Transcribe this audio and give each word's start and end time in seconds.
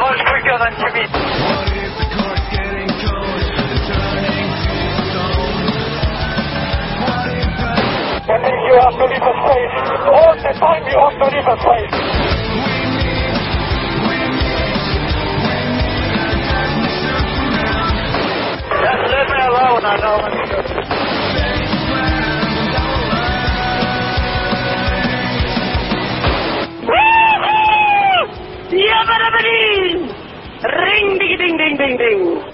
Much 0.00 0.20
quicker 0.26 0.56
than 0.58 0.72
Jimmy. 0.80 1.04
And 8.30 8.40
then 8.44 8.56
you 8.64 8.74
have 8.80 8.94
to 8.94 9.06
leave 9.06 9.26
a 9.26 9.34
space. 9.42 9.74
All 10.06 10.34
the 10.36 10.52
time 10.58 10.82
you 10.86 10.96
have 10.98 11.16
to 11.18 11.26
leave 11.34 11.46
a 11.46 11.56
space. 11.60 12.29
Know 19.60 19.74
what 19.74 19.80
to 19.82 20.46
do. 20.46 20.90
Yabba-dabba-dee! 28.72 30.08
Ring 30.64 31.18
ding 31.18 31.56
ding 31.58 31.76
ding 31.76 31.96
ding 31.98 32.49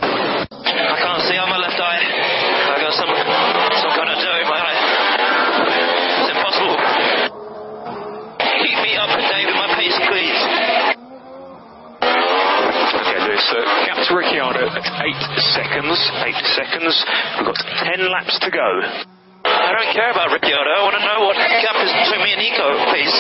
Ricciardo 14.11 14.71
at 14.71 14.87
8 15.03 15.15
seconds. 15.57 15.99
8 15.99 16.35
seconds. 16.55 16.95
We've 17.39 17.47
got 17.47 17.59
10 17.97 18.07
laps 18.11 18.39
to 18.39 18.51
go. 18.51 18.69
I 19.47 19.73
don't 19.73 19.93
care 19.95 20.11
about 20.11 20.31
Ricciardo. 20.31 20.71
I 20.71 20.83
want 20.85 20.95
to 20.95 21.03
know 21.03 21.27
what 21.27 21.37
gap 21.37 21.75
is 21.83 21.91
between 21.91 22.23
me 22.23 22.31
and 22.35 22.43
Nico, 22.43 22.67
please. 22.91 23.15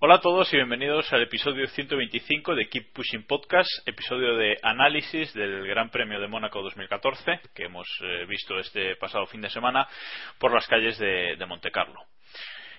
Hola 0.00 0.14
a 0.16 0.20
todos 0.20 0.52
y 0.54 0.56
bienvenidos 0.56 1.12
al 1.12 1.22
episodio 1.22 1.66
125 1.66 2.54
de 2.54 2.68
Keep 2.68 2.92
Pushing 2.94 3.26
Podcast, 3.26 3.68
episodio 3.86 4.36
de 4.36 4.56
análisis 4.62 5.34
del 5.34 5.66
Gran 5.66 5.90
Premio 5.90 6.20
de 6.20 6.28
Mónaco 6.28 6.62
2014 6.62 7.40
que 7.54 7.64
hemos 7.64 7.88
eh, 8.02 8.24
visto 8.26 8.58
este 8.58 8.96
pasado 8.96 9.26
fin 9.26 9.40
de 9.40 9.50
semana 9.50 9.86
por 10.38 10.54
las 10.54 10.66
calles 10.66 10.98
de, 10.98 11.36
de 11.36 11.46
Monte 11.46 11.70
Carlo. 11.70 12.00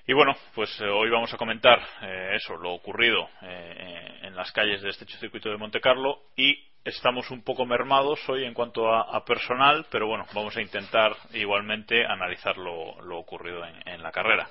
Y 0.09 0.13
bueno, 0.13 0.35
pues 0.55 0.71
eh, 0.81 0.85
hoy 0.85 1.11
vamos 1.11 1.31
a 1.31 1.37
comentar 1.37 1.79
eh, 2.01 2.31
eso, 2.33 2.57
lo 2.57 2.73
ocurrido 2.73 3.29
eh, 3.43 4.21
en 4.23 4.35
las 4.35 4.51
calles 4.51 4.81
de 4.81 4.89
este 4.89 5.05
circuito 5.05 5.51
de 5.51 5.57
Monte 5.57 5.79
Carlo 5.79 6.23
y 6.35 6.57
estamos 6.83 7.29
un 7.29 7.43
poco 7.43 7.63
mermados 7.63 8.19
hoy 8.27 8.43
en 8.43 8.55
cuanto 8.55 8.91
a, 8.91 9.01
a 9.15 9.23
personal, 9.23 9.85
pero 9.91 10.07
bueno, 10.07 10.25
vamos 10.33 10.57
a 10.57 10.63
intentar 10.63 11.15
igualmente 11.33 12.03
analizar 12.03 12.57
lo, 12.57 12.99
lo 13.03 13.19
ocurrido 13.19 13.63
en, 13.63 13.87
en 13.87 14.01
la 14.01 14.11
carrera. 14.11 14.49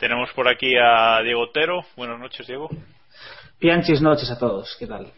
Tenemos 0.00 0.32
por 0.32 0.48
aquí 0.48 0.74
a 0.76 1.22
Diego 1.22 1.42
Otero. 1.42 1.86
Buenas 1.94 2.18
noches, 2.18 2.44
Diego. 2.44 2.68
Bianchis 3.60 4.02
noches 4.02 4.28
a 4.28 4.36
todos, 4.40 4.76
¿qué 4.76 4.88
tal? 4.88 5.12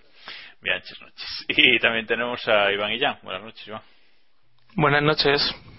Bianches 0.61 1.01
noches. 1.01 1.47
Y 1.49 1.79
también 1.79 2.05
tenemos 2.05 2.47
a 2.47 2.71
Iván 2.71 2.93
Illán. 2.93 3.21
Buenas 3.23 3.43
noches, 3.43 3.67
Iván. 3.67 3.81
Buenas 4.75 5.03
noches. 5.03 5.78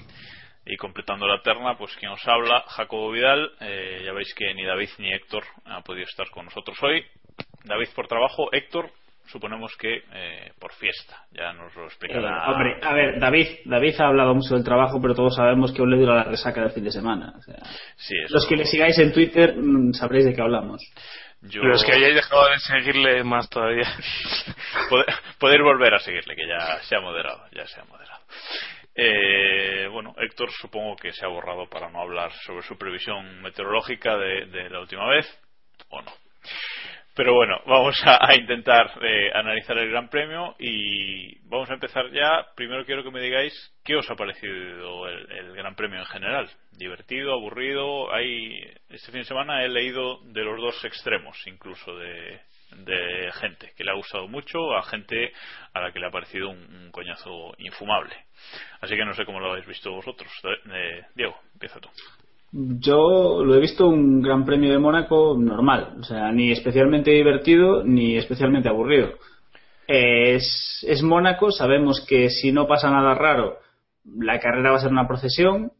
Y 0.71 0.77
completando 0.77 1.27
la 1.27 1.41
terna, 1.41 1.75
pues 1.77 1.95
quien 1.95 2.11
os 2.11 2.27
habla, 2.27 2.63
Jacobo 2.67 3.11
Vidal. 3.11 3.51
Eh, 3.59 4.03
ya 4.05 4.13
veis 4.13 4.33
que 4.35 4.53
ni 4.53 4.63
David 4.63 4.89
ni 4.99 5.11
Héctor 5.11 5.43
han 5.65 5.81
podido 5.83 6.05
estar 6.05 6.29
con 6.29 6.45
nosotros 6.45 6.77
hoy. 6.83 7.03
David 7.63 7.87
por 7.95 8.07
trabajo, 8.07 8.49
Héctor 8.53 8.89
suponemos 9.27 9.75
que 9.77 10.01
eh, 10.13 10.51
por 10.59 10.73
fiesta. 10.73 11.23
Ya 11.31 11.53
nos 11.53 11.75
lo 11.75 11.85
explicará. 11.85 12.29
Eh, 12.45 12.51
hombre, 12.51 12.79
a 12.81 12.93
ver, 12.93 13.19
David, 13.19 13.47
David 13.65 13.95
ha 13.99 14.07
hablado 14.07 14.33
mucho 14.35 14.53
del 14.55 14.63
trabajo, 14.63 14.99
pero 15.01 15.13
todos 15.15 15.35
sabemos 15.35 15.71
que 15.71 15.81
aún 15.81 15.91
le 15.91 15.97
dura 15.97 16.15
la 16.15 16.23
resaca 16.23 16.61
del 16.61 16.71
fin 16.71 16.83
de 16.83 16.91
semana. 16.91 17.33
O 17.37 17.41
sea, 17.41 17.55
Sí, 17.95 18.15
los 18.29 18.45
que 18.47 18.55
le 18.55 18.65
sigáis 18.65 18.97
en 18.99 19.11
Twitter 19.13 19.55
mm, 19.57 19.93
sabréis 19.93 20.25
de 20.25 20.33
qué 20.35 20.41
hablamos. 20.41 20.81
Yo- 21.41 21.61
Pero 21.61 21.73
es 21.75 21.83
que 21.85 21.93
hayáis 21.93 22.15
dejado 22.15 22.47
de 22.49 22.59
seguirle 22.59 23.23
más 23.23 23.49
todavía. 23.49 23.87
poder, 24.89 25.05
poder 25.39 25.61
volver 25.63 25.93
a 25.93 25.99
seguirle, 25.99 26.35
que 26.35 26.47
ya 26.47 26.79
se 26.83 26.95
ha 26.95 26.99
moderado, 26.99 27.43
ya 27.55 27.65
se 27.65 27.79
ha 27.79 27.85
moderado. 27.85 28.19
Eh, 29.01 29.87
bueno, 29.87 30.13
Héctor 30.17 30.49
supongo 30.51 30.97
que 30.97 31.13
se 31.13 31.25
ha 31.25 31.29
borrado 31.29 31.69
para 31.69 31.89
no 31.89 32.01
hablar 32.01 32.31
sobre 32.45 32.63
su 32.63 32.77
previsión 32.77 33.41
meteorológica 33.41 34.17
de, 34.17 34.45
de 34.47 34.69
la 34.69 34.81
última 34.81 35.07
vez, 35.07 35.25
o 35.89 36.01
no. 36.01 36.11
Pero 37.15 37.33
bueno, 37.33 37.61
vamos 37.65 38.01
a, 38.05 38.33
intentar 38.35 38.91
eh, 39.01 39.31
analizar 39.33 39.77
el 39.77 39.89
Gran 39.89 40.09
Premio 40.09 40.55
y 40.59 41.37
vamos 41.49 41.69
a 41.69 41.73
empezar 41.73 42.09
ya. 42.11 42.45
Primero 42.55 42.85
quiero 42.85 43.03
que 43.03 43.11
me 43.11 43.21
digáis 43.21 43.53
qué 43.83 43.95
os 43.95 44.09
ha 44.09 44.15
parecido 44.15 45.07
el, 45.07 45.31
el 45.31 45.53
Gran 45.53 45.75
Premio 45.75 45.99
en 45.99 46.05
general. 46.05 46.49
Divertido, 46.71 47.33
aburrido. 47.33 48.13
Hay 48.13 48.59
este 48.89 49.11
fin 49.11 49.21
de 49.21 49.27
semana 49.27 49.63
he 49.63 49.69
leído 49.69 50.21
de 50.25 50.43
los 50.43 50.61
dos 50.61 50.85
extremos, 50.85 51.37
incluso 51.45 51.93
de, 51.97 52.39
de 52.75 53.31
gente 53.33 53.71
que 53.75 53.83
le 53.83 53.91
ha 53.91 53.95
gustado 53.95 54.27
mucho 54.27 54.75
a 54.75 54.83
gente 54.83 55.31
a 55.73 55.81
la 55.81 55.91
que 55.91 55.99
le 55.99 56.07
ha 56.07 56.11
parecido 56.11 56.49
un, 56.49 56.89
coñazo 56.91 57.53
infumable. 57.57 58.15
Así 58.81 58.95
que 58.95 59.05
no 59.05 59.13
sé 59.13 59.25
cómo 59.25 59.39
lo 59.39 59.51
habéis 59.51 59.67
visto 59.67 59.91
vosotros. 59.91 60.29
Eh, 60.43 61.03
Diego, 61.15 61.35
empieza 61.53 61.79
tú. 61.79 61.89
Yo 62.51 63.43
lo 63.43 63.55
he 63.55 63.59
visto 63.59 63.87
un 63.87 64.21
gran 64.21 64.43
premio 64.43 64.71
de 64.71 64.79
Mónaco 64.79 65.37
normal, 65.37 65.97
o 65.99 66.03
sea, 66.03 66.31
ni 66.31 66.51
especialmente 66.51 67.11
divertido 67.11 67.83
ni 67.83 68.17
especialmente 68.17 68.69
aburrido. 68.69 69.13
Es, 69.87 70.85
es 70.87 71.03
Mónaco, 71.03 71.51
sabemos 71.51 72.03
que 72.07 72.29
si 72.29 72.51
no 72.51 72.67
pasa 72.67 72.89
nada 72.89 73.13
raro, 73.13 73.59
la 74.17 74.39
carrera 74.39 74.71
va 74.71 74.77
a 74.77 74.81
ser 74.81 74.91
una 74.91 75.07
procesión. 75.07 75.71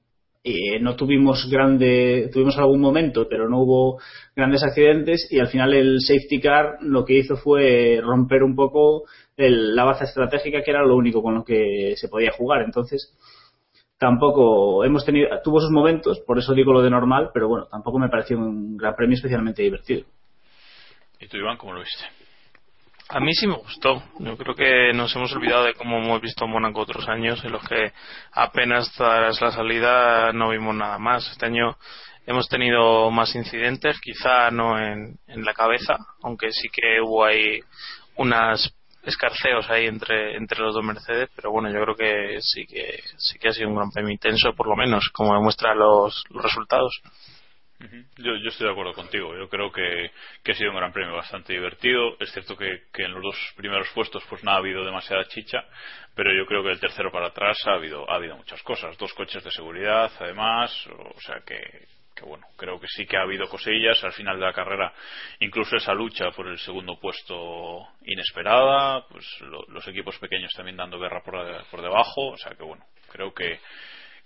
Eh, 0.43 0.79
no 0.79 0.95
tuvimos 0.95 1.49
grande, 1.51 2.29
tuvimos 2.31 2.57
algún 2.57 2.79
momento, 2.79 3.27
pero 3.29 3.49
no 3.49 3.59
hubo 3.59 3.99
grandes 4.35 4.63
accidentes 4.63 5.27
y 5.29 5.39
al 5.39 5.47
final 5.47 5.73
el 5.73 5.99
safety 5.99 6.39
car 6.39 6.77
lo 6.81 7.03
que 7.03 7.17
hizo 7.17 7.35
fue 7.35 7.99
romper 8.01 8.43
un 8.43 8.55
poco 8.55 9.03
el- 9.35 9.75
la 9.75 9.83
base 9.83 10.05
estratégica 10.05 10.61
que 10.63 10.71
era 10.71 10.85
lo 10.85 10.95
único 10.95 11.21
con 11.21 11.35
lo 11.35 11.43
que 11.43 11.93
se 11.97 12.07
podía 12.07 12.31
jugar. 12.31 12.61
Entonces, 12.63 13.13
tampoco 13.97 14.85
hemos 14.85 15.05
tenido 15.05 15.27
tuvo 15.43 15.59
sus 15.59 15.71
momentos 15.71 16.19
por 16.21 16.39
eso 16.39 16.53
digo 16.53 16.71
lo 16.71 16.81
de 16.81 16.89
normal 16.89 17.31
pero 17.33 17.49
bueno 17.49 17.67
tampoco 17.69 17.99
me 17.99 18.07
pareció 18.07 18.37
un 18.37 18.77
gran 18.77 18.95
premio 18.95 19.15
especialmente 19.15 19.61
divertido 19.61 20.05
¿Y 21.19 21.27
tú, 21.27 21.35
Iván, 21.35 21.57
cómo 21.57 21.73
lo 21.73 21.81
viste? 21.81 22.05
A 23.11 23.19
mí 23.19 23.33
sí 23.33 23.47
me 23.47 23.55
gustó. 23.55 24.03
Yo 24.19 24.37
creo 24.37 24.53
que 24.53 24.93
nos 24.93 25.15
hemos 25.15 25.33
olvidado 25.33 25.63
de 25.63 25.73
cómo 25.73 25.97
hemos 25.97 26.21
visto 26.21 26.45
Mónaco 26.47 26.81
otros 26.81 27.07
años, 27.09 27.43
en 27.43 27.53
los 27.53 27.67
que 27.67 27.91
apenas 28.31 28.91
tras 28.93 29.41
la 29.41 29.51
salida 29.51 30.31
no 30.31 30.49
vimos 30.49 30.75
nada 30.75 30.99
más. 30.99 31.27
Este 31.31 31.47
año 31.47 31.75
hemos 32.27 32.47
tenido 32.47 33.09
más 33.09 33.33
incidentes, 33.33 33.99
quizá 33.99 34.51
no 34.51 34.77
en, 34.77 35.17
en 35.25 35.43
la 35.43 35.55
cabeza, 35.55 35.97
aunque 36.21 36.51
sí 36.51 36.69
que 36.71 37.01
hubo 37.01 37.25
ahí 37.25 37.59
unas 38.15 38.71
escarceos 39.01 39.67
ahí 39.71 39.87
entre, 39.87 40.37
entre 40.37 40.59
los 40.59 40.75
dos 40.75 40.85
Mercedes, 40.85 41.29
pero 41.35 41.49
bueno, 41.49 41.71
yo 41.71 41.81
creo 41.81 41.95
que 41.95 42.41
sí 42.41 42.67
que 42.67 43.01
sí 43.17 43.39
que 43.39 43.47
ha 43.47 43.53
sido 43.53 43.69
un 43.69 43.75
gran 43.75 43.89
premio 43.89 44.11
intenso, 44.11 44.53
por 44.53 44.67
lo 44.67 44.75
menos, 44.75 45.09
como 45.13 45.33
demuestran 45.33 45.79
los, 45.79 46.25
los 46.29 46.43
resultados. 46.43 47.01
Yo, 48.17 48.35
yo, 48.35 48.49
estoy 48.49 48.67
de 48.67 48.73
acuerdo 48.73 48.93
contigo. 48.93 49.33
Yo 49.37 49.47
creo 49.47 49.71
que, 49.71 50.11
que, 50.43 50.51
ha 50.51 50.55
sido 50.55 50.71
un 50.71 50.77
gran 50.77 50.91
premio 50.91 51.15
bastante 51.15 51.53
divertido. 51.53 52.17
Es 52.19 52.31
cierto 52.33 52.57
que, 52.57 52.83
que, 52.91 53.03
en 53.03 53.13
los 53.13 53.23
dos 53.23 53.53
primeros 53.55 53.87
puestos 53.93 54.23
pues 54.29 54.43
no 54.43 54.51
ha 54.51 54.57
habido 54.57 54.83
demasiada 54.83 55.25
chicha, 55.29 55.63
pero 56.13 56.33
yo 56.33 56.45
creo 56.45 56.61
que 56.61 56.71
el 56.71 56.79
tercero 56.79 57.09
para 57.09 57.27
atrás 57.27 57.57
ha 57.67 57.75
habido, 57.75 58.09
ha 58.09 58.15
habido 58.15 58.35
muchas 58.35 58.61
cosas. 58.63 58.97
Dos 58.97 59.13
coches 59.13 59.43
de 59.43 59.51
seguridad, 59.51 60.11
además. 60.19 60.87
O 61.15 61.21
sea 61.21 61.39
que, 61.45 61.87
que 62.19 62.25
bueno, 62.25 62.45
creo 62.57 62.79
que 62.79 62.87
sí 62.87 63.05
que 63.05 63.15
ha 63.15 63.21
habido 63.21 63.47
cosillas 63.47 64.03
al 64.03 64.11
final 64.11 64.37
de 64.37 64.45
la 64.45 64.53
carrera, 64.53 64.93
incluso 65.39 65.77
esa 65.77 65.93
lucha 65.93 66.31
por 66.31 66.47
el 66.47 66.57
segundo 66.59 66.99
puesto 66.99 67.87
inesperada, 68.05 69.07
pues 69.07 69.25
lo, 69.41 69.63
los 69.69 69.87
equipos 69.87 70.17
pequeños 70.19 70.51
también 70.53 70.75
dando 70.75 70.99
guerra 70.99 71.23
por, 71.23 71.65
por 71.67 71.81
debajo, 71.81 72.31
o 72.31 72.37
sea 72.37 72.53
que 72.55 72.63
bueno, 72.63 72.83
creo 73.09 73.33
que 73.33 73.59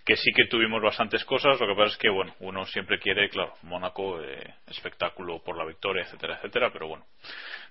que 0.06 0.18
sí 0.18 0.32
que 0.36 0.46
tuvimos 0.46 0.82
bastantes 0.82 1.24
cosas, 1.24 1.60
lo 1.60 1.68
que 1.68 1.76
pasa 1.76 1.94
es 1.94 1.98
que, 1.98 2.10
bueno, 2.10 2.34
uno 2.40 2.66
siempre 2.66 3.00
quiere, 3.00 3.30
claro, 3.30 3.54
Mónaco, 3.64 4.22
eh, 4.22 4.56
espectáculo 4.68 5.42
por 5.44 5.58
la 5.58 5.66
victoria, 5.66 6.04
etcétera, 6.04 6.36
etcétera, 6.36 6.72
pero 6.74 6.88
bueno, 6.88 7.06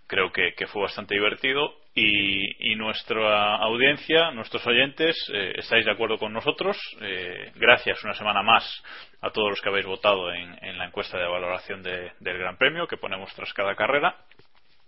creo 0.06 0.32
que, 0.32 0.54
fue 0.66 0.82
bastante 0.82 1.14
divertido 1.14 1.74
y, 1.94 2.72
y, 2.72 2.76
nuestra 2.76 3.56
audiencia, 3.56 4.30
nuestros 4.30 4.66
oyentes, 4.66 5.16
eh, 5.32 5.54
estáis 5.56 5.84
de 5.84 5.90
acuerdo 5.90 6.18
con 6.18 6.32
nosotros. 6.32 6.78
Eh, 7.00 7.52
gracias 7.56 8.02
una 8.04 8.14
semana 8.14 8.42
más 8.42 8.64
a 9.20 9.30
todos 9.30 9.50
los 9.50 9.60
que 9.60 9.68
habéis 9.68 9.86
votado 9.86 10.32
en, 10.32 10.56
en 10.64 10.78
la 10.78 10.86
encuesta 10.86 11.18
de 11.18 11.26
valoración 11.26 11.82
de, 11.82 12.12
del 12.20 12.38
Gran 12.38 12.56
Premio 12.56 12.86
que 12.86 12.96
ponemos 12.96 13.34
tras 13.34 13.52
cada 13.52 13.74
carrera. 13.74 14.16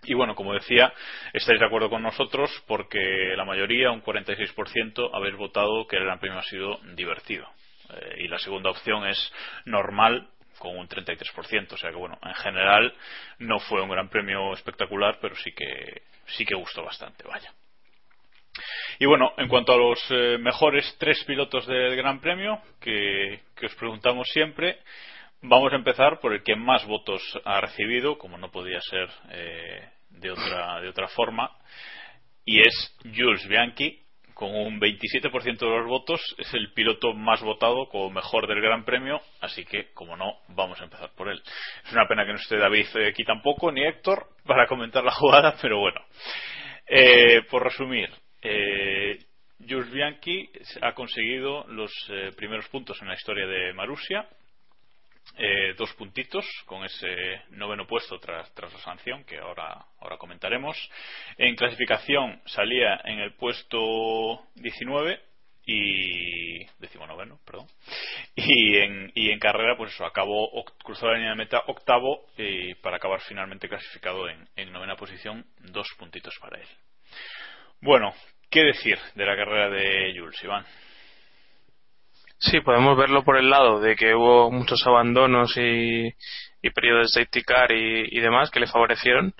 Y 0.06 0.14
bueno, 0.14 0.34
como 0.34 0.54
decía, 0.54 0.92
estáis 1.32 1.60
de 1.60 1.66
acuerdo 1.66 1.90
con 1.90 2.02
nosotros 2.02 2.50
porque 2.66 3.34
la 3.36 3.44
mayoría, 3.44 3.90
un 3.90 4.02
46%, 4.02 5.10
habéis 5.12 5.36
votado 5.36 5.86
que 5.86 5.96
el 5.96 6.04
Gran 6.04 6.18
Premio 6.18 6.38
ha 6.38 6.42
sido 6.42 6.78
divertido. 6.94 7.48
Eh, 7.90 8.24
y 8.24 8.28
la 8.28 8.38
segunda 8.38 8.70
opción 8.70 9.06
es 9.06 9.32
normal 9.64 10.28
con 10.58 10.76
un 10.76 10.88
33%. 10.88 11.72
O 11.72 11.76
sea 11.76 11.90
que 11.90 11.96
bueno, 11.96 12.18
en 12.22 12.34
general 12.34 12.94
no 13.38 13.58
fue 13.60 13.82
un 13.82 13.90
Gran 13.90 14.08
Premio 14.08 14.52
espectacular, 14.52 15.18
pero 15.20 15.34
sí 15.36 15.52
que, 15.52 16.02
sí 16.26 16.44
que 16.44 16.54
gustó 16.54 16.84
bastante, 16.84 17.24
vaya. 17.26 17.52
Y 19.00 19.06
bueno, 19.06 19.32
en 19.36 19.48
cuanto 19.48 19.72
a 19.72 19.76
los 19.76 19.98
eh, 20.10 20.38
mejores 20.38 20.96
tres 20.98 21.24
pilotos 21.24 21.66
del 21.66 21.96
Gran 21.96 22.20
Premio, 22.20 22.60
que, 22.80 23.40
que 23.56 23.66
os 23.66 23.74
preguntamos 23.74 24.28
siempre, 24.28 24.78
Vamos 25.46 25.74
a 25.74 25.76
empezar 25.76 26.20
por 26.20 26.32
el 26.32 26.42
que 26.42 26.56
más 26.56 26.86
votos 26.86 27.20
ha 27.44 27.60
recibido, 27.60 28.16
como 28.16 28.38
no 28.38 28.50
podía 28.50 28.80
ser 28.80 29.10
eh, 29.30 29.90
de, 30.20 30.30
otra, 30.30 30.80
de 30.80 30.88
otra 30.88 31.08
forma, 31.08 31.50
y 32.44 32.60
es 32.60 32.96
Jules 33.02 33.46
Bianchi, 33.48 34.00
con 34.34 34.54
un 34.54 34.80
27% 34.80 35.58
de 35.58 35.78
los 35.78 35.86
votos, 35.86 36.20
es 36.38 36.52
el 36.54 36.72
piloto 36.72 37.14
más 37.14 37.40
votado 37.40 37.88
como 37.88 38.10
mejor 38.10 38.48
del 38.48 38.60
Gran 38.60 38.84
Premio, 38.84 39.20
así 39.40 39.64
que, 39.64 39.92
como 39.94 40.16
no, 40.16 40.40
vamos 40.48 40.80
a 40.80 40.84
empezar 40.84 41.10
por 41.16 41.28
él. 41.28 41.40
Es 41.86 41.92
una 41.92 42.08
pena 42.08 42.26
que 42.26 42.32
no 42.32 42.38
esté 42.38 42.56
David 42.58 42.86
aquí 43.08 43.24
tampoco, 43.24 43.70
ni 43.70 43.84
Héctor, 43.84 44.26
para 44.44 44.66
comentar 44.66 45.04
la 45.04 45.12
jugada, 45.12 45.56
pero 45.62 45.78
bueno. 45.78 46.00
Eh, 46.86 47.42
por 47.48 47.62
resumir, 47.62 48.10
eh, 48.42 49.18
Jules 49.66 49.90
Bianchi 49.90 50.50
ha 50.82 50.92
conseguido 50.92 51.64
los 51.68 51.92
eh, 52.10 52.32
primeros 52.36 52.68
puntos 52.68 53.00
en 53.00 53.08
la 53.08 53.14
historia 53.14 53.46
de 53.46 53.72
Marusia, 53.72 54.28
eh, 55.36 55.74
dos 55.76 55.92
puntitos 55.94 56.46
con 56.66 56.84
ese 56.84 57.42
noveno 57.50 57.86
puesto 57.86 58.18
tras, 58.20 58.52
tras 58.54 58.72
la 58.72 58.78
sanción 58.80 59.24
que 59.24 59.38
ahora, 59.38 59.84
ahora 60.00 60.16
comentaremos. 60.16 60.76
En 61.38 61.56
clasificación 61.56 62.40
salía 62.46 63.00
en 63.04 63.18
el 63.18 63.34
puesto 63.34 64.46
19 64.54 65.20
y 65.66 66.64
decimonoveno, 66.78 67.40
perdón. 67.44 67.66
Y 68.36 68.76
en, 68.76 69.10
y 69.14 69.30
en 69.30 69.38
carrera, 69.38 69.76
pues 69.76 69.92
eso, 69.92 70.04
acabó, 70.04 70.50
cruzó 70.82 71.08
la 71.08 71.14
línea 71.14 71.30
de 71.30 71.36
meta 71.36 71.62
octavo 71.66 72.26
y 72.36 72.74
para 72.76 72.96
acabar 72.96 73.20
finalmente 73.22 73.68
clasificado 73.68 74.28
en, 74.28 74.48
en 74.56 74.72
novena 74.72 74.96
posición, 74.96 75.44
dos 75.58 75.88
puntitos 75.98 76.34
para 76.40 76.60
él. 76.60 76.68
Bueno, 77.80 78.14
¿qué 78.50 78.62
decir 78.62 78.98
de 79.14 79.26
la 79.26 79.36
carrera 79.36 79.70
de 79.70 80.14
Jules, 80.16 80.42
Iván? 80.44 80.66
Sí, 82.50 82.60
podemos 82.60 82.98
verlo 82.98 83.24
por 83.24 83.38
el 83.38 83.48
lado 83.48 83.80
de 83.80 83.96
que 83.96 84.14
hubo 84.14 84.50
muchos 84.50 84.86
abandonos 84.86 85.56
y, 85.56 86.08
y 86.60 86.70
periodos 86.70 87.12
de 87.12 87.24
safety 87.24 87.42
y, 88.10 88.20
demás 88.20 88.50
que 88.50 88.60
le 88.60 88.66
favorecieron, 88.66 89.32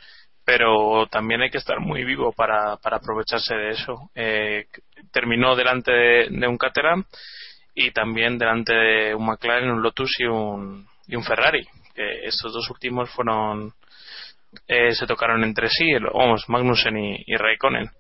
pero 0.43 1.07
también 1.09 1.43
hay 1.43 1.51
que 1.51 1.59
estar 1.59 1.81
muy 1.81 2.03
vivo 2.05 2.33
para, 2.33 2.79
para 2.79 2.97
aprovecharse 2.97 3.55
de 3.55 3.71
eso. 3.73 4.11
Eh, 4.15 4.69
terminó 5.13 5.55
delante 5.55 5.93
de, 5.93 6.49
un 6.49 6.57
Caterham 6.57 7.05
y 7.75 7.91
también 7.91 8.39
delante 8.39 8.75
de 8.75 9.15
un 9.15 9.27
McLaren, 9.27 9.71
un 9.71 9.83
Lotus 9.83 10.19
y 10.21 10.25
un, 10.25 10.87
y 11.07 11.15
un 11.17 11.25
Ferrari. 11.25 11.61
Eh, 11.97 12.21
estos 12.25 12.55
dos 12.55 12.71
últimos 12.71 13.11
fueron 13.11 13.75
eh, 14.67 14.93
se 14.95 15.07
tocaron 15.07 15.45
entre 15.45 15.69
sí, 15.69 15.93
vamos, 16.15 16.49
Magnussen 16.49 16.97
y, 16.97 17.23
y 17.27 17.37
Raikkonen. 17.37 17.91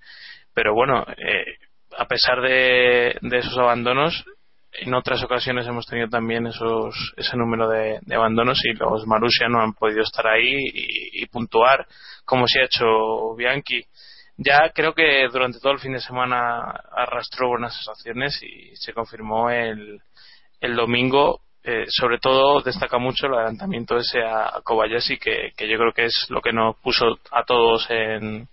Pero 0.54 0.72
bueno, 0.72 1.04
eh, 1.18 1.58
a 1.98 2.06
pesar 2.06 2.40
de, 2.40 3.18
de 3.20 3.38
esos 3.38 3.58
abandonos, 3.58 4.24
en 4.80 4.94
otras 4.94 5.22
ocasiones 5.22 5.66
hemos 5.66 5.86
tenido 5.86 6.08
también 6.08 6.46
esos, 6.46 7.12
ese 7.16 7.36
número 7.36 7.68
de, 7.68 7.98
de 8.02 8.14
abandonos 8.14 8.64
y 8.64 8.72
los 8.74 9.06
Marussia 9.06 9.48
no 9.48 9.60
han 9.60 9.72
podido 9.72 10.02
estar 10.02 10.26
ahí 10.26 10.70
y, 10.72 11.26
puntuar 11.26 11.86
como 12.24 12.46
se 12.46 12.60
ha 12.60 12.64
hecho 12.64 13.34
Bianchi. 13.36 13.84
Ya 14.36 14.70
creo 14.70 14.94
que 14.94 15.26
durante 15.32 15.58
todo 15.58 15.72
el 15.72 15.78
fin 15.78 15.92
de 15.92 16.00
semana 16.00 16.70
arrastró 16.92 17.48
buenas 17.48 17.74
sensaciones 17.74 18.40
y 18.42 18.76
se 18.76 18.92
confirmó 18.92 19.50
el, 19.50 20.00
el 20.60 20.76
domingo. 20.76 21.40
Eh, 21.62 21.86
sobre 21.88 22.18
todo 22.18 22.60
destaca 22.60 22.98
mucho 22.98 23.26
el 23.26 23.34
adelantamiento 23.34 23.96
ese 23.96 24.22
a, 24.22 24.60
Kobayashi 24.62 25.16
que, 25.16 25.52
que 25.56 25.66
yo 25.66 25.78
creo 25.78 25.92
que 25.92 26.04
es 26.04 26.26
lo 26.28 26.42
que 26.42 26.52
nos 26.52 26.76
puso 26.76 27.18
a 27.30 27.42
todos 27.44 27.86
en, 27.90 28.46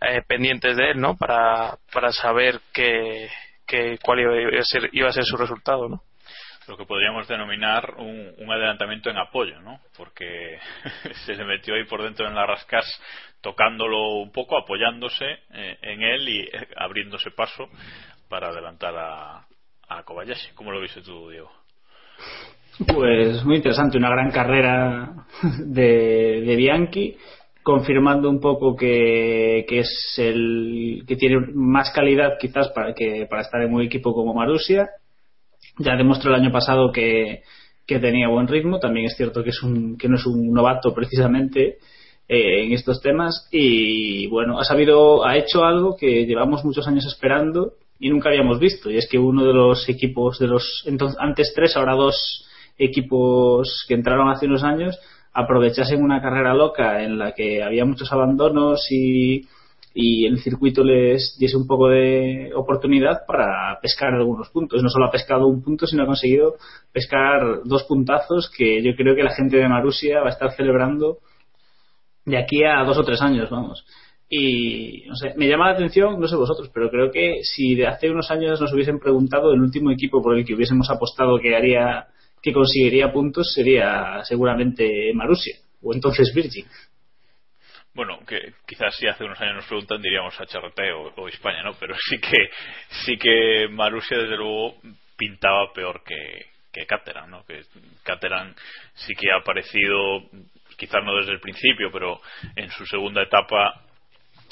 eh, 0.00 0.22
pendientes 0.26 0.76
de 0.76 0.90
él, 0.92 1.00
¿no? 1.00 1.16
Para, 1.16 1.76
para 1.92 2.12
saber 2.12 2.60
que, 2.72 3.28
que 3.68 3.98
cuál 4.02 4.20
iba 4.20 4.32
a 4.58 4.64
ser, 4.64 4.88
iba 4.92 5.08
a 5.08 5.12
ser 5.12 5.24
su 5.24 5.36
resultado, 5.36 5.88
¿no? 5.88 6.02
Lo 6.66 6.76
que 6.76 6.84
podríamos 6.84 7.26
denominar 7.28 7.94
un, 7.96 8.34
un 8.36 8.52
adelantamiento 8.52 9.08
en 9.08 9.16
apoyo, 9.16 9.60
¿no? 9.60 9.80
Porque 9.96 10.58
se 11.26 11.34
le 11.34 11.44
metió 11.44 11.74
ahí 11.74 11.84
por 11.84 12.02
dentro 12.02 12.26
en 12.26 12.34
la 12.34 12.46
rascas 12.46 12.84
tocándolo 13.40 14.16
un 14.16 14.32
poco, 14.32 14.58
apoyándose 14.58 15.24
eh, 15.52 15.78
en 15.80 16.02
él 16.02 16.28
y 16.28 16.40
eh, 16.40 16.68
abriéndose 16.76 17.30
paso 17.30 17.68
para 18.28 18.48
adelantar 18.48 18.94
a, 18.96 19.46
a 19.88 20.02
Kobayashi. 20.02 20.52
¿Cómo 20.54 20.72
lo 20.72 20.80
viste 20.80 21.00
tú, 21.00 21.30
Diego? 21.30 21.50
Pues 22.86 23.42
muy 23.44 23.56
interesante, 23.56 23.96
una 23.98 24.10
gran 24.10 24.30
carrera 24.30 25.26
de, 25.64 26.42
de 26.42 26.56
Bianchi 26.56 27.16
confirmando 27.68 28.30
un 28.30 28.40
poco 28.40 28.74
que, 28.74 29.66
es 29.68 30.14
el 30.16 31.04
que 31.06 31.16
tiene 31.16 31.48
más 31.52 31.90
calidad 31.90 32.38
quizás 32.40 32.70
para 32.70 32.94
que 32.94 33.26
para 33.28 33.42
estar 33.42 33.60
en 33.60 33.74
un 33.74 33.82
equipo 33.82 34.14
como 34.14 34.32
Marusia 34.32 34.88
ya 35.76 35.94
demostró 35.94 36.30
el 36.30 36.40
año 36.40 36.50
pasado 36.50 36.90
que, 36.90 37.42
que 37.86 37.98
tenía 37.98 38.28
buen 38.28 38.48
ritmo. 38.48 38.78
También 38.78 39.04
es 39.04 39.18
cierto 39.18 39.44
que 39.44 39.50
es 39.50 39.62
un 39.62 39.98
que 39.98 40.08
no 40.08 40.16
es 40.16 40.24
un 40.24 40.50
novato 40.50 40.94
precisamente 40.94 41.76
eh, 42.26 42.64
en 42.64 42.72
estos 42.72 43.02
temas. 43.02 43.46
Y 43.52 44.28
bueno 44.28 44.58
ha 44.58 44.64
sabido 44.64 45.26
ha 45.26 45.36
hecho 45.36 45.62
algo 45.62 45.94
que 45.94 46.24
llevamos 46.24 46.64
muchos 46.64 46.88
años 46.88 47.04
esperando 47.04 47.74
y 48.00 48.08
nunca 48.08 48.30
habíamos 48.30 48.58
visto. 48.58 48.90
Y 48.90 48.96
es 48.96 49.06
que 49.10 49.18
uno 49.18 49.44
de 49.44 49.52
los 49.52 49.86
equipos 49.90 50.38
de 50.38 50.46
los 50.46 50.84
entonces 50.86 51.18
antes 51.20 51.52
tres 51.54 51.76
ahora 51.76 51.96
dos 51.96 52.48
equipos 52.78 53.84
que 53.86 53.92
entraron 53.92 54.30
hace 54.30 54.46
unos 54.46 54.64
años 54.64 54.98
aprovechasen 55.38 56.02
una 56.02 56.20
carrera 56.20 56.52
loca 56.52 57.02
en 57.02 57.16
la 57.16 57.32
que 57.32 57.62
había 57.62 57.84
muchos 57.84 58.12
abandonos 58.12 58.88
y, 58.90 59.46
y 59.94 60.26
el 60.26 60.40
circuito 60.40 60.82
les 60.82 61.36
diese 61.38 61.56
un 61.56 61.66
poco 61.66 61.88
de 61.88 62.50
oportunidad 62.56 63.24
para 63.24 63.78
pescar 63.80 64.12
algunos 64.14 64.48
puntos. 64.50 64.82
No 64.82 64.88
solo 64.88 65.06
ha 65.06 65.12
pescado 65.12 65.46
un 65.46 65.62
punto, 65.62 65.86
sino 65.86 66.02
ha 66.02 66.06
conseguido 66.06 66.56
pescar 66.92 67.62
dos 67.64 67.84
puntazos 67.84 68.50
que 68.50 68.82
yo 68.82 68.96
creo 68.96 69.14
que 69.14 69.22
la 69.22 69.34
gente 69.34 69.58
de 69.58 69.68
Marusia 69.68 70.20
va 70.20 70.26
a 70.26 70.32
estar 70.32 70.50
celebrando 70.52 71.18
de 72.24 72.36
aquí 72.36 72.64
a 72.64 72.82
dos 72.82 72.98
o 72.98 73.04
tres 73.04 73.22
años, 73.22 73.48
vamos. 73.48 73.86
Y 74.28 75.04
no 75.06 75.14
sé, 75.14 75.34
me 75.36 75.48
llama 75.48 75.68
la 75.68 75.74
atención, 75.74 76.18
no 76.18 76.26
sé 76.26 76.34
vosotros, 76.34 76.68
pero 76.74 76.90
creo 76.90 77.12
que 77.12 77.42
si 77.44 77.76
de 77.76 77.86
hace 77.86 78.10
unos 78.10 78.30
años 78.32 78.60
nos 78.60 78.72
hubiesen 78.72 78.98
preguntado 78.98 79.52
el 79.52 79.60
último 79.60 79.92
equipo 79.92 80.20
por 80.20 80.36
el 80.36 80.44
que 80.44 80.54
hubiésemos 80.54 80.90
apostado 80.90 81.38
que 81.38 81.54
haría 81.54 82.08
que 82.42 82.52
conseguiría 82.52 83.12
puntos 83.12 83.52
sería 83.54 84.22
seguramente 84.24 85.12
Marusia 85.14 85.56
o 85.82 85.94
entonces 85.94 86.32
Virgin. 86.34 86.66
Bueno, 87.94 88.20
que 88.26 88.52
quizás 88.66 88.94
si 88.96 89.08
hace 89.08 89.24
unos 89.24 89.40
años 89.40 89.56
nos 89.56 89.66
preguntan 89.66 90.00
diríamos 90.00 90.38
HRT 90.38 90.78
o, 90.94 91.22
o 91.22 91.28
España, 91.28 91.62
¿no? 91.62 91.74
Pero 91.80 91.96
sí 92.08 92.18
que 92.18 92.50
sí 93.04 93.16
que 93.16 93.68
Marusia 93.70 94.18
desde 94.18 94.36
luego 94.36 94.76
pintaba 95.16 95.72
peor 95.72 96.02
que, 96.04 96.46
que 96.72 96.86
Caterham, 96.86 97.30
¿no? 97.30 97.44
Que 97.44 97.62
Caterham 98.04 98.54
sí 98.94 99.14
que 99.14 99.32
ha 99.32 99.38
aparecido, 99.38 100.22
quizás 100.76 101.02
no 101.04 101.16
desde 101.16 101.32
el 101.32 101.40
principio, 101.40 101.90
pero 101.92 102.20
en 102.54 102.70
su 102.70 102.86
segunda 102.86 103.22
etapa 103.22 103.82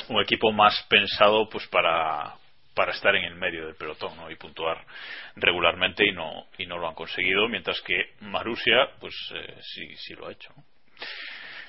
un 0.09 0.21
equipo 0.21 0.52
más 0.52 0.85
pensado 0.88 1.49
pues 1.49 1.66
para 1.69 2.35
para 2.76 2.92
estar 2.92 3.16
en 3.16 3.25
el 3.25 3.35
medio 3.35 3.66
del 3.66 3.75
pelotón 3.75 4.16
¿no? 4.16 4.30
y 4.30 4.37
puntuar 4.37 4.85
regularmente 5.35 6.06
y 6.06 6.12
no 6.12 6.47
y 6.59 6.66
no 6.66 6.78
lo 6.78 6.87
han 6.87 6.95
conseguido 6.95 7.49
mientras 7.49 7.80
que 7.80 8.12
Marusia 8.21 8.90
pues 9.00 9.14
eh, 9.35 9.54
sí 9.61 9.97
sí 9.97 10.14
lo 10.14 10.28
ha 10.28 10.33
hecho. 10.33 10.54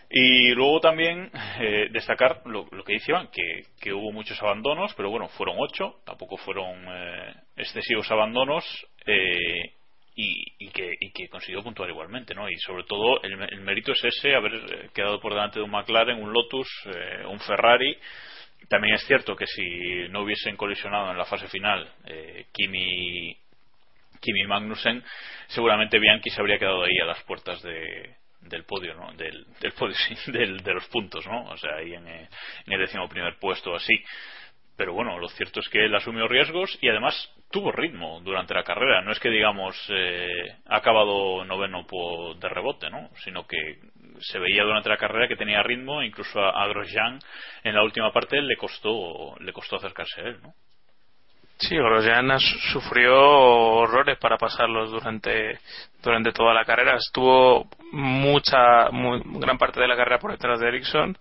Y 0.09 0.53
luego 0.53 0.79
también 0.79 1.29
eh, 1.59 1.89
destacar 1.91 2.41
lo, 2.45 2.65
que 2.85 2.93
decían, 2.93 3.27
que, 3.27 3.63
que, 3.81 3.91
hubo 3.91 4.11
muchos 4.13 4.41
abandonos, 4.41 4.93
pero 4.95 5.09
bueno, 5.09 5.27
fueron 5.29 5.57
ocho, 5.59 5.99
tampoco 6.05 6.37
fueron 6.37 6.77
eh, 6.87 7.33
excesivos 7.57 8.09
abandonos 8.09 8.63
eh, 9.05 9.73
y, 10.15 10.45
y, 10.59 10.69
que, 10.69 10.93
y, 10.97 11.11
que, 11.11 11.27
consiguió 11.27 11.61
puntuar 11.61 11.89
igualmente, 11.89 12.33
¿no? 12.33 12.49
Y 12.49 12.55
sobre 12.59 12.85
todo 12.85 13.21
el, 13.21 13.33
el, 13.51 13.61
mérito 13.61 13.91
es 13.91 14.03
ese, 14.03 14.33
haber 14.33 14.89
quedado 14.93 15.19
por 15.19 15.33
delante 15.33 15.59
de 15.59 15.65
un 15.65 15.71
McLaren, 15.71 16.23
un 16.23 16.31
Lotus, 16.31 16.69
eh, 16.85 17.25
un 17.27 17.39
Ferrari. 17.41 17.97
También 18.69 18.95
es 18.95 19.05
cierto 19.05 19.35
que 19.35 19.47
si 19.47 20.09
no 20.09 20.21
hubiesen 20.21 20.57
colisionado 20.57 21.11
en 21.11 21.17
la 21.17 21.25
fase 21.25 21.47
final 21.47 21.89
eh, 22.05 22.47
Kimi, 22.51 23.37
Kimi 24.19 24.45
Magnussen, 24.45 25.03
seguramente 25.47 25.99
Bianchi 25.99 26.29
se 26.29 26.41
habría 26.41 26.59
quedado 26.59 26.83
ahí 26.83 26.97
a 27.01 27.05
las 27.05 27.23
puertas 27.23 27.61
de, 27.61 28.15
del 28.41 28.65
podio, 28.65 28.93
¿no? 28.95 29.13
Del, 29.13 29.45
del 29.61 29.71
podio, 29.71 29.95
del, 30.27 30.63
de 30.63 30.73
los 30.73 30.87
puntos, 30.87 31.25
¿no? 31.27 31.45
O 31.45 31.57
sea, 31.57 31.75
ahí 31.75 31.93
en, 31.93 32.07
en 32.07 32.27
el 32.65 32.79
décimo 32.79 33.07
primer 33.07 33.37
puesto 33.39 33.73
así. 33.73 33.93
Pero 34.77 34.93
bueno, 34.93 35.17
lo 35.17 35.27
cierto 35.29 35.59
es 35.59 35.67
que 35.69 35.85
él 35.85 35.95
asumió 35.95 36.27
riesgos 36.27 36.77
y 36.81 36.87
además 36.87 37.15
tuvo 37.49 37.71
ritmo 37.71 38.21
durante 38.21 38.53
la 38.53 38.63
carrera. 38.63 39.01
No 39.01 39.11
es 39.11 39.19
que, 39.19 39.29
digamos, 39.29 39.75
eh, 39.89 40.55
ha 40.67 40.77
acabado 40.77 41.43
noveno 41.45 41.85
de 42.39 42.49
rebote, 42.49 42.89
¿no? 42.91 43.09
Sino 43.23 43.47
que 43.47 43.57
se 44.19 44.39
veía 44.39 44.63
durante 44.63 44.89
la 44.89 44.97
carrera 44.97 45.27
que 45.27 45.35
tenía 45.35 45.63
ritmo. 45.63 46.03
Incluso 46.03 46.39
a, 46.39 46.63
a 46.63 46.67
Grosjean 46.67 47.19
en 47.63 47.75
la 47.75 47.83
última 47.83 48.11
parte 48.11 48.41
le 48.41 48.55
costó, 48.55 49.35
le 49.39 49.53
costó 49.53 49.77
acercarse 49.77 50.21
a 50.21 50.23
él, 50.25 50.39
¿no? 50.41 50.53
Sí, 51.59 51.75
Grosjean 51.75 52.39
sufrió 52.71 53.19
horrores 53.19 54.17
para 54.19 54.37
pasarlos 54.37 54.91
durante 54.91 55.59
durante 56.03 56.31
toda 56.31 56.53
la 56.53 56.63
carrera. 56.65 56.97
Estuvo 56.97 57.67
mucha 57.91 58.89
muy, 58.91 59.21
gran 59.39 59.57
parte 59.57 59.79
de 59.79 59.87
la 59.87 59.95
carrera 59.95 60.19
por 60.19 60.31
detrás 60.31 60.59
de 60.59 60.67
Ericsson 60.67 61.17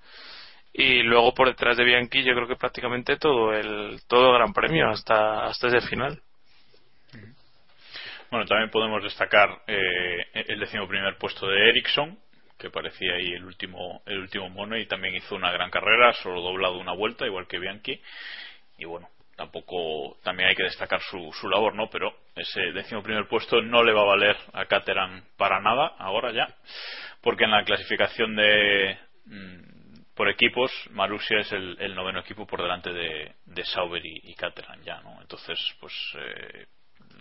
y 0.74 1.02
luego 1.02 1.32
por 1.32 1.48
detrás 1.48 1.78
de 1.78 1.84
Bianchi 1.84 2.22
yo 2.22 2.34
creo 2.34 2.46
que 2.46 2.56
prácticamente 2.56 3.16
todo 3.16 3.54
el 3.54 3.98
todo 4.06 4.32
el 4.32 4.38
Gran 4.38 4.52
Premio 4.52 4.90
hasta 4.90 5.46
hasta 5.46 5.68
ese 5.68 5.80
final. 5.88 6.20
Bueno, 8.30 8.44
también 8.44 8.70
podemos 8.70 9.02
destacar 9.02 9.62
eh, 9.66 10.26
el 10.34 10.60
décimo 10.60 10.86
primer 10.86 11.16
puesto 11.16 11.46
de 11.46 11.70
Ericsson 11.70 12.18
que 12.58 12.70
parecía 12.70 13.14
ahí 13.14 13.32
el 13.32 13.44
último 13.44 14.02
el 14.06 14.18
último 14.18 14.48
mono 14.48 14.76
y 14.76 14.86
también 14.86 15.14
hizo 15.14 15.34
una 15.34 15.52
gran 15.52 15.70
carrera, 15.70 16.12
solo 16.14 16.40
doblado 16.40 16.78
una 16.78 16.92
vuelta 16.94 17.26
igual 17.26 17.46
que 17.46 17.58
Bianchi 17.58 18.00
y 18.78 18.84
bueno 18.84 19.08
tampoco 19.36 20.16
también 20.22 20.48
hay 20.48 20.56
que 20.56 20.62
destacar 20.62 21.00
su, 21.02 21.30
su 21.38 21.48
labor, 21.48 21.74
¿no? 21.74 21.88
Pero 21.90 22.12
ese 22.34 22.72
décimo 22.72 23.02
primer 23.02 23.28
puesto 23.28 23.60
no 23.60 23.82
le 23.84 23.92
va 23.92 24.00
a 24.00 24.06
valer 24.06 24.36
a 24.54 24.64
Caterham 24.64 25.22
para 25.36 25.60
nada 25.60 25.94
ahora 25.98 26.32
ya, 26.32 26.48
porque 27.20 27.44
en 27.44 27.50
la 27.50 27.64
clasificación 27.64 28.34
de 28.34 28.98
mmm, 29.26 29.66
por 30.14 30.30
equipos 30.30 30.72
Marussia 30.92 31.40
es 31.40 31.52
el, 31.52 31.94
noveno 31.94 32.20
equipo 32.20 32.46
por 32.46 32.62
delante 32.62 32.90
de, 32.92 33.34
de 33.44 33.64
Sauber 33.64 34.04
y, 34.04 34.20
y 34.24 34.34
ya, 34.84 35.00
¿no? 35.02 35.20
Entonces, 35.20 35.58
pues 35.78 35.92
eh, 36.18 36.66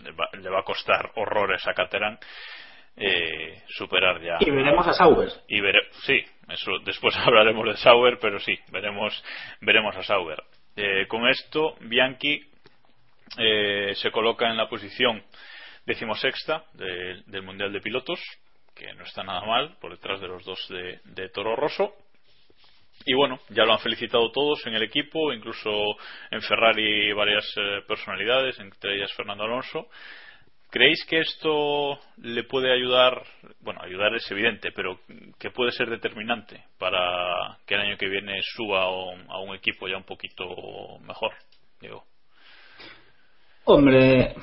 le, 0.02 0.12
va, 0.12 0.28
le, 0.32 0.48
va, 0.48 0.60
a 0.60 0.64
costar 0.64 1.12
horrores 1.16 1.66
a 1.66 1.74
Caterham 1.74 2.18
eh, 2.96 3.62
superar 3.68 4.20
ya. 4.22 4.38
Y 4.40 4.50
veremos 4.50 4.86
a 4.86 4.92
Sauber. 4.92 5.28
Y 5.48 5.60
vere, 5.60 5.80
sí, 6.04 6.24
eso 6.48 6.78
después 6.84 7.14
hablaremos 7.24 7.66
de 7.66 7.76
Sauber, 7.76 8.18
pero 8.20 8.38
sí, 8.40 8.58
veremos 8.70 9.22
veremos 9.60 9.96
a 9.96 10.02
Sauber. 10.02 10.42
Eh, 10.76 11.06
con 11.08 11.26
esto, 11.28 11.74
Bianchi 11.80 12.40
eh, 13.38 13.92
se 13.96 14.10
coloca 14.10 14.48
en 14.48 14.56
la 14.56 14.68
posición 14.68 15.22
decimosexta 15.84 16.64
de, 16.74 17.22
del 17.26 17.42
Mundial 17.42 17.72
de 17.72 17.80
Pilotos, 17.80 18.20
que 18.74 18.92
no 18.94 19.04
está 19.04 19.22
nada 19.22 19.42
mal, 19.46 19.76
por 19.80 19.92
detrás 19.92 20.20
de 20.20 20.28
los 20.28 20.44
dos 20.44 20.66
de, 20.68 21.00
de, 21.04 21.28
Toro 21.30 21.56
Rosso. 21.56 21.94
Y 23.04 23.14
bueno, 23.14 23.38
ya 23.50 23.64
lo 23.64 23.72
han 23.72 23.78
felicitado 23.78 24.30
todos 24.32 24.66
en 24.66 24.74
el 24.74 24.82
equipo, 24.82 25.32
incluso 25.32 25.70
en 26.30 26.42
Ferrari 26.42 27.12
varias 27.12 27.46
eh, 27.56 27.82
personalidades, 27.86 28.58
entre 28.58 28.96
ellas 28.96 29.12
Fernando 29.14 29.44
Alonso. 29.44 29.88
¿Creéis 30.70 31.04
que 31.08 31.20
esto 31.20 31.98
le 32.18 32.44
puede 32.44 32.72
ayudar? 32.72 33.22
Bueno, 33.60 33.80
ayudar 33.82 34.14
es 34.14 34.30
evidente, 34.30 34.72
pero 34.74 34.98
que 35.38 35.50
puede 35.50 35.70
ser 35.70 35.88
determinante 35.88 36.64
para 36.78 37.58
que 37.66 37.74
el 37.74 37.80
año 37.80 37.96
que 37.96 38.08
viene 38.08 38.40
suba 38.42 38.82
a 38.82 38.90
un, 38.90 39.30
a 39.30 39.38
un 39.38 39.54
equipo 39.54 39.88
ya 39.88 39.96
un 39.96 40.04
poquito 40.04 40.44
mejor, 41.06 41.32
digo. 41.80 42.04
Hombre, 43.68 44.34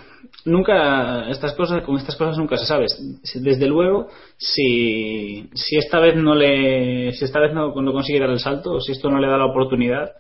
nunca 0.44 1.30
estas 1.30 1.54
cosas 1.54 1.82
con 1.84 1.96
estas 1.96 2.18
cosas 2.18 2.38
nunca 2.38 2.58
se 2.58 2.66
sabe. 2.66 2.88
Desde 3.36 3.68
luego, 3.68 4.10
si 4.38 5.50
si 5.54 5.78
esta 5.78 6.00
vez 6.00 6.16
no 6.18 6.36
le 6.36 7.14
si 7.14 7.24
esta 7.24 7.40
vez 7.40 7.54
no, 7.54 7.74
consigue 7.74 8.20
dar 8.20 8.30
el 8.30 8.40
salto, 8.40 8.74
o 8.74 8.82
si 8.82 8.92
esto 8.92 9.10
no 9.10 9.20
le 9.20 9.28
da 9.28 9.38
la 9.38 9.46
oportunidad, 9.46 10.12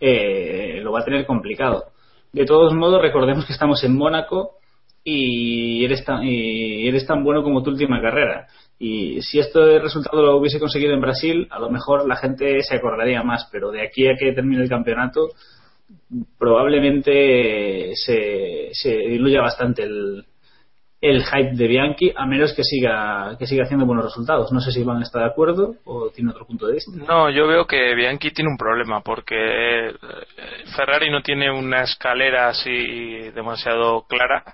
eh, 0.00 0.80
lo 0.82 0.90
va 0.90 1.00
a 1.00 1.04
tener 1.04 1.24
complicado. 1.24 1.84
De 2.32 2.44
todos 2.44 2.74
modos, 2.74 3.00
recordemos 3.00 3.46
que 3.46 3.52
estamos 3.52 3.82
en 3.84 3.96
Mónaco 3.96 4.58
y 5.04 5.84
eres 5.84 6.04
tan, 6.04 6.22
y 6.24 6.86
eres 6.86 7.06
tan 7.06 7.24
bueno 7.24 7.42
como 7.42 7.62
tu 7.62 7.70
última 7.70 8.00
carrera. 8.00 8.46
Y 8.78 9.20
si 9.22 9.38
esto 9.38 9.64
de 9.64 9.80
resultado 9.80 10.22
lo 10.22 10.36
hubiese 10.36 10.60
conseguido 10.60 10.94
en 10.94 11.00
Brasil, 11.00 11.48
a 11.50 11.58
lo 11.58 11.70
mejor 11.70 12.06
la 12.06 12.16
gente 12.16 12.62
se 12.62 12.76
acordaría 12.76 13.22
más, 13.22 13.48
pero 13.50 13.70
de 13.70 13.82
aquí 13.82 14.06
a 14.06 14.14
que 14.16 14.32
termine 14.32 14.62
el 14.62 14.68
campeonato, 14.68 15.30
probablemente 16.38 17.92
se, 17.96 18.68
se 18.72 18.90
diluya 18.90 19.40
bastante 19.40 19.82
el, 19.82 20.24
el 21.00 21.24
hype 21.24 21.54
de 21.54 21.66
Bianchi, 21.66 22.12
a 22.14 22.26
menos 22.26 22.54
que 22.54 22.62
siga 22.62 23.36
que 23.38 23.46
siga 23.46 23.64
haciendo 23.64 23.86
buenos 23.86 24.04
resultados. 24.04 24.52
No 24.52 24.60
sé 24.60 24.70
si 24.70 24.84
a 24.88 25.00
estar 25.00 25.22
de 25.22 25.28
acuerdo 25.28 25.76
o 25.84 26.10
tiene 26.10 26.30
otro 26.30 26.46
punto 26.46 26.66
de 26.66 26.74
vista. 26.74 26.92
No, 26.94 27.30
yo 27.30 27.46
veo 27.46 27.66
que 27.66 27.94
Bianchi 27.94 28.30
tiene 28.30 28.50
un 28.50 28.56
problema 28.56 29.00
porque 29.00 29.92
Ferrari 30.76 31.10
no 31.10 31.22
tiene 31.22 31.50
una 31.50 31.82
escalera 31.82 32.48
así 32.48 33.30
demasiado 33.34 34.02
clara 34.08 34.44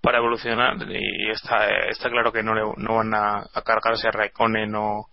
para 0.00 0.18
evolucionar 0.18 0.76
y 0.90 1.30
está, 1.30 1.66
está 1.88 2.08
claro 2.08 2.32
que 2.32 2.42
no, 2.42 2.54
le, 2.54 2.62
no 2.76 2.96
van 2.96 3.14
a, 3.14 3.38
a, 3.52 3.62
cargarse 3.62 4.08
a 4.08 4.10
Raikkonen 4.10 4.74
o, 4.74 5.08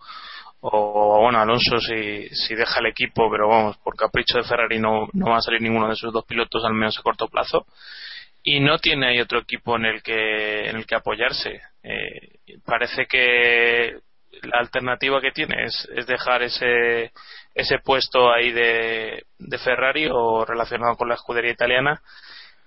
o 0.60 1.20
bueno 1.20 1.40
Alonso 1.40 1.78
si, 1.78 2.54
deja 2.54 2.80
el 2.80 2.86
equipo 2.86 3.30
pero 3.30 3.48
vamos 3.48 3.76
por 3.78 3.96
capricho 3.96 4.38
de 4.38 4.44
Ferrari 4.44 4.78
no, 4.78 5.06
no 5.12 5.30
va 5.30 5.38
a 5.38 5.42
salir 5.42 5.60
ninguno 5.60 5.88
de 5.88 5.94
esos 5.94 6.12
dos 6.12 6.24
pilotos 6.24 6.64
al 6.64 6.74
menos 6.74 6.98
a 6.98 7.02
corto 7.02 7.28
plazo. 7.28 7.66
Y 8.42 8.60
no 8.60 8.78
tiene 8.78 9.08
ahí 9.08 9.20
otro 9.20 9.40
equipo 9.40 9.76
en 9.76 9.84
el 9.84 10.02
que 10.02 10.70
en 10.70 10.76
el 10.76 10.86
que 10.86 10.94
apoyarse. 10.94 11.60
Eh, 11.82 12.38
parece 12.64 13.06
que 13.06 13.98
la 14.42 14.60
alternativa 14.60 15.20
que 15.20 15.32
tiene 15.32 15.64
es, 15.64 15.88
es 15.94 16.06
dejar 16.06 16.42
ese 16.42 17.12
ese 17.54 17.78
puesto 17.84 18.32
ahí 18.32 18.52
de 18.52 19.24
Ferrari 19.62 20.08
o 20.10 20.44
relacionado 20.46 20.96
con 20.96 21.08
la 21.08 21.16
escudería 21.16 21.50
italiana 21.50 22.00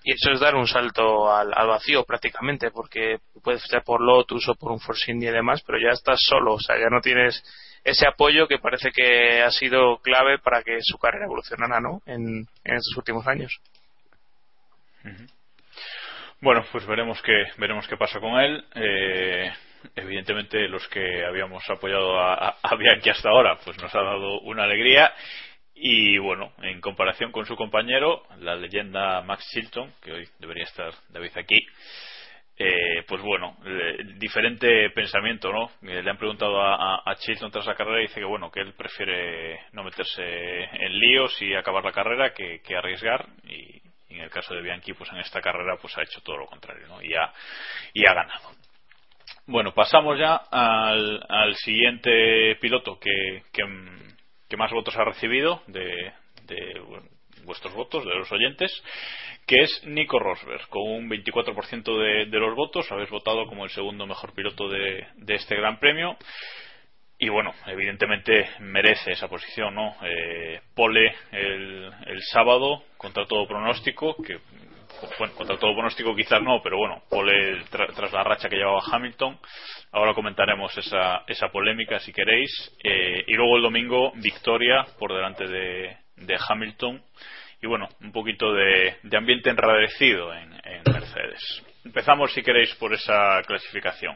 y 0.04 0.14
eso 0.14 0.32
es 0.32 0.40
dar 0.40 0.56
un 0.56 0.68
salto 0.68 1.32
al, 1.32 1.52
al, 1.56 1.68
vacío 1.68 2.04
prácticamente 2.04 2.72
porque 2.72 3.20
puedes 3.44 3.62
ser 3.64 3.84
por 3.84 4.02
Lotus 4.02 4.48
o 4.50 4.56
por 4.56 4.72
un 4.72 4.80
Force 4.80 5.12
India 5.12 5.30
y 5.30 5.34
demás 5.34 5.62
pero 5.66 5.78
ya 5.80 5.92
estás 5.92 6.20
solo 6.22 6.54
o 6.54 6.60
sea 6.60 6.78
ya 6.78 6.90
no 6.90 7.02
tienes 7.02 7.44
ese 7.84 8.08
apoyo 8.08 8.48
que 8.48 8.60
parece 8.60 8.92
que 8.92 9.42
ha 9.42 9.52
sido 9.52 9.98
clave 9.98 10.40
para 10.40 10.64
que 10.64 10.78
su 10.82 10.98
carrera 10.98 11.26
evolucionara 11.26 11.80
¿no? 11.80 12.02
en, 12.06 12.48
estos 12.64 12.96
últimos 12.98 13.28
años. 13.28 13.60
Bueno 16.42 16.64
pues 16.72 16.86
veremos 16.86 17.22
qué 17.22 17.46
veremos 17.58 17.88
qué 17.88 17.98
pasa 17.98 18.20
con 18.20 18.40
él. 18.40 18.64
Eh, 18.76 19.52
evidentemente 19.96 20.68
los 20.68 20.88
que 20.90 21.26
habíamos 21.26 21.68
apoyado 21.70 22.20
a, 22.20 22.58
a 22.62 22.76
Bianchi 22.76 23.10
hasta 23.10 23.30
ahora 23.30 23.58
pues 23.64 23.78
nos 23.82 23.94
ha 23.96 24.02
dado 24.02 24.42
una 24.42 24.64
alegría 24.64 25.12
y 25.84 26.20
bueno, 26.20 26.54
en 26.62 26.80
comparación 26.80 27.32
con 27.32 27.48
su 27.48 27.56
compañero, 27.56 28.22
la 28.38 28.56
leyenda 28.56 29.24
Max 29.24 29.48
Chilton, 29.52 29.92
que 30.00 30.12
hoy 30.12 30.28
debería 30.38 30.66
estar 30.66 30.94
David 31.10 31.32
aquí, 31.36 31.58
eh, 32.56 33.04
pues 33.08 33.20
bueno, 33.24 33.58
eh, 33.66 33.98
diferente 34.18 34.92
pensamiento, 34.92 35.52
¿no? 35.52 35.72
Eh, 35.82 36.04
le 36.04 36.10
han 36.12 36.20
preguntado 36.20 36.62
a, 36.62 37.16
Chilton 37.18 37.50
tras 37.50 37.66
la 37.66 37.74
carrera 37.74 37.98
y 37.98 38.04
dice 38.04 38.20
que 38.20 38.26
bueno, 38.26 38.52
que 38.52 38.60
él 38.60 38.74
prefiere 38.74 39.62
no 39.72 39.84
meterse 39.84 40.22
en 40.22 41.00
líos 41.00 41.42
y 41.42 41.56
acabar 41.56 41.84
la 41.84 41.92
carrera 41.92 42.32
que, 42.32 42.62
arriesgar 42.78 43.26
y, 43.46 43.82
en 44.10 44.22
el 44.22 44.30
caso 44.30 44.54
de 44.54 44.62
Bianchi, 44.62 44.94
pues 44.94 45.12
en 45.12 45.18
esta 45.18 45.42
carrera 45.42 45.78
pues 45.82 45.98
ha 45.98 46.04
hecho 46.04 46.22
todo 46.22 46.38
lo 46.38 46.46
contrario, 46.46 46.86
¿no? 46.88 47.02
Y 47.02 47.12
ha, 47.16 47.34
y 47.92 48.06
ha 48.06 48.14
ganado. 48.14 48.52
Bueno, 49.48 49.74
pasamos 49.74 50.20
ya 50.20 50.36
al, 50.52 51.26
al 51.28 51.56
siguiente 51.56 52.56
piloto 52.62 53.00
que, 53.00 53.42
que 53.52 53.64
que 54.52 54.58
más 54.58 54.72
votos 54.72 54.98
ha 54.98 55.06
recibido 55.06 55.62
de, 55.68 56.12
de 56.44 56.82
vuestros 57.46 57.74
votos, 57.74 58.04
de 58.04 58.14
los 58.14 58.30
oyentes, 58.34 58.70
que 59.48 59.56
es 59.64 59.82
Nico 59.86 60.20
Rosberg, 60.20 60.68
con 60.68 60.82
un 60.84 61.10
24% 61.10 61.98
de, 61.98 62.26
de, 62.26 62.40
los 62.40 62.54
votos. 62.54 62.92
Habéis 62.92 63.10
votado 63.10 63.48
como 63.48 63.64
el 63.64 63.70
segundo 63.70 64.06
mejor 64.06 64.34
piloto 64.34 64.68
de, 64.68 65.08
de, 65.16 65.36
este 65.36 65.56
Gran 65.56 65.80
Premio. 65.80 66.18
y 67.18 67.30
bueno, 67.30 67.54
evidentemente 67.66 68.50
merece 68.60 69.14
esa 69.14 69.30
posición, 69.30 69.74
¿no? 69.74 69.96
Eh, 70.04 70.60
pole 70.76 71.16
el, 71.32 71.90
el, 72.08 72.22
sábado 72.24 72.84
contra 72.98 73.26
todo 73.28 73.48
pronóstico, 73.48 74.18
que 74.22 74.40
bueno, 75.18 75.34
contra 75.36 75.58
todo 75.58 75.74
pronóstico 75.74 76.16
quizás 76.16 76.42
no, 76.42 76.62
pero 76.62 76.78
bueno, 76.78 77.04
pole 77.10 77.64
tras 77.70 78.12
la 78.12 78.24
racha 78.24 78.50
que 78.50 78.58
llevaba 78.58 78.82
Hamilton. 78.92 79.38
Ahora 79.92 80.14
comentaremos 80.14 80.78
esa, 80.78 81.24
esa 81.28 81.50
polémica 81.50 82.00
si 82.00 82.12
queréis. 82.12 82.50
Eh, 82.84 83.24
y 83.28 83.34
luego 83.34 83.58
el 83.58 83.64
domingo, 83.64 84.12
victoria 84.16 84.86
por 85.00 85.14
delante 85.14 85.48
de, 85.48 85.98
de 86.18 86.40
Hamilton. 86.48 87.02
Y 87.62 87.68
bueno, 87.68 87.88
un 88.02 88.12
poquito 88.12 88.54
de, 88.54 88.98
ambiente 89.16 89.50
enrarecido 89.50 90.34
en, 90.34 90.54
en 90.64 90.82
Mercedes. 90.92 91.64
Empezamos, 91.86 92.34
si 92.34 92.42
queréis, 92.42 92.74
por 92.76 92.94
esa 92.94 93.42
clasificación. 93.46 94.16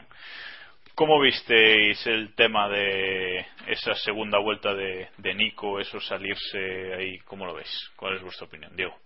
¿Cómo 0.94 1.20
visteis 1.20 2.06
el 2.06 2.34
tema 2.34 2.68
de 2.70 3.44
esa 3.66 3.94
segunda 3.94 4.38
vuelta 4.38 4.74
de 4.74 5.34
Nico, 5.34 5.78
eso 5.78 6.00
salirse 6.00 6.94
ahí? 6.94 7.18
¿Cómo 7.18 7.44
lo 7.44 7.54
veis? 7.54 7.90
¿Cuál 7.96 8.16
es 8.16 8.22
vuestra 8.22 8.46
opinión, 8.46 8.74
Diego? 8.74 8.96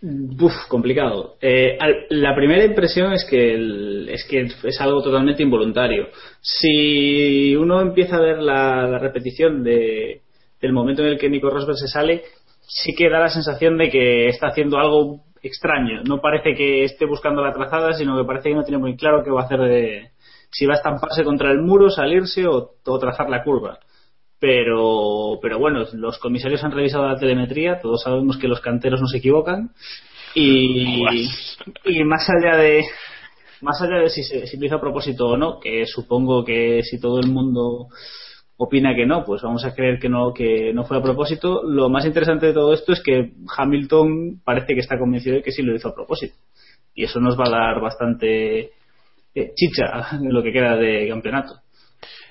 Uf, 0.00 0.52
complicado. 0.68 1.36
Eh, 1.40 1.76
la 2.10 2.34
primera 2.34 2.64
impresión 2.64 3.12
es 3.12 3.26
que, 3.28 3.54
el, 3.54 4.08
es 4.08 4.24
que 4.24 4.42
es 4.42 4.80
algo 4.80 5.02
totalmente 5.02 5.42
involuntario. 5.42 6.08
Si 6.40 7.56
uno 7.56 7.80
empieza 7.80 8.16
a 8.16 8.20
ver 8.20 8.38
la, 8.38 8.86
la 8.86 8.98
repetición 8.98 9.64
de, 9.64 10.22
del 10.60 10.72
momento 10.72 11.02
en 11.02 11.08
el 11.08 11.18
que 11.18 11.28
Nico 11.28 11.50
Rosberg 11.50 11.78
se 11.78 11.88
sale, 11.88 12.22
sí 12.60 12.94
que 12.94 13.10
da 13.10 13.18
la 13.18 13.28
sensación 13.28 13.76
de 13.76 13.90
que 13.90 14.28
está 14.28 14.48
haciendo 14.48 14.78
algo 14.78 15.20
extraño. 15.42 16.02
No 16.04 16.20
parece 16.20 16.54
que 16.54 16.84
esté 16.84 17.06
buscando 17.06 17.42
la 17.42 17.52
trazada, 17.52 17.92
sino 17.92 18.16
que 18.16 18.26
parece 18.26 18.50
que 18.50 18.54
no 18.54 18.64
tiene 18.64 18.78
muy 18.78 18.96
claro 18.96 19.22
qué 19.24 19.30
va 19.30 19.42
a 19.42 19.44
hacer 19.44 19.60
de, 19.60 20.10
si 20.50 20.66
va 20.66 20.74
a 20.74 20.76
estamparse 20.76 21.24
contra 21.24 21.50
el 21.50 21.60
muro, 21.60 21.90
salirse 21.90 22.46
o, 22.46 22.74
trazar 23.00 23.28
la 23.28 23.42
curva. 23.42 23.78
Pero, 24.40 25.38
pero 25.42 25.58
bueno, 25.58 25.84
los 25.94 26.18
comisarios 26.18 26.62
han 26.62 26.70
revisado 26.70 27.08
la 27.08 27.18
telemetría, 27.18 27.80
todos 27.80 28.02
sabemos 28.02 28.38
que 28.38 28.46
los 28.46 28.60
canteros 28.60 29.00
no 29.00 29.08
se 29.08 29.18
equivocan 29.18 29.70
y, 30.34 31.04
y 31.84 32.04
más 32.04 32.28
allá 32.30 32.56
de 32.56 32.84
más 33.60 33.80
allá 33.82 33.96
de 33.96 34.10
si, 34.10 34.22
se, 34.22 34.56
lo 34.56 34.66
hizo 34.66 34.76
a 34.76 34.80
propósito 34.80 35.28
o 35.28 35.36
no, 35.36 35.58
que 35.58 35.84
supongo 35.86 36.44
que 36.44 36.82
si 36.82 37.00
todo 37.00 37.18
el 37.20 37.28
mundo 37.28 37.88
opina 38.56 38.94
que 38.94 39.06
no, 39.06 39.24
pues 39.24 39.42
vamos 39.42 39.64
a 39.64 39.74
creer 39.74 39.98
que 39.98 40.08
no, 40.08 40.32
que 40.32 40.72
no 40.72 40.84
fue 40.84 40.98
a 40.98 41.02
propósito. 41.02 41.62
Lo 41.64 41.88
más 41.88 42.04
interesante 42.04 42.46
de 42.46 42.52
todo 42.52 42.72
esto 42.72 42.92
es 42.92 43.02
que 43.02 43.32
Hamilton 43.56 44.40
parece 44.44 44.74
que 44.74 44.80
está 44.80 44.98
convencido 44.98 45.36
de 45.36 45.42
que 45.42 45.52
sí 45.52 45.62
lo 45.62 45.74
hizo 45.74 45.88
a 45.88 45.94
propósito. 45.94 46.34
Y 46.94 47.04
eso 47.04 47.20
nos 47.20 47.38
va 47.38 47.46
a 47.46 47.50
dar 47.50 47.80
bastante 47.80 48.70
eh, 49.34 49.52
chicha 49.54 50.08
en 50.12 50.32
lo 50.32 50.42
que 50.42 50.52
queda 50.52 50.76
de 50.76 51.08
campeonato. 51.08 51.60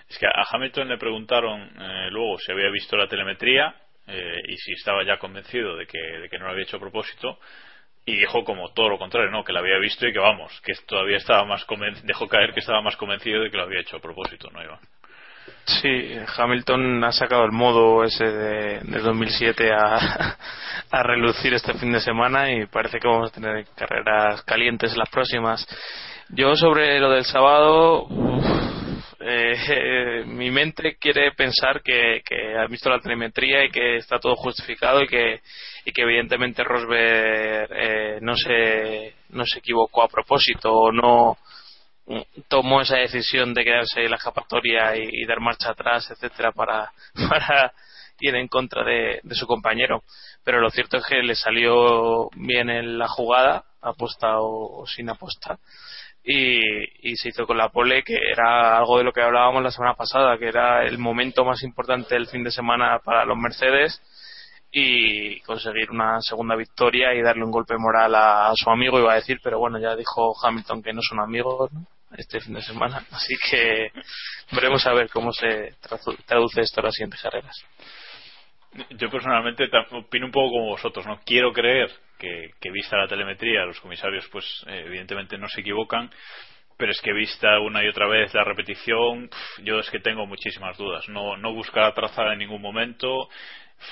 Es 0.09 0.17
que 0.17 0.25
a 0.25 0.45
Hamilton 0.49 0.89
le 0.89 0.97
preguntaron 0.97 1.61
eh, 1.61 2.07
luego 2.11 2.37
si 2.39 2.51
había 2.51 2.69
visto 2.69 2.95
la 2.95 3.07
telemetría 3.07 3.75
eh, 4.07 4.41
y 4.47 4.57
si 4.57 4.71
estaba 4.73 5.03
ya 5.03 5.17
convencido 5.17 5.75
de 5.75 5.85
que, 5.85 6.37
no 6.39 6.45
lo 6.45 6.51
había 6.51 6.63
hecho 6.63 6.77
a 6.77 6.79
propósito 6.79 7.39
y 8.05 8.15
dijo 8.15 8.45
como 8.45 8.71
todo 8.71 8.87
lo 8.87 8.97
contrario, 8.97 9.29
no, 9.29 9.43
que 9.43 9.51
lo 9.51 9.59
había 9.59 9.77
visto 9.79 10.07
y 10.07 10.13
que 10.13 10.19
vamos, 10.19 10.61
que 10.61 10.73
todavía 10.87 11.17
estaba 11.17 11.43
más 11.43 11.65
dejó 12.03 12.27
caer 12.29 12.53
que 12.53 12.61
estaba 12.61 12.81
más 12.81 12.95
convencido 12.95 13.43
de 13.43 13.51
que 13.51 13.57
lo 13.57 13.63
había 13.63 13.81
hecho 13.81 13.97
a 13.97 14.01
propósito, 14.01 14.49
¿no, 14.49 14.63
Iván? 14.63 14.79
Sí, 15.65 16.17
Hamilton 16.37 17.03
ha 17.03 17.11
sacado 17.11 17.43
el 17.43 17.51
modo 17.51 18.03
ese 18.05 18.25
de, 18.25 18.79
de 18.79 18.99
2007 18.99 19.73
a, 19.73 20.37
a 20.91 21.03
relucir 21.03 21.53
este 21.53 21.73
fin 21.73 21.91
de 21.91 21.99
semana 21.99 22.51
y 22.51 22.65
parece 22.67 22.99
que 22.99 23.07
vamos 23.07 23.31
a 23.31 23.33
tener 23.33 23.65
carreras 23.75 24.41
calientes 24.43 24.95
las 24.95 25.09
próximas. 25.09 25.67
Yo 26.29 26.55
sobre 26.55 26.99
lo 26.99 27.11
del 27.11 27.25
sábado, 27.25 28.07
eh, 29.29 30.23
mi 30.25 30.49
mente 30.51 30.95
quiere 30.97 31.31
pensar 31.33 31.81
que, 31.83 32.21
que, 32.25 32.57
ha 32.57 32.65
visto 32.67 32.89
la 32.89 32.99
telemetría 32.99 33.65
y 33.65 33.69
que 33.69 33.97
está 33.97 34.19
todo 34.19 34.35
justificado 34.35 35.03
y 35.03 35.07
que, 35.07 35.41
y 35.85 35.91
que 35.91 36.01
evidentemente 36.01 36.63
Rosberg 36.63 37.69
eh, 37.71 38.19
no, 38.21 38.35
se, 38.35 39.15
no 39.29 39.45
se 39.45 39.59
equivocó 39.59 40.03
a 40.03 40.07
propósito 40.07 40.71
o 40.71 40.91
no 40.91 41.37
tomó 42.47 42.81
esa 42.81 42.95
decisión 42.97 43.53
de 43.53 43.65
quedarse 43.65 44.05
en 44.05 44.11
la 44.11 44.15
escapatoria 44.15 44.95
y, 44.95 45.25
dar 45.25 45.41
marcha 45.41 45.71
atrás, 45.71 46.09
etcétera, 46.09 46.53
para, 46.53 46.93
para 47.29 47.73
ir 48.21 48.33
en 48.35 48.47
contra 48.47 48.83
de, 48.85 49.19
su 49.31 49.45
compañero. 49.45 50.03
Pero 50.45 50.61
lo 50.61 50.69
cierto 50.69 50.97
es 50.97 51.05
que 51.05 51.21
le 51.21 51.35
salió 51.35 52.29
bien 52.33 52.69
en 52.69 52.97
la 52.97 53.09
jugada, 53.09 53.65
aposta 53.81 54.39
o, 54.39 54.83
o 54.83 54.87
sin 54.87 55.09
aposta 55.09 55.59
y, 56.29 57.15
se 57.15 57.29
hizo 57.29 57.47
con 57.47 57.57
la 57.57 57.69
pole, 57.69 58.03
que 58.03 58.15
era 58.15 58.77
algo 58.77 58.97
de 58.97 59.05
lo 59.05 59.13
que 59.13 59.21
hablábamos 59.21 59.63
la 59.63 59.71
semana 59.71 59.93
pasada, 59.95 60.37
que 60.37 60.49
era 60.49 60.83
el 60.83 60.97
momento 60.97 61.45
más 61.45 61.63
importante 61.63 62.15
del 62.15 62.27
fin 62.27 62.43
de 62.43 62.51
semana 62.51 62.99
para 62.99 63.23
los 63.23 63.37
Mercedes 63.37 64.01
y 64.69 65.39
conseguir 65.41 65.89
una 65.89 66.19
segunda 66.19 66.57
victoria 66.57 67.13
y 67.13 67.21
darle 67.21 67.45
un 67.45 67.51
golpe 67.51 67.77
moral 67.77 68.13
a, 68.13 68.51
su 68.55 68.69
amigo, 68.69 68.99
iba 68.99 69.13
a 69.13 69.15
decir, 69.15 69.39
pero 69.41 69.57
bueno, 69.57 69.79
ya 69.79 69.95
dijo 69.95 70.35
Hamilton 70.43 70.83
que 70.83 70.91
no 70.91 71.01
son 71.01 71.21
amigos 71.21 71.71
este 72.17 72.41
fin 72.41 72.55
de 72.55 72.61
semana, 72.61 73.05
así 73.11 73.35
que 73.49 73.91
veremos 74.51 74.85
a 74.85 74.93
ver 74.93 75.09
cómo 75.09 75.31
se 75.31 75.75
traduce 76.25 76.61
esto 76.61 76.81
en 76.81 76.85
las 76.85 76.93
siguientes 76.93 77.21
carreras. 77.21 77.55
Yo 78.97 79.09
personalmente 79.09 79.69
opino 79.91 80.25
un 80.25 80.31
poco 80.31 80.51
como 80.51 80.67
vosotros, 80.67 81.05
¿no? 81.05 81.19
Quiero 81.25 81.51
creer 81.51 81.89
que, 82.17 82.51
que 82.59 82.71
vista 82.71 82.97
la 82.97 83.07
telemetría, 83.07 83.65
los 83.65 83.79
comisarios, 83.79 84.27
pues 84.31 84.45
eh, 84.67 84.83
evidentemente 84.85 85.37
no 85.37 85.47
se 85.47 85.61
equivocan, 85.61 86.09
pero 86.77 86.91
es 86.91 87.01
que 87.01 87.13
vista 87.13 87.59
una 87.59 87.83
y 87.83 87.87
otra 87.87 88.07
vez 88.07 88.33
la 88.33 88.43
repetición, 88.43 89.29
yo 89.63 89.79
es 89.79 89.89
que 89.89 89.99
tengo 89.99 90.25
muchísimas 90.25 90.77
dudas. 90.77 91.07
No, 91.09 91.37
no 91.37 91.53
busca 91.53 91.81
la 91.81 91.93
trazada 91.93 92.33
en 92.33 92.39
ningún 92.39 92.61
momento, 92.61 93.29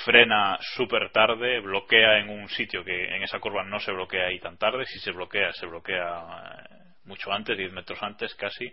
frena 0.04 0.58
súper 0.76 1.12
tarde, 1.12 1.60
bloquea 1.60 2.19
en 2.19 2.30
un 2.30 2.48
sitio 2.50 2.84
que 2.84 3.15
en 3.15 3.24
esa 3.24 3.39
curva 3.39 3.63
no 3.63 3.80
se 3.80 3.91
bloquea 3.91 4.28
ahí 4.28 4.39
tan 4.39 4.58
tarde, 4.58 4.86
si 4.86 5.00
se 5.00 5.12
bloquea, 5.12 5.52
se 5.54 5.65
bloquea 5.65 6.24
eh, 6.69 6.76
mucho 7.06 7.32
antes, 7.32 7.58
10 7.58 7.71
metros 7.71 8.02
antes 8.02 8.34
casi, 8.36 8.65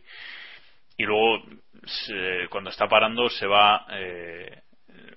y 0.97 1.05
luego 1.05 1.43
se, 1.85 2.49
cuando 2.51 2.71
está 2.71 2.87
parando 2.87 3.29
se 3.29 3.47
va 3.47 3.87
eh, 3.93 4.63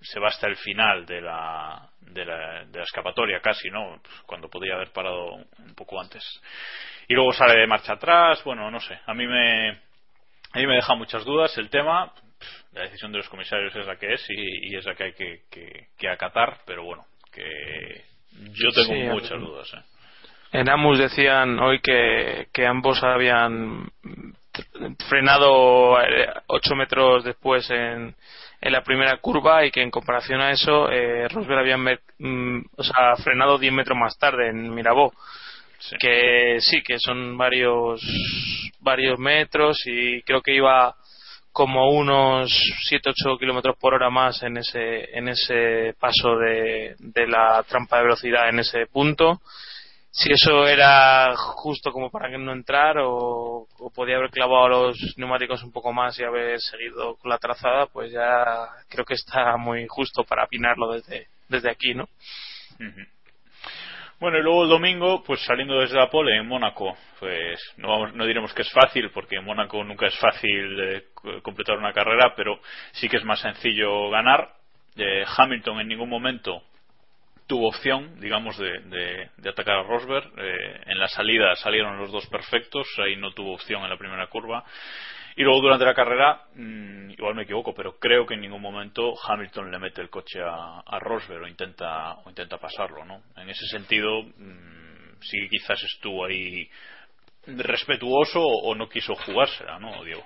se 0.02 0.20
va 0.20 0.30
hasta 0.30 0.48
el 0.48 0.56
final 0.56 1.06
de 1.06 1.22
la, 1.22 1.90
de 2.00 2.26
la, 2.26 2.66
de 2.66 2.78
la 2.78 2.84
escapatoria 2.84 3.40
casi, 3.40 3.70
¿no? 3.70 4.00
Pues 4.02 4.16
cuando 4.26 4.50
podría 4.50 4.76
haber 4.76 4.92
parado 4.92 5.34
un 5.34 5.76
poco 5.76 6.00
antes. 6.00 6.24
Y 7.08 7.14
luego 7.14 7.34
sale 7.34 7.60
de 7.60 7.68
marcha 7.68 7.94
atrás, 7.94 8.44
bueno, 8.44 8.70
no 8.72 8.80
sé, 8.80 9.00
a 9.06 9.14
mí 9.14 9.28
me, 9.28 9.70
a 9.72 10.58
mí 10.58 10.68
me 10.68 10.76
deja 10.76 10.96
muchas 10.96 11.24
dudas 11.26 11.58
el 11.58 11.70
tema. 11.70 12.12
La 12.74 12.82
decisión 12.82 13.12
de 13.12 13.20
los 13.20 13.30
comisarios 13.30 13.76
es 13.76 13.86
la 13.86 13.98
que 13.98 14.14
es 14.14 14.26
y, 14.30 14.72
y 14.72 14.76
es 14.76 14.86
la 14.86 14.96
que 14.96 15.04
hay 15.04 15.14
que, 15.14 15.42
que, 15.50 15.88
que, 15.98 16.10
acatar, 16.10 16.60
pero 16.66 16.84
bueno, 16.84 17.06
que 17.32 18.04
yo 18.52 18.70
tengo 18.72 18.94
sí, 18.94 19.04
muchas 19.04 19.40
dudas. 19.40 19.74
¿eh? 19.74 20.60
En 20.60 20.70
Amus 20.70 21.00
decían 21.00 21.60
hoy 21.60 21.80
que, 21.80 22.48
que 22.54 22.66
ambos 22.66 23.04
habían 23.04 23.90
frenado 25.10 25.98
8 26.48 26.76
metros 26.76 27.24
después 27.24 27.70
en, 27.70 28.16
en 28.62 28.72
la 28.72 28.84
primera 28.84 29.18
curva 29.18 29.66
y 29.66 29.72
que 29.72 29.82
en 29.82 29.92
comparación 29.92 30.42
a 30.42 30.52
eso 30.52 30.90
eh, 30.90 31.28
Rosberg 31.28 31.60
había 31.60 31.78
mm, 31.78 32.66
o 32.78 32.84
sea, 32.84 33.16
frenado 33.18 33.58
10 33.58 33.74
metros 33.74 33.98
más 33.98 34.18
tarde 34.18 34.50
en 34.50 34.74
Mirabó 34.74 35.14
sí. 35.80 35.96
que 36.00 36.58
sí 36.60 36.82
que 36.82 36.98
son 37.00 37.38
varios 37.38 38.02
varios 38.80 39.20
metros 39.20 39.82
y 39.86 40.22
creo 40.24 40.42
que 40.42 40.56
iba 40.56 40.96
como 41.52 41.92
unos 41.92 42.52
7-8 42.92 43.40
kilómetros 43.40 43.78
por 43.80 43.94
hora 43.94 44.10
más 44.10 44.44
en 44.44 44.58
ese 44.58 45.18
en 45.18 45.30
ese 45.30 45.94
paso 46.00 46.36
de, 46.38 46.96
de 47.00 47.28
la 47.28 47.64
trampa 47.68 47.98
de 47.98 48.04
velocidad 48.04 48.50
en 48.50 48.60
ese 48.60 48.88
punto 48.88 49.42
si 50.18 50.32
eso 50.32 50.66
era 50.66 51.36
justo 51.36 51.92
como 51.92 52.10
para 52.10 52.30
que 52.30 52.38
no 52.38 52.54
entrar 52.54 52.96
o, 53.00 53.68
podía 53.94 54.16
haber 54.16 54.30
clavado 54.30 54.70
los 54.70 54.98
neumáticos 55.18 55.62
un 55.62 55.74
poco 55.74 55.92
más 55.92 56.18
y 56.18 56.24
haber 56.24 56.58
seguido 56.62 57.18
con 57.18 57.30
la 57.30 57.38
trazada, 57.38 57.88
pues 57.88 58.14
ya 58.14 58.46
creo 58.88 59.04
que 59.04 59.16
está 59.16 59.58
muy 59.58 59.86
justo 59.90 60.24
para 60.24 60.46
opinarlo 60.46 60.94
desde, 60.94 61.28
desde 61.50 61.70
aquí, 61.70 61.94
¿no? 61.94 62.08
Bueno, 64.18 64.38
y 64.38 64.42
luego 64.42 64.64
el 64.64 64.70
domingo, 64.70 65.22
pues 65.22 65.44
saliendo 65.44 65.82
desde 65.82 65.98
la 65.98 66.10
pole 66.10 66.38
en 66.38 66.48
Mónaco, 66.48 66.96
pues 67.20 67.60
no, 67.76 67.90
vamos, 67.90 68.14
no 68.16 68.26
diremos 68.26 68.54
que 68.54 68.62
es 68.62 68.72
fácil, 68.72 69.12
porque 69.12 69.36
en 69.36 69.44
Mónaco 69.44 69.84
nunca 69.84 70.08
es 70.08 70.18
fácil 70.18 70.80
eh, 70.80 71.04
completar 71.42 71.78
una 71.78 71.92
carrera, 71.92 72.34
pero 72.38 72.62
sí 72.94 73.10
que 73.10 73.18
es 73.18 73.26
más 73.26 73.42
sencillo 73.42 74.10
ganar. 74.10 74.50
Eh, 74.96 75.26
Hamilton 75.28 75.82
en 75.82 75.90
ningún 75.90 76.08
momento 76.08 76.64
tuvo 77.48 77.70
opción, 77.70 78.20
digamos, 78.20 78.58
de, 78.58 79.30
de, 79.38 79.50
atacar 79.50 79.76
a 79.78 79.84
Rosberg. 79.84 80.32
Eh, 80.38 80.82
en 80.88 81.00
la 81.00 81.08
salida 81.08 81.56
salieron 81.56 81.98
los 81.98 82.12
dos 82.12 82.28
perfectos, 82.28 82.88
ahí 82.98 83.16
no 83.16 83.32
tuvo 83.32 83.54
opción 83.54 83.84
en 83.84 83.90
la 83.90 83.98
primera 83.98 84.28
curva. 84.28 84.64
Y 85.38 85.44
luego 85.44 85.62
durante 85.62 85.86
la 85.86 85.94
carrera, 85.94 86.44
mmm, 86.56 87.12
igual 87.12 87.36
me 87.36 87.44
equivoco, 87.44 87.74
pero 87.74 88.00
creo 88.00 88.26
que 88.26 88.36
en 88.36 88.42
ningún 88.42 88.62
momento 88.62 89.14
Hamilton 89.28 89.70
le 89.70 89.80
mete 89.80 90.02
el 90.02 90.10
coche 90.10 90.42
a, 90.42 90.80
a 90.80 91.00
Rosberg 91.00 91.44
o 91.44 91.48
intenta, 91.48 92.14
o 92.24 92.30
intenta 92.30 92.58
pasarlo, 92.58 93.04
¿no? 93.04 93.22
En 93.36 93.50
ese 93.50 93.66
sentido, 93.68 94.24
mmm, 94.24 95.20
sí 95.22 95.50
quizás 95.50 95.84
estuvo 95.84 96.26
ahí 96.26 96.70
respetuoso 97.48 98.42
o 98.42 98.74
no 98.76 98.90
quiso 98.90 99.14
jugársela, 99.16 99.78
¿no, 99.78 100.04
Diego? 100.04 100.26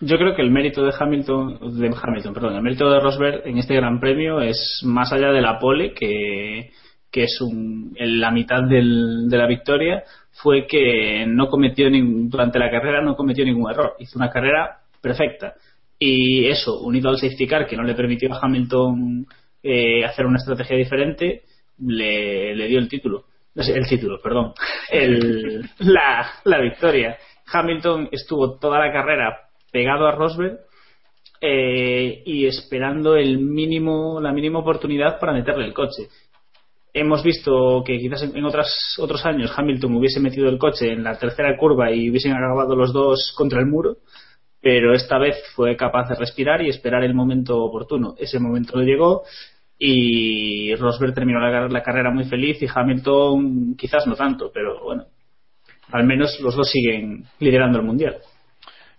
Yo 0.00 0.18
creo 0.18 0.34
que 0.34 0.42
el 0.42 0.50
mérito 0.50 0.84
de 0.84 0.92
Hamilton, 0.98 1.78
de 1.78 1.94
Hamilton, 2.02 2.34
perdón, 2.34 2.56
el 2.56 2.62
mérito 2.62 2.90
de 2.90 3.00
Rosberg 3.00 3.46
en 3.46 3.58
este 3.58 3.74
Gran 3.74 3.98
Premio 3.98 4.40
es 4.40 4.82
más 4.84 5.12
allá 5.12 5.32
de 5.32 5.40
la 5.40 5.58
pole, 5.58 5.94
que, 5.94 6.70
es 7.12 7.40
un, 7.40 7.94
en 7.96 8.20
la 8.20 8.30
mitad 8.30 8.62
del, 8.62 9.28
de 9.30 9.38
la 9.38 9.46
victoria, 9.46 10.04
fue 10.32 10.66
que 10.66 11.24
no 11.26 11.48
cometió 11.48 11.88
ningún, 11.88 12.28
durante 12.28 12.58
la 12.58 12.70
carrera 12.70 13.00
no 13.00 13.16
cometió 13.16 13.42
ningún 13.42 13.70
error. 13.70 13.94
Hizo 13.98 14.18
una 14.18 14.28
carrera 14.28 14.80
perfecta. 15.00 15.54
Y 15.98 16.44
eso, 16.44 16.78
unido 16.80 17.08
al 17.08 17.16
safety 17.16 17.46
car, 17.46 17.66
que 17.66 17.76
no 17.76 17.82
le 17.82 17.94
permitió 17.94 18.30
a 18.34 18.38
Hamilton 18.42 19.26
eh, 19.62 20.04
hacer 20.04 20.26
una 20.26 20.36
estrategia 20.36 20.76
diferente, 20.76 21.44
le, 21.78 22.54
le 22.54 22.68
dio 22.68 22.78
el 22.78 22.88
título. 22.88 23.24
El 23.54 23.86
título, 23.88 24.20
perdón. 24.22 24.52
El, 24.90 25.62
la, 25.78 26.26
la 26.44 26.60
victoria. 26.60 27.16
Hamilton 27.50 28.10
estuvo 28.12 28.58
toda 28.58 28.78
la 28.78 28.92
carrera 28.92 29.45
pegado 29.76 30.06
a 30.06 30.12
Rosberg 30.12 30.60
eh, 31.38 32.22
y 32.24 32.46
esperando 32.46 33.14
el 33.14 33.38
mínimo, 33.38 34.18
la 34.22 34.32
mínima 34.32 34.60
oportunidad 34.60 35.20
para 35.20 35.34
meterle 35.34 35.66
el 35.66 35.74
coche. 35.74 36.08
Hemos 36.94 37.22
visto 37.22 37.82
que 37.84 37.98
quizás 37.98 38.22
en 38.22 38.42
otras, 38.46 38.96
otros 38.98 39.26
años 39.26 39.52
Hamilton 39.54 39.96
hubiese 39.96 40.18
metido 40.18 40.48
el 40.48 40.56
coche 40.56 40.92
en 40.92 41.04
la 41.04 41.18
tercera 41.18 41.54
curva 41.58 41.92
y 41.92 42.08
hubiesen 42.08 42.32
acabado 42.32 42.74
los 42.74 42.90
dos 42.94 43.34
contra 43.36 43.60
el 43.60 43.66
muro, 43.66 43.98
pero 44.62 44.94
esta 44.94 45.18
vez 45.18 45.36
fue 45.54 45.76
capaz 45.76 46.08
de 46.08 46.14
respirar 46.14 46.62
y 46.62 46.70
esperar 46.70 47.04
el 47.04 47.12
momento 47.12 47.62
oportuno. 47.62 48.14
Ese 48.16 48.40
momento 48.40 48.80
llegó 48.80 49.24
y 49.78 50.74
Rosberg 50.76 51.12
terminó 51.12 51.38
la, 51.38 51.68
la 51.68 51.82
carrera 51.82 52.10
muy 52.10 52.24
feliz 52.24 52.62
y 52.62 52.66
Hamilton 52.74 53.74
quizás 53.76 54.06
no 54.06 54.14
tanto, 54.14 54.50
pero 54.54 54.82
bueno, 54.82 55.04
al 55.92 56.06
menos 56.06 56.40
los 56.40 56.56
dos 56.56 56.70
siguen 56.70 57.24
liderando 57.40 57.78
el 57.78 57.84
mundial. 57.84 58.16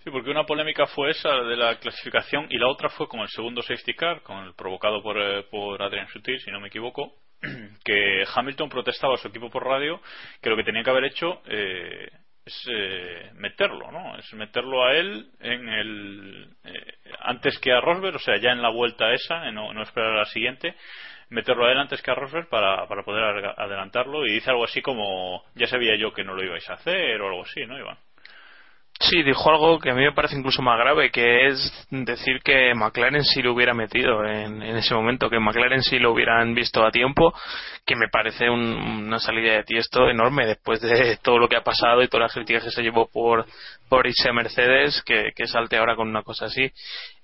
Sí, 0.07 0.11
porque 0.11 0.31
una 0.31 0.45
polémica 0.45 0.87
fue 0.87 1.11
esa 1.11 1.27
de 1.27 1.57
la 1.57 1.79
clasificación 1.79 2.47
y 2.49 2.57
la 2.57 2.69
otra 2.69 2.87
fue 2.87 3.09
con 3.09 3.19
el 3.19 3.27
segundo 3.27 3.61
safety 3.61 3.93
car, 3.93 4.21
con 4.21 4.45
el 4.45 4.53
provocado 4.53 5.03
por, 5.03 5.17
eh, 5.21 5.43
por 5.51 5.83
Adrian 5.83 6.07
Sutil, 6.07 6.39
si 6.39 6.49
no 6.49 6.61
me 6.61 6.69
equivoco, 6.69 7.15
que 7.83 8.23
Hamilton 8.33 8.69
protestaba 8.69 9.15
a 9.15 9.17
su 9.17 9.27
equipo 9.27 9.49
por 9.49 9.65
radio 9.65 9.99
que 10.41 10.49
lo 10.49 10.55
que 10.55 10.63
tenía 10.63 10.81
que 10.81 10.89
haber 10.91 11.03
hecho 11.03 11.41
eh, 11.45 12.07
es 12.45 12.69
eh, 12.71 13.31
meterlo, 13.33 13.91
¿no? 13.91 14.17
Es 14.17 14.33
meterlo 14.33 14.85
a 14.85 14.95
él 14.95 15.29
en 15.41 15.67
el 15.67 16.55
eh, 16.63 16.93
antes 17.19 17.59
que 17.59 17.73
a 17.73 17.81
Rosberg, 17.81 18.15
o 18.15 18.19
sea, 18.19 18.37
ya 18.37 18.51
en 18.51 18.61
la 18.61 18.69
vuelta 18.69 19.11
esa, 19.11 19.51
no, 19.51 19.81
esperar 19.81 20.13
a 20.13 20.19
la 20.19 20.25
siguiente, 20.27 20.73
meterlo 21.31 21.65
a 21.65 21.71
él 21.73 21.79
antes 21.79 22.01
que 22.01 22.11
a 22.11 22.15
Rosberg 22.15 22.47
para, 22.47 22.87
para 22.87 23.03
poder 23.03 23.53
adelantarlo 23.57 24.25
y 24.25 24.35
dice 24.35 24.51
algo 24.51 24.63
así 24.63 24.81
como 24.81 25.43
ya 25.55 25.67
sabía 25.67 25.97
yo 25.97 26.13
que 26.13 26.23
no 26.23 26.33
lo 26.33 26.45
ibais 26.45 26.69
a 26.69 26.75
hacer 26.75 27.19
o 27.19 27.27
algo 27.27 27.43
así, 27.43 27.65
¿no, 27.65 27.77
Iván? 27.77 27.97
Sí, 28.99 29.21
dijo 29.21 29.49
algo 29.51 29.79
que 29.79 29.91
a 29.91 29.93
mí 29.93 30.03
me 30.03 30.11
parece 30.11 30.35
incluso 30.35 30.63
más 30.63 30.79
grave, 30.79 31.11
que 31.11 31.47
es 31.47 31.87
decir 31.91 32.39
que 32.43 32.73
McLaren 32.73 33.23
sí 33.23 33.43
lo 33.43 33.53
hubiera 33.53 33.75
metido 33.75 34.25
en, 34.25 34.63
ese 34.63 34.95
momento, 34.95 35.29
que 35.29 35.39
McLaren 35.39 35.83
sí 35.83 35.99
lo 35.99 36.11
hubieran 36.13 36.55
visto 36.55 36.83
a 36.83 36.89
tiempo, 36.89 37.31
que 37.85 37.95
me 37.95 38.07
parece 38.11 38.49
una 38.49 39.19
salida 39.19 39.53
de 39.53 39.63
tiesto 39.63 40.09
enorme 40.09 40.47
después 40.47 40.81
de 40.81 41.17
todo 41.21 41.37
lo 41.37 41.47
que 41.47 41.57
ha 41.57 41.63
pasado 41.63 42.01
y 42.01 42.07
todas 42.07 42.25
las 42.25 42.33
críticas 42.33 42.63
que 42.63 42.71
se 42.71 42.81
llevó 42.81 43.07
por, 43.07 43.45
por 43.87 44.07
irse 44.07 44.29
a 44.29 44.33
Mercedes, 44.33 45.03
que, 45.05 45.31
que 45.35 45.45
salte 45.45 45.77
ahora 45.77 45.95
con 45.95 46.07
una 46.09 46.23
cosa 46.23 46.45
así. 46.45 46.71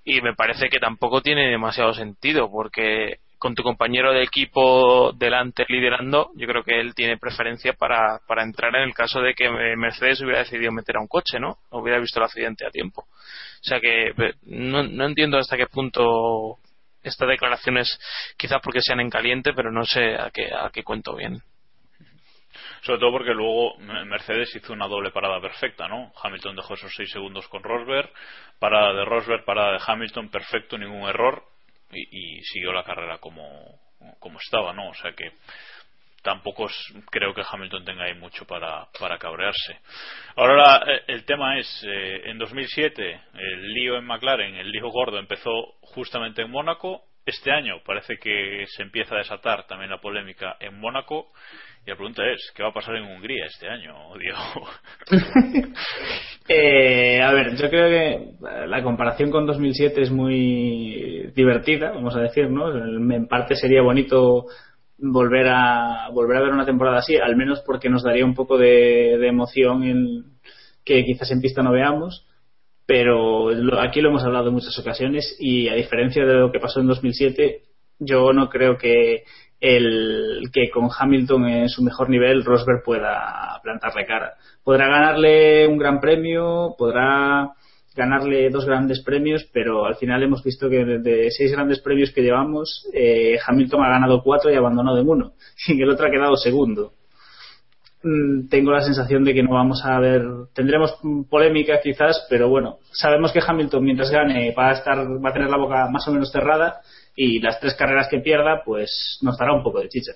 Y 0.06 0.22
me 0.22 0.36
parece 0.36 0.70
que 0.70 0.80
tampoco 0.80 1.22
tiene 1.22 1.50
demasiado 1.50 1.94
sentido, 1.94 2.52
porque 2.52 3.18
con 3.43 3.56
tu 3.56 3.62
compañero 3.62 4.13
de 4.13 4.23
equipo 4.23 5.12
delante 5.12 5.65
liderando, 5.67 6.32
yo 6.36 6.47
creo 6.47 6.63
que 6.63 6.79
él 6.79 6.95
tiene 6.95 7.17
preferencia 7.17 7.73
para, 7.73 8.21
para 8.25 8.41
entrar 8.41 8.73
en 8.73 8.84
el 8.84 8.93
caso 8.93 9.19
de 9.19 9.34
que 9.34 9.49
Mercedes 9.75 10.21
hubiera 10.21 10.39
decidido 10.39 10.71
meter 10.71 10.95
a 10.95 11.01
un 11.01 11.10
coche, 11.10 11.41
¿no? 11.41 11.58
hubiera 11.71 11.99
visto 11.99 12.21
el 12.21 12.25
accidente 12.25 12.65
a 12.65 12.71
tiempo. 12.71 13.01
O 13.01 13.63
sea 13.63 13.82
que 13.82 14.13
no, 14.43 14.84
no 14.84 15.06
entiendo 15.06 15.38
hasta 15.38 15.58
qué 15.58 15.67
punto 15.67 16.60
estas 17.03 17.27
declaraciones, 17.27 17.99
quizás 18.38 18.62
porque 18.63 18.79
sean 18.79 19.01
en 19.01 19.10
caliente, 19.10 19.51
pero 19.53 19.73
no 19.73 19.84
sé 19.84 20.15
a 20.15 20.32
qué, 20.32 20.45
a 20.45 20.69
qué 20.71 20.86
cuento 20.86 21.13
bien. 21.13 21.41
Sobre 22.84 22.99
todo 23.01 23.12
porque 23.12 23.34
luego 23.34 23.77
Mercedes 24.06 24.56
hizo 24.56 24.71
una 24.71 24.88
doble 24.88 25.12
parada 25.12 25.41
perfecta, 25.41 25.89
¿no? 25.89 26.13
Hamilton 26.23 26.56
dejó 26.56 26.75
esos 26.75 26.93
seis 26.95 27.12
segundos 27.12 27.49
con 27.49 27.62
Rosberg, 27.62 28.10
parada 28.58 28.93
de 28.93 29.03
Rosberg, 29.03 29.43
parada 29.43 29.73
de 29.73 29.84
Hamilton, 29.86 30.29
perfecto, 30.29 30.77
ningún 30.77 31.10
error 31.10 31.43
y, 31.95 32.41
siguió 32.43 32.71
la 32.73 32.84
carrera 32.84 33.17
como, 33.19 33.79
como 34.19 34.39
estaba, 34.39 34.73
¿no? 34.73 34.89
O 34.89 34.93
sea 34.95 35.13
que 35.13 35.32
tampoco 36.23 36.67
creo 37.12 37.34
que 37.34 37.43
Hamilton 37.47 37.86
tenga 37.86 38.06
ahí 38.06 38.15
mucho 38.15 38.45
para, 38.45 38.88
para 38.99 39.17
cabrearse. 39.17 39.79
Ahora 40.36 40.84
eh, 40.88 41.03
el 41.08 41.25
tema 41.25 41.60
es, 41.60 41.86
eh, 41.86 42.21
en 42.25 42.38
2007 42.39 43.21
el 43.34 43.73
lío 43.73 43.97
en 43.97 44.06
McLaren, 44.06 44.56
el 44.56 44.71
lío 44.71 44.89
gordo 44.89 45.19
empezó 45.19 45.75
justamente 45.82 46.41
en 46.41 46.49
Mónaco. 46.49 47.03
Este 47.25 47.51
año 47.51 47.82
parece 47.86 48.17
que 48.17 48.65
se 48.67 48.84
empieza 48.84 49.15
a 49.15 49.19
desatar 49.19 49.65
también 49.67 49.91
la 49.91 50.01
polémica 50.01 50.58
en 50.60 50.79
Mónaco. 50.79 51.32
Y 51.86 51.89
la 51.89 51.95
pregunta 51.97 52.23
es, 52.25 52.51
¿qué 52.56 52.63
va 52.63 52.69
a 52.69 52.73
pasar 52.73 52.95
en 52.95 53.03
Hungría 53.03 53.45
este 53.45 53.67
año, 53.67 54.13
Diego? 54.17 54.69
Eh, 56.49 57.12
a 57.30 57.34
ver, 57.34 57.56
yo 57.56 57.70
creo 57.70 57.90
que 57.90 58.68
la 58.68 58.84
comparación 58.84 59.32
con 59.32 59.46
2007 59.46 60.02
es 60.02 60.12
muy 60.12 61.32
divertida, 61.36 61.92
vamos 61.92 62.16
a 62.16 62.22
decir, 62.22 62.50
¿no? 62.50 62.70
En 62.76 63.28
parte 63.28 63.56
sería 63.56 63.82
bonito 63.82 64.46
volver 64.98 65.48
a 65.50 66.10
volver 66.14 66.38
a 66.38 66.42
ver 66.42 66.54
una 66.54 66.66
temporada 66.66 67.00
así, 67.00 67.18
al 67.18 67.36
menos 67.36 67.62
porque 67.66 67.90
nos 67.90 68.04
daría 68.04 68.26
un 68.26 68.36
poco 68.36 68.58
de, 68.58 69.16
emoción 69.28 69.84
en, 69.84 70.24
que 70.86 71.04
quizás 71.04 71.32
en 71.32 71.42
pista 71.42 71.62
no 71.64 71.72
veamos. 71.72 72.26
Pero 72.86 73.50
aquí 73.80 74.02
lo 74.02 74.10
hemos 74.10 74.24
hablado 74.24 74.50
en 74.50 74.56
muchas 74.56 74.78
ocasiones 74.78 75.38
y 75.40 75.70
a 75.70 75.74
diferencia 75.74 76.26
de 76.26 76.34
lo 76.34 76.52
que 76.52 76.60
pasó 76.60 76.82
en 76.82 76.88
2007, 76.88 77.62
yo 78.00 78.34
no 78.34 78.50
creo 78.50 78.78
que 78.78 79.24
el 79.63 80.49
que 80.52 80.69
con 80.69 80.89
Hamilton 80.95 81.47
en 81.47 81.69
su 81.69 81.82
mejor 81.82 82.10
nivel 82.10 82.43
Rosberg 82.43 82.84
pueda 82.84 83.62
plantarle 83.63 84.06
cara. 84.06 84.34
Podrá 84.62 84.89
ganarle 84.89 85.65
un 85.69 85.78
gran 85.78 86.02
premio, 86.02 86.76
podrá 86.78 87.54
ganarle 87.95 88.49
dos 88.49 88.65
grandes 88.65 89.02
premios, 89.04 89.47
pero 89.54 89.86
al 89.86 89.95
final 89.95 90.21
hemos 90.21 90.43
visto 90.43 90.69
que 90.69 90.84
de, 90.84 91.32
seis 91.32 91.54
grandes 91.54 91.80
premios 91.80 92.12
que 92.12 92.23
llevamos, 92.23 92.86
eh, 92.93 93.38
Hamilton 93.47 93.86
ha 93.86 93.89
ganado 93.89 94.21
cuatro 94.21 94.52
y 94.52 94.56
abandonado 94.56 94.99
en 94.99 95.08
uno, 95.08 95.34
y 95.69 95.82
el 95.82 95.89
otro 95.89 96.08
ha 96.08 96.12
quedado 96.12 96.36
segundo. 96.36 96.91
Mm, 98.04 98.49
tengo 98.49 98.71
la 98.71 98.82
sensación 98.82 99.23
de 99.23 99.34
que 99.34 99.43
no 99.43 99.54
vamos 99.54 99.86
a 99.86 99.97
ver, 99.97 100.23
tendremos 100.54 100.93
polémica 101.30 101.80
quizás, 101.82 102.28
pero 102.30 102.49
bueno, 102.49 102.80
sabemos 102.91 103.32
que 103.32 103.39
Hamilton 103.39 103.82
mientras 103.82 104.12
gane 104.12 104.54
va 104.54 104.71
a 104.71 104.73
estar, 104.73 104.97
va 104.99 105.30
a 105.30 105.34
tener 105.34 105.49
la 105.49 105.58
boca 105.58 105.88
más 105.89 106.06
o 106.10 106.12
menos 106.12 106.34
cerrada 106.34 106.82
y 107.15 107.39
las 107.39 107.60
tres 107.60 107.76
carreras 107.76 108.08
que 108.10 108.19
pierda, 108.19 108.63
pues 108.63 109.19
nos 109.21 109.38
dará 109.38 109.54
un 109.54 109.63
poco 109.63 109.80
de 109.80 109.89
chicha. 109.89 110.13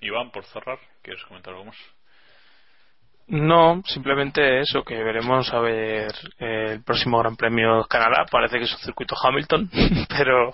Iván, 0.00 0.30
por 0.30 0.44
cerrar, 0.46 0.78
¿quieres 1.02 1.22
comentar 1.24 1.52
algo 1.52 1.66
más? 1.66 1.76
No, 3.30 3.80
simplemente 3.86 4.60
eso, 4.60 4.82
que 4.82 5.04
veremos 5.04 5.52
a 5.52 5.60
ver 5.60 6.10
el 6.38 6.82
próximo 6.82 7.20
Gran 7.20 7.36
Premio 7.36 7.76
de 7.76 7.84
Canadá. 7.88 8.24
Parece 8.28 8.58
que 8.58 8.64
es 8.64 8.72
un 8.72 8.80
circuito 8.80 9.14
Hamilton, 9.22 9.70
pero 10.08 10.52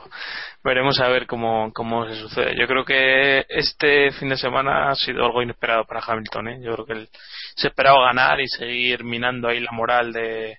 veremos 0.62 1.00
a 1.00 1.08
ver 1.08 1.26
cómo, 1.26 1.72
cómo 1.72 2.06
se 2.06 2.16
sucede. 2.16 2.54
Yo 2.54 2.66
creo 2.66 2.84
que 2.84 3.46
este 3.48 4.10
fin 4.12 4.28
de 4.28 4.36
semana 4.36 4.90
ha 4.90 4.94
sido 4.94 5.24
algo 5.24 5.42
inesperado 5.42 5.84
para 5.86 6.02
Hamilton. 6.06 6.48
¿eh? 6.48 6.60
Yo 6.62 6.74
creo 6.74 6.86
que 6.86 6.92
él 6.92 7.08
se 7.54 7.68
esperaba 7.68 8.04
ganar 8.08 8.40
y 8.42 8.46
seguir 8.46 9.04
minando 9.04 9.48
ahí 9.48 9.60
la 9.60 9.72
moral 9.72 10.12
de, 10.12 10.58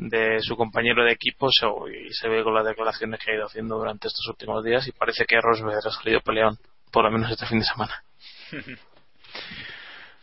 de 0.00 0.40
su 0.40 0.56
compañero 0.56 1.04
de 1.04 1.12
equipo 1.12 1.48
y 1.92 2.12
se 2.14 2.28
ve 2.28 2.42
con 2.42 2.54
las 2.54 2.64
declaraciones 2.64 3.20
que 3.20 3.32
ha 3.32 3.34
ido 3.34 3.44
haciendo 3.44 3.76
durante 3.76 4.08
estos 4.08 4.26
últimos 4.28 4.64
días 4.64 4.88
y 4.88 4.92
parece 4.92 5.26
que 5.26 5.38
Rosberg 5.40 5.76
ha 5.76 5.90
salido 5.90 6.20
peleón 6.20 6.56
por 6.90 7.04
lo 7.04 7.10
menos 7.10 7.30
este 7.30 7.46
fin 7.46 7.58
de 7.58 7.64
semana. 7.64 8.02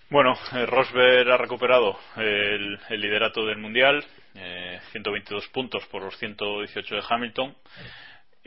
Bueno 0.10 0.36
eh, 0.54 0.66
Rosberg 0.66 1.30
ha 1.30 1.36
recuperado 1.36 2.00
el, 2.16 2.80
liderato 2.92 3.46
del 3.46 3.58
mundial 3.58 4.06
122 4.94 5.44
eh, 5.44 5.50
puntos 5.52 5.86
por 5.88 6.02
los 6.02 6.18
118 6.18 6.96
de 6.96 7.04
Hamilton 7.10 7.54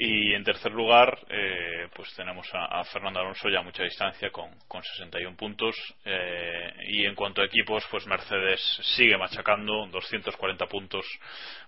y 0.03 0.33
en 0.33 0.43
tercer 0.43 0.73
lugar, 0.73 1.19
eh, 1.29 1.87
pues 1.95 2.15
tenemos 2.17 2.49
a, 2.55 2.83
Fernando 2.85 3.21
Alonso 3.21 3.51
ya 3.51 3.59
a 3.59 3.63
mucha 3.63 3.83
distancia 3.83 4.31
con, 4.31 4.49
con 4.67 4.83
61 4.83 5.37
puntos. 5.37 5.77
Eh, 6.07 6.73
y 6.89 7.05
en 7.05 7.15
cuanto 7.15 7.43
a 7.43 7.45
equipos, 7.45 7.87
pues 7.91 8.07
Mercedes 8.07 8.63
sigue 8.97 9.19
machacando 9.19 9.87
240 9.89 10.67
puntos 10.69 11.05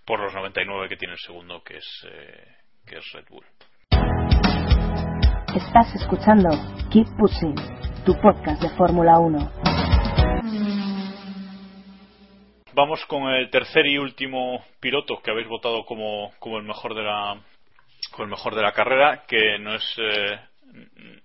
por 0.06 0.18
los 0.18 0.32
99 0.32 0.88
que 0.88 0.96
tiene 0.96 1.12
el 1.12 1.20
segundo, 1.20 1.62
que 1.62 1.76
es, 1.76 2.06
eh, 2.10 2.46
que 2.86 2.96
es 2.96 3.12
Red 3.12 3.26
Bull. 3.28 3.44
Estás 5.54 5.94
escuchando 5.94 6.48
Keep 6.90 7.08
Pushing, 7.18 7.54
tu 8.06 8.18
podcast 8.18 8.62
de 8.62 8.70
Fórmula 8.78 9.18
1. 9.18 9.52
Vamos 12.74 13.04
con 13.04 13.24
el 13.24 13.50
tercer 13.50 13.84
y 13.84 13.98
último 13.98 14.64
piloto 14.80 15.20
que 15.22 15.30
habéis 15.30 15.48
votado 15.48 15.84
como, 15.84 16.32
como 16.38 16.56
el 16.56 16.64
mejor 16.64 16.94
de 16.94 17.02
la, 17.02 17.38
con 18.12 18.24
el 18.24 18.30
mejor 18.30 18.54
de 18.54 18.62
la 18.62 18.72
carrera, 18.72 19.24
que 19.26 19.58
no 19.58 19.74
es, 19.74 19.94
eh, 19.98 20.38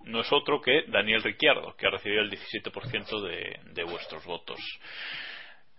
no 0.06 0.22
es 0.22 0.32
otro 0.32 0.62
que 0.62 0.84
Daniel 0.88 1.24
Ricciardo, 1.24 1.76
que 1.76 1.88
ha 1.88 1.92
recibido 1.92 2.22
el 2.22 2.32
17% 2.32 3.22
de, 3.22 3.60
de 3.74 3.84
vuestros 3.84 4.26
votos. 4.26 4.60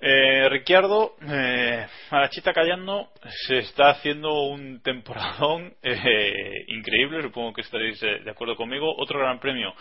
Eh, 0.01 0.49
Ricciardo, 0.49 1.17
eh, 1.29 1.85
a 2.11 2.53
callando, 2.55 3.09
se 3.47 3.59
está 3.59 3.91
haciendo 3.91 4.43
un 4.45 4.81
temporadón 4.81 5.75
eh, 5.83 6.65
increíble, 6.69 7.21
supongo 7.23 7.53
que 7.53 7.63
estaréis 7.63 8.01
eh, 8.05 8.21
de 8.25 8.31
acuerdo 8.31 8.55
conmigo. 8.55 8.95
Otro 8.97 9.19
gran 9.19 9.41
premio 9.41 9.75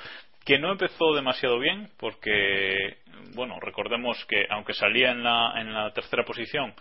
que 0.47 0.57
no 0.59 0.71
empezó 0.71 1.13
demasiado 1.13 1.59
bien, 1.59 1.89
porque, 1.99 2.99
bueno, 3.35 3.59
recordemos 3.59 4.17
que 4.29 4.47
aunque 4.49 4.71
salía 4.71 5.11
en 5.11 5.21
la, 5.21 5.51
en 5.57 5.73
la 5.73 5.91
tercera 5.91 6.23
posición, 6.23 6.73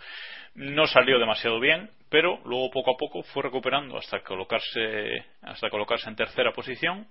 no 0.55 0.87
salió 0.87 1.19
demasiado 1.19 1.59
bien, 1.59 1.91
pero 2.09 2.39
luego 2.45 2.71
poco 2.71 2.93
a 2.93 2.97
poco 2.97 3.25
fue 3.25 3.43
recuperando 3.43 3.99
hasta 3.99 4.21
colocarse, 4.21 5.27
hasta 5.43 5.69
colocarse 5.69 6.09
en 6.09 6.15
tercera 6.15 6.53
posición 6.53 7.09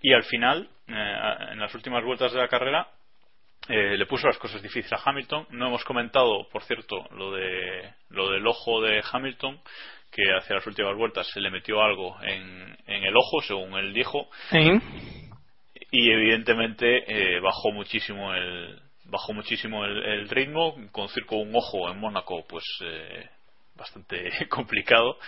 y 0.00 0.12
al 0.12 0.22
final, 0.22 0.68
eh, 0.86 1.34
en 1.50 1.58
las 1.58 1.74
últimas 1.74 2.04
vueltas 2.04 2.32
de 2.32 2.38
la 2.38 2.46
carrera, 2.46 2.86
eh, 3.68 3.96
le 3.96 4.06
puso 4.06 4.28
las 4.28 4.38
cosas 4.38 4.62
difíciles 4.62 4.92
a 4.92 5.02
Hamilton. 5.04 5.48
No 5.50 5.66
hemos 5.66 5.82
comentado, 5.82 6.48
por 6.52 6.62
cierto, 6.62 7.08
lo, 7.10 7.32
de, 7.32 7.92
lo 8.10 8.30
del 8.30 8.46
ojo 8.46 8.80
de 8.82 9.02
Hamilton, 9.12 9.60
que 10.12 10.22
hacia 10.32 10.54
las 10.54 10.66
últimas 10.68 10.96
vueltas 10.96 11.26
se 11.26 11.40
le 11.40 11.50
metió 11.50 11.82
algo 11.82 12.16
en, 12.22 12.76
en 12.86 13.02
el 13.02 13.16
ojo, 13.16 13.40
según 13.42 13.76
él 13.80 13.92
dijo. 13.92 14.28
Y 15.92 16.10
evidentemente 16.10 17.04
eh, 17.06 17.38
bajó 17.40 17.70
muchísimo 17.70 18.34
el 18.34 18.80
bajó 19.04 19.34
muchísimo 19.34 19.84
el, 19.84 20.28
ritmo, 20.30 20.74
con 20.90 21.08
circo 21.10 21.36
un 21.36 21.54
ojo 21.54 21.90
en 21.90 21.98
Mónaco, 21.98 22.46
pues 22.48 22.64
eh, 22.82 23.28
bastante 23.76 24.30
complicado 24.48 25.18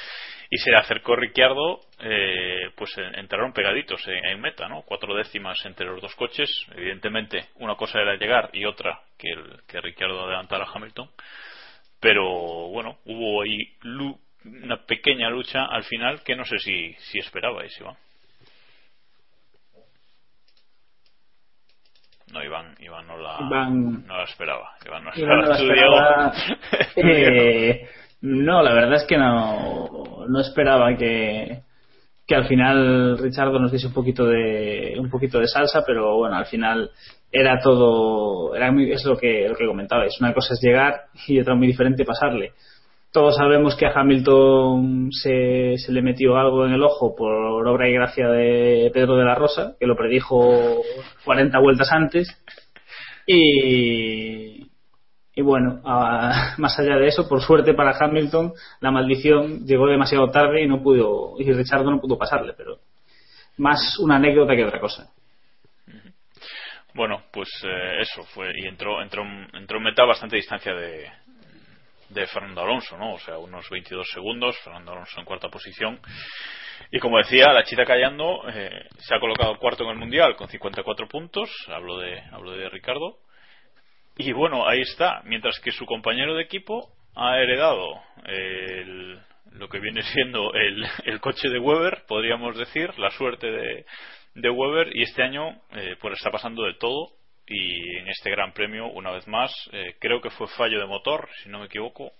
y 0.50 0.58
se 0.58 0.74
acercó 0.74 1.16
Ricciardo 1.16 1.80
eh, 2.00 2.70
pues 2.76 2.96
entraron 2.96 3.52
pegaditos 3.52 4.06
en, 4.06 4.24
en, 4.24 4.40
meta 4.40 4.68
¿no? 4.68 4.82
cuatro 4.82 5.14
décimas 5.14 5.58
entre 5.64 5.86
los 5.86 6.00
dos 6.00 6.14
coches 6.14 6.50
evidentemente 6.74 7.48
una 7.56 7.76
cosa 7.76 8.00
era 8.00 8.16
llegar 8.16 8.50
y 8.52 8.64
otra 8.64 9.00
que, 9.18 9.30
el, 9.30 9.62
que 9.66 9.80
Ricciardo 9.80 10.24
adelantara 10.24 10.64
a 10.64 10.72
Hamilton 10.72 11.10
pero 12.00 12.68
bueno 12.68 12.98
hubo 13.06 13.42
ahí 13.42 13.58
una 14.44 14.84
pequeña 14.84 15.30
lucha 15.30 15.64
al 15.64 15.84
final 15.84 16.22
que 16.22 16.36
no 16.36 16.44
sé 16.44 16.58
si, 16.58 16.92
si 17.10 17.18
esperabais 17.18 17.74
Iván 17.80 17.96
no 22.34 22.44
Iván 22.44 22.74
Iván 22.80 23.06
no 23.06 23.16
la, 23.16 23.38
Iván, 23.40 24.06
no 24.06 24.16
la 24.18 24.24
esperaba 24.24 24.70
Iván 24.84 25.04
no, 25.04 25.10
Iván 25.14 25.40
no 25.40 25.46
la 25.46 25.56
esperaba 25.56 26.32
eh, 26.96 27.88
no, 28.26 28.62
la 28.62 28.72
verdad 28.72 28.94
es 28.94 29.04
que 29.04 29.18
no, 29.18 30.24
no 30.26 30.40
esperaba 30.40 30.96
que, 30.96 31.60
que 32.26 32.34
al 32.34 32.46
final 32.46 33.18
Richardo 33.18 33.58
nos 33.58 33.70
diese 33.70 33.88
un 33.88 33.92
poquito 33.92 34.24
de 34.24 34.94
un 34.98 35.10
poquito 35.10 35.38
de 35.38 35.46
salsa, 35.46 35.82
pero 35.86 36.16
bueno, 36.16 36.36
al 36.36 36.46
final 36.46 36.90
era 37.30 37.58
todo, 37.58 38.54
era 38.54 38.72
muy, 38.72 38.92
es 38.92 39.04
lo 39.04 39.18
que, 39.18 39.46
lo 39.46 39.54
que 39.54 39.66
comentabais. 39.66 40.18
Una 40.20 40.32
cosa 40.32 40.54
es 40.54 40.60
llegar 40.62 41.02
y 41.26 41.38
otra 41.38 41.54
muy 41.54 41.66
diferente 41.66 42.04
pasarle. 42.04 42.52
Todos 43.14 43.36
sabemos 43.36 43.76
que 43.76 43.86
a 43.86 43.92
Hamilton 43.94 45.12
se, 45.12 45.78
se 45.78 45.92
le 45.92 46.02
metió 46.02 46.36
algo 46.36 46.66
en 46.66 46.72
el 46.72 46.82
ojo 46.82 47.14
por 47.14 47.64
obra 47.64 47.88
y 47.88 47.92
gracia 47.92 48.26
de 48.26 48.90
Pedro 48.92 49.14
de 49.14 49.22
la 49.22 49.36
Rosa, 49.36 49.76
que 49.78 49.86
lo 49.86 49.94
predijo 49.94 50.82
40 51.24 51.56
vueltas 51.60 51.92
antes. 51.92 52.28
Y, 53.24 54.68
y 55.32 55.42
bueno, 55.42 55.80
más 56.58 56.76
allá 56.80 56.96
de 56.96 57.06
eso, 57.06 57.28
por 57.28 57.40
suerte 57.40 57.72
para 57.72 57.96
Hamilton, 57.96 58.52
la 58.80 58.90
maldición 58.90 59.64
llegó 59.64 59.86
demasiado 59.86 60.28
tarde 60.32 60.64
y 60.64 60.66
no 60.66 60.82
pudo, 60.82 61.36
y 61.38 61.52
Richardo 61.52 61.92
no 61.92 62.00
pudo 62.00 62.18
pasarle, 62.18 62.52
pero 62.56 62.80
más 63.58 63.96
una 64.00 64.16
anécdota 64.16 64.56
que 64.56 64.64
otra 64.64 64.80
cosa. 64.80 65.08
Bueno, 66.94 67.22
pues 67.32 67.48
eh, 67.62 68.00
eso 68.00 68.24
fue, 68.24 68.50
y 68.58 68.66
entró, 68.66 69.00
entró, 69.00 69.22
entró 69.52 69.78
en 69.78 69.84
meta 69.84 70.04
bastante 70.04 70.34
distancia 70.34 70.74
de, 70.74 71.06
de 72.14 72.26
Fernando 72.28 72.62
Alonso, 72.62 72.96
¿no? 72.96 73.14
O 73.14 73.18
sea, 73.18 73.38
unos 73.38 73.68
22 73.68 74.08
segundos, 74.10 74.56
Fernando 74.62 74.92
Alonso 74.92 75.18
en 75.18 75.26
cuarta 75.26 75.48
posición. 75.48 76.00
Y 76.90 76.98
como 76.98 77.18
decía, 77.18 77.52
la 77.52 77.64
chita 77.64 77.84
callando 77.84 78.42
eh, 78.48 78.86
se 78.98 79.14
ha 79.14 79.20
colocado 79.20 79.58
cuarto 79.58 79.84
en 79.84 79.90
el 79.90 79.96
mundial 79.96 80.36
con 80.36 80.48
54 80.48 81.08
puntos. 81.08 81.50
Hablo 81.68 81.98
de, 81.98 82.20
hablo 82.32 82.52
de 82.52 82.68
Ricardo. 82.68 83.18
Y 84.16 84.32
bueno, 84.32 84.66
ahí 84.68 84.80
está. 84.80 85.22
Mientras 85.24 85.58
que 85.60 85.72
su 85.72 85.84
compañero 85.86 86.34
de 86.34 86.42
equipo 86.42 86.92
ha 87.16 87.38
heredado 87.38 88.00
el, 88.26 89.20
lo 89.52 89.68
que 89.68 89.80
viene 89.80 90.02
siendo 90.02 90.52
el, 90.54 90.86
el, 91.04 91.20
coche 91.20 91.48
de 91.48 91.58
Weber, 91.58 92.04
podríamos 92.06 92.56
decir, 92.56 92.96
la 92.98 93.10
suerte 93.10 93.50
de, 93.50 93.86
de 94.34 94.50
Weber, 94.50 94.96
y 94.96 95.02
este 95.02 95.22
año 95.22 95.50
eh, 95.72 95.96
pues 96.00 96.14
está 96.14 96.30
pasando 96.30 96.64
de 96.64 96.74
todo. 96.74 97.10
Y 97.46 97.96
en 97.98 98.08
este 98.08 98.30
Gran 98.30 98.52
Premio, 98.52 98.86
una 98.86 99.10
vez 99.10 99.26
más, 99.28 99.52
eh, 99.72 99.96
creo 100.00 100.20
que 100.20 100.30
fue 100.30 100.48
fallo 100.48 100.80
de 100.80 100.86
motor, 100.86 101.28
si 101.42 101.48
no 101.48 101.58
me 101.58 101.66
equivoco, 101.66 102.12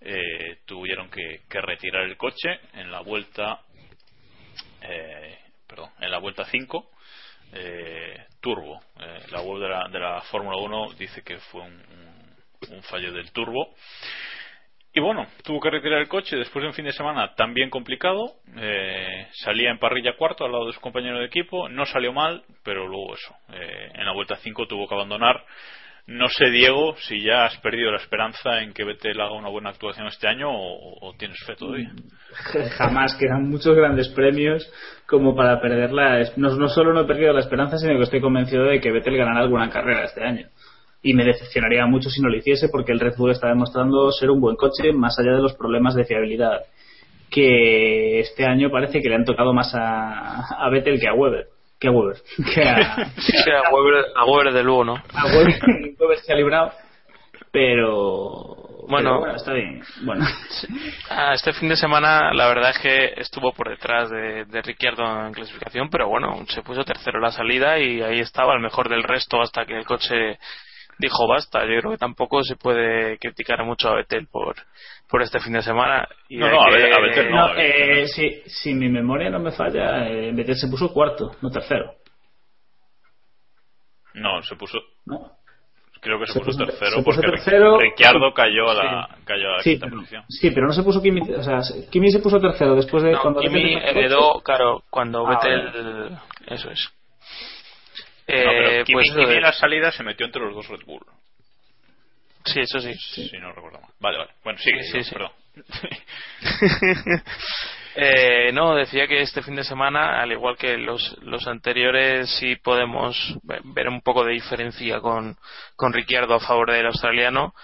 eh, 0.00 0.58
tuvieron 0.64 1.10
que, 1.10 1.40
que, 1.48 1.60
retirar 1.60 2.04
el 2.04 2.16
coche 2.16 2.60
en 2.74 2.90
la 2.90 3.00
vuelta, 3.00 3.60
eh, 4.82 5.38
perdón, 5.66 5.90
en 6.00 6.10
la 6.10 6.18
vuelta 6.18 6.44
5 6.44 6.90
eh, 7.52 8.26
turbo. 8.40 8.80
Eh, 8.98 9.26
la 9.30 9.42
web 9.42 9.60
de 9.60 9.68
la, 9.68 9.88
la 9.88 10.20
Fórmula 10.22 10.56
1 10.58 10.94
dice 10.98 11.22
que 11.22 11.38
fue 11.38 11.62
un, 11.62 12.82
fallo 12.82 13.12
del 13.12 13.32
turbo. 13.32 13.74
Y 14.92 15.00
bueno, 15.00 15.26
tuvo 15.44 15.60
que 15.60 15.70
retirar 15.70 16.00
el 16.00 16.08
coche 16.08 16.36
después 16.36 16.62
de 16.62 16.68
un 16.68 16.74
fin 16.74 16.84
de 16.84 16.92
semana 16.92 17.34
también 17.36 17.70
complicado. 17.70 18.32
Eh, 18.56 19.28
salía 19.34 19.70
en 19.70 19.78
parrilla 19.78 20.16
cuarto 20.16 20.44
al 20.44 20.50
lado 20.50 20.66
de 20.66 20.72
su 20.72 20.80
compañero 20.80 21.20
de 21.20 21.26
equipo. 21.26 21.68
No 21.68 21.86
salió 21.86 22.12
mal, 22.12 22.42
pero 22.64 22.88
luego 22.88 23.14
eso. 23.14 23.34
Eh, 23.52 23.90
en 23.94 24.04
la 24.04 24.12
vuelta 24.12 24.36
5 24.36 24.66
tuvo 24.66 24.88
que 24.88 24.94
abandonar. 24.94 25.44
No 26.06 26.26
sé, 26.28 26.50
Diego, 26.50 26.96
si 26.96 27.22
ya 27.22 27.44
has 27.44 27.56
perdido 27.58 27.92
la 27.92 27.98
esperanza 27.98 28.62
en 28.62 28.72
que 28.72 28.82
Vettel 28.82 29.20
haga 29.20 29.32
una 29.32 29.48
buena 29.48 29.70
actuación 29.70 30.08
este 30.08 30.26
año 30.26 30.48
o, 30.50 31.14
tienes 31.16 31.38
fe 31.46 31.54
todavía. 31.54 31.92
Jamás, 32.78 33.14
quedan 33.14 33.48
muchos 33.48 33.76
grandes 33.76 34.08
premios 34.08 34.68
como 35.06 35.36
para 35.36 35.60
perderla. 35.60 36.20
No, 36.36 36.56
no 36.56 36.68
solo 36.68 36.92
no 36.92 37.02
he 37.02 37.06
perdido 37.06 37.32
la 37.32 37.40
esperanza, 37.40 37.76
sino 37.78 37.96
que 37.96 38.02
estoy 38.02 38.20
convencido 38.20 38.64
de 38.64 38.80
que 38.80 38.90
Vettel 38.90 39.16
ganará 39.16 39.40
alguna 39.40 39.70
carrera 39.70 40.02
este 40.02 40.24
año. 40.24 40.48
Y 41.02 41.14
me 41.14 41.24
decepcionaría 41.24 41.86
mucho 41.86 42.10
si 42.10 42.20
no 42.20 42.28
lo 42.28 42.36
hiciese 42.36 42.68
porque 42.68 42.92
el 42.92 43.00
Red 43.00 43.16
Bull 43.16 43.30
está 43.30 43.48
demostrando 43.48 44.12
ser 44.12 44.30
un 44.30 44.40
buen 44.40 44.56
coche 44.56 44.92
más 44.92 45.18
allá 45.18 45.32
de 45.32 45.42
los 45.42 45.54
problemas 45.54 45.94
de 45.94 46.04
fiabilidad 46.04 46.60
que 47.30 48.20
este 48.20 48.44
año 48.44 48.70
parece 48.70 49.00
que 49.00 49.08
le 49.08 49.14
han 49.14 49.24
tocado 49.24 49.52
más 49.52 49.72
a, 49.74 50.64
a 50.64 50.68
Vettel 50.68 51.00
que 51.00 51.08
a 51.08 51.14
Weber 51.14 51.46
que 51.80 51.88
a 51.88 51.90
Weber. 51.90 52.16
Que 52.54 52.62
a, 52.62 53.10
sí, 53.16 53.32
a, 53.50 53.74
Weber, 53.74 54.04
a 54.14 54.24
Weber 54.26 54.52
de 54.52 54.62
luego, 54.62 54.84
¿no? 54.84 55.02
A 55.14 55.24
Weber, 55.26 55.58
Weber 55.98 56.18
se 56.18 56.32
ha 56.32 56.36
librado, 56.36 56.72
pero. 57.50 58.68
Bueno, 58.88 59.10
pero 59.10 59.18
bueno 59.20 59.36
está 59.36 59.52
bien. 59.52 59.82
Bueno. 60.02 60.26
Este 61.32 61.52
fin 61.52 61.68
de 61.68 61.76
semana, 61.76 62.34
la 62.34 62.48
verdad 62.48 62.70
es 62.70 62.78
que 62.78 63.20
estuvo 63.20 63.52
por 63.52 63.70
detrás 63.70 64.10
de, 64.10 64.44
de 64.46 64.62
Ricciardo 64.62 65.26
en 65.26 65.32
clasificación, 65.32 65.88
pero 65.88 66.08
bueno, 66.08 66.44
se 66.48 66.62
puso 66.62 66.84
tercero 66.84 67.18
en 67.18 67.22
la 67.22 67.30
salida 67.30 67.78
y 67.78 68.02
ahí 68.02 68.20
estaba 68.20 68.54
el 68.54 68.60
mejor 68.60 68.88
del 68.88 69.04
resto 69.04 69.40
hasta 69.40 69.64
que 69.64 69.76
el 69.76 69.84
coche 69.84 70.38
dijo 71.00 71.26
basta. 71.26 71.60
Yo 71.60 71.80
creo 71.80 71.90
que 71.92 71.98
tampoco 71.98 72.42
se 72.42 72.56
puede 72.56 73.18
criticar 73.18 73.64
mucho 73.64 73.88
a 73.88 73.96
Vettel 73.96 74.26
por, 74.28 74.56
por 75.08 75.22
este 75.22 75.40
fin 75.40 75.54
de 75.54 75.62
semana. 75.62 76.06
Y 76.28 76.38
no, 76.38 76.48
no, 76.48 76.58
que... 76.70 76.92
a 76.92 77.00
Vettel 77.00 77.30
no. 77.30 77.36
no 77.36 77.42
a 77.44 77.52
Vettel. 77.54 77.98
Eh, 77.98 78.06
si, 78.08 78.42
si, 78.46 78.74
mi 78.74 78.88
memoria 78.88 79.30
no 79.30 79.40
me 79.40 79.52
falla, 79.52 80.08
eh, 80.08 80.32
Vettel 80.32 80.56
se 80.56 80.68
puso 80.68 80.92
cuarto, 80.92 81.32
no 81.42 81.50
tercero. 81.50 81.94
No, 84.14 84.42
se 84.42 84.56
puso. 84.56 84.78
No. 85.06 85.32
Creo 86.00 86.18
que 86.18 86.26
se, 86.26 86.32
se 86.32 86.38
puso, 86.38 86.58
puso, 86.58 86.64
tercero 86.64 86.96
se 86.96 87.02
porque 87.02 87.20
puso 87.20 87.30
tercero, 87.30 87.78
Ricciardo 87.78 88.32
cayó 88.32 88.70
a 88.70 88.74
la, 88.74 89.06
sí. 89.06 89.22
cayó 89.26 89.48
a 89.48 89.56
la 89.56 89.62
sí, 89.62 89.70
quinta 89.72 89.86
pero, 89.86 89.96
posición. 89.98 90.24
Sí, 90.28 90.50
pero 90.50 90.66
no 90.66 90.72
se 90.72 90.82
puso 90.82 91.02
Kimi. 91.02 91.20
O 91.20 91.42
sea, 91.42 91.60
Kimi 91.90 92.10
se 92.10 92.20
puso 92.20 92.40
tercero 92.40 92.74
después 92.74 93.02
de. 93.02 93.12
No, 93.12 93.20
cuando 93.20 93.40
Kimi 93.40 93.74
heredó, 93.74 94.40
claro, 94.42 94.82
cuando 94.88 95.26
ah, 95.26 95.30
Vettel. 95.30 95.70
Vale. 95.72 96.16
Eso 96.46 96.70
es. 96.70 96.90
Eh, 98.32 98.44
no, 98.44 98.50
pero 98.50 98.84
Kimi, 98.84 98.94
pues, 98.94 99.10
Kimi 99.10 99.34
en 99.34 99.42
la 99.42 99.52
salida 99.52 99.90
se 99.90 100.02
metió 100.02 100.26
entre 100.26 100.42
los 100.42 100.54
dos 100.54 100.68
Red 100.68 100.84
Bull. 100.86 101.04
Sí, 102.44 102.60
eso 102.60 102.80
sí. 102.80 102.94
Sí 102.94 103.38
no 103.38 103.52
recuerdo 103.52 103.80
mal. 103.80 103.90
Vale, 103.98 104.18
vale. 104.18 104.30
Bueno, 104.44 104.58
sigue, 104.58 104.82
sí, 104.84 104.92
sí, 104.92 105.04
sí. 105.04 105.14
perdón. 105.14 105.32
eh, 107.96 108.50
no, 108.52 108.74
decía 108.74 109.06
que 109.06 109.20
este 109.20 109.42
fin 109.42 109.56
de 109.56 109.64
semana, 109.64 110.20
al 110.22 110.32
igual 110.32 110.56
que 110.56 110.76
los, 110.76 111.18
los 111.22 111.46
anteriores, 111.46 112.30
sí 112.38 112.56
podemos 112.56 113.16
ver 113.42 113.88
un 113.88 114.00
poco 114.00 114.24
de 114.24 114.32
diferencia 114.32 115.00
con, 115.00 115.36
con 115.76 115.92
Ricciardo 115.92 116.34
a 116.34 116.40
favor 116.40 116.70
del 116.72 116.86
australiano. 116.86 117.54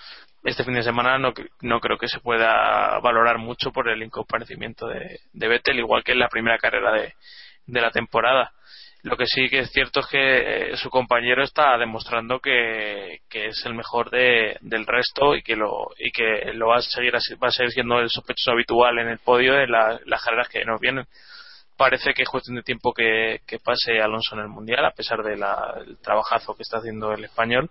Este 0.44 0.64
fin 0.64 0.74
de 0.74 0.82
semana 0.82 1.18
no, 1.18 1.32
no 1.62 1.80
creo 1.80 1.98
que 1.98 2.08
se 2.08 2.20
pueda 2.20 2.98
valorar 3.00 3.38
mucho 3.38 3.72
por 3.72 3.88
el 3.88 4.02
incomparecimiento 4.02 4.86
de, 4.88 5.20
de 5.32 5.48
Vettel, 5.48 5.78
igual 5.78 6.04
que 6.04 6.12
en 6.12 6.20
la 6.20 6.28
primera 6.28 6.58
carrera 6.58 6.92
de, 6.92 7.14
de 7.66 7.80
la 7.80 7.90
temporada. 7.90 8.52
Lo 9.06 9.16
que 9.16 9.26
sí 9.26 9.48
que 9.48 9.60
es 9.60 9.70
cierto 9.70 10.00
es 10.00 10.06
que 10.08 10.72
eh, 10.72 10.76
su 10.76 10.90
compañero 10.90 11.44
está 11.44 11.78
demostrando 11.78 12.40
que, 12.40 13.20
es 13.30 13.64
el 13.64 13.74
mejor 13.74 14.10
de, 14.10 14.56
del 14.62 14.84
resto 14.84 15.36
y 15.36 15.42
que 15.42 15.54
lo 15.54 15.90
y 15.96 16.10
que 16.10 16.52
lo 16.54 16.70
va 16.70 16.78
a 16.78 16.80
seguir 16.80 17.14
va 17.14 17.48
a 17.48 17.52
seguir 17.52 17.70
siendo 17.70 18.00
el 18.00 18.10
sospechoso 18.10 18.50
habitual 18.50 18.98
en 18.98 19.06
el 19.06 19.20
podio 19.20 19.54
de 19.54 19.68
la, 19.68 20.00
las 20.06 20.24
carreras 20.24 20.48
que 20.48 20.64
nos 20.64 20.80
vienen. 20.80 21.06
Parece 21.76 22.14
que 22.14 22.22
es 22.22 22.28
cuestión 22.28 22.56
de 22.56 22.64
tiempo 22.64 22.92
que, 22.92 23.42
pase 23.62 24.00
Alonso 24.00 24.34
en 24.34 24.40
el 24.40 24.48
mundial 24.48 24.84
a 24.84 24.90
pesar 24.90 25.22
del 25.22 25.38
trabajazo 26.02 26.56
que 26.56 26.64
está 26.64 26.78
haciendo 26.78 27.12
el 27.12 27.26
español 27.26 27.70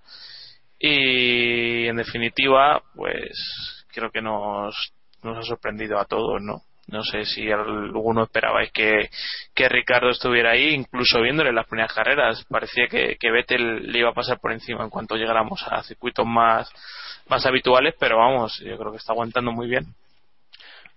y 0.79 1.85
en 1.87 1.97
definitiva, 1.97 2.81
pues 2.95 3.83
creo 3.89 4.09
que 4.09 4.21
nos, 4.21 4.93
nos 5.21 5.37
ha 5.37 5.41
sorprendido 5.41 5.99
a 5.99 6.05
todos, 6.05 6.41
¿no? 6.41 6.61
No 6.87 7.03
sé 7.03 7.25
si 7.25 7.51
alguno 7.51 8.23
esperabais 8.23 8.71
que, 8.71 9.09
que 9.55 9.67
Ricardo 9.69 10.09
estuviera 10.09 10.51
ahí, 10.51 10.73
incluso 10.73 11.21
viéndole 11.21 11.51
las 11.51 11.67
primeras 11.67 11.93
carreras. 11.93 12.45
Parecía 12.45 12.87
que, 12.87 13.17
que 13.19 13.31
Vettel 13.31 13.91
le 13.91 13.99
iba 13.99 14.09
a 14.09 14.13
pasar 14.13 14.39
por 14.39 14.51
encima 14.51 14.83
en 14.83 14.91
cuanto 14.91 15.15
llegáramos 15.15 15.65
a 15.67 15.81
circuitos 15.83 16.25
más, 16.27 16.69
más 17.27 17.45
habituales, 17.45 17.95
pero 17.99 18.17
vamos, 18.17 18.59
yo 18.59 18.77
creo 18.77 18.91
que 18.91 18.97
está 18.97 19.13
aguantando 19.13 19.51
muy 19.51 19.67
bien. 19.67 19.85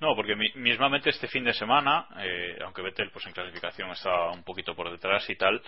No, 0.01 0.15
porque 0.15 0.37
mismamente 0.37 1.11
este 1.11 1.27
fin 1.27 1.43
de 1.43 1.53
semana, 1.53 2.07
eh, 2.21 2.59
aunque 2.65 2.83
Vettel 2.83 3.11
pues 3.11 3.27
en 3.27 3.33
clasificación 3.33 3.91
estaba 3.91 4.31
un 4.31 4.45
poquito 4.45 4.77
por 4.77 4.91
detrás 4.91 5.29
y 5.29 5.35
tal, 5.35 5.61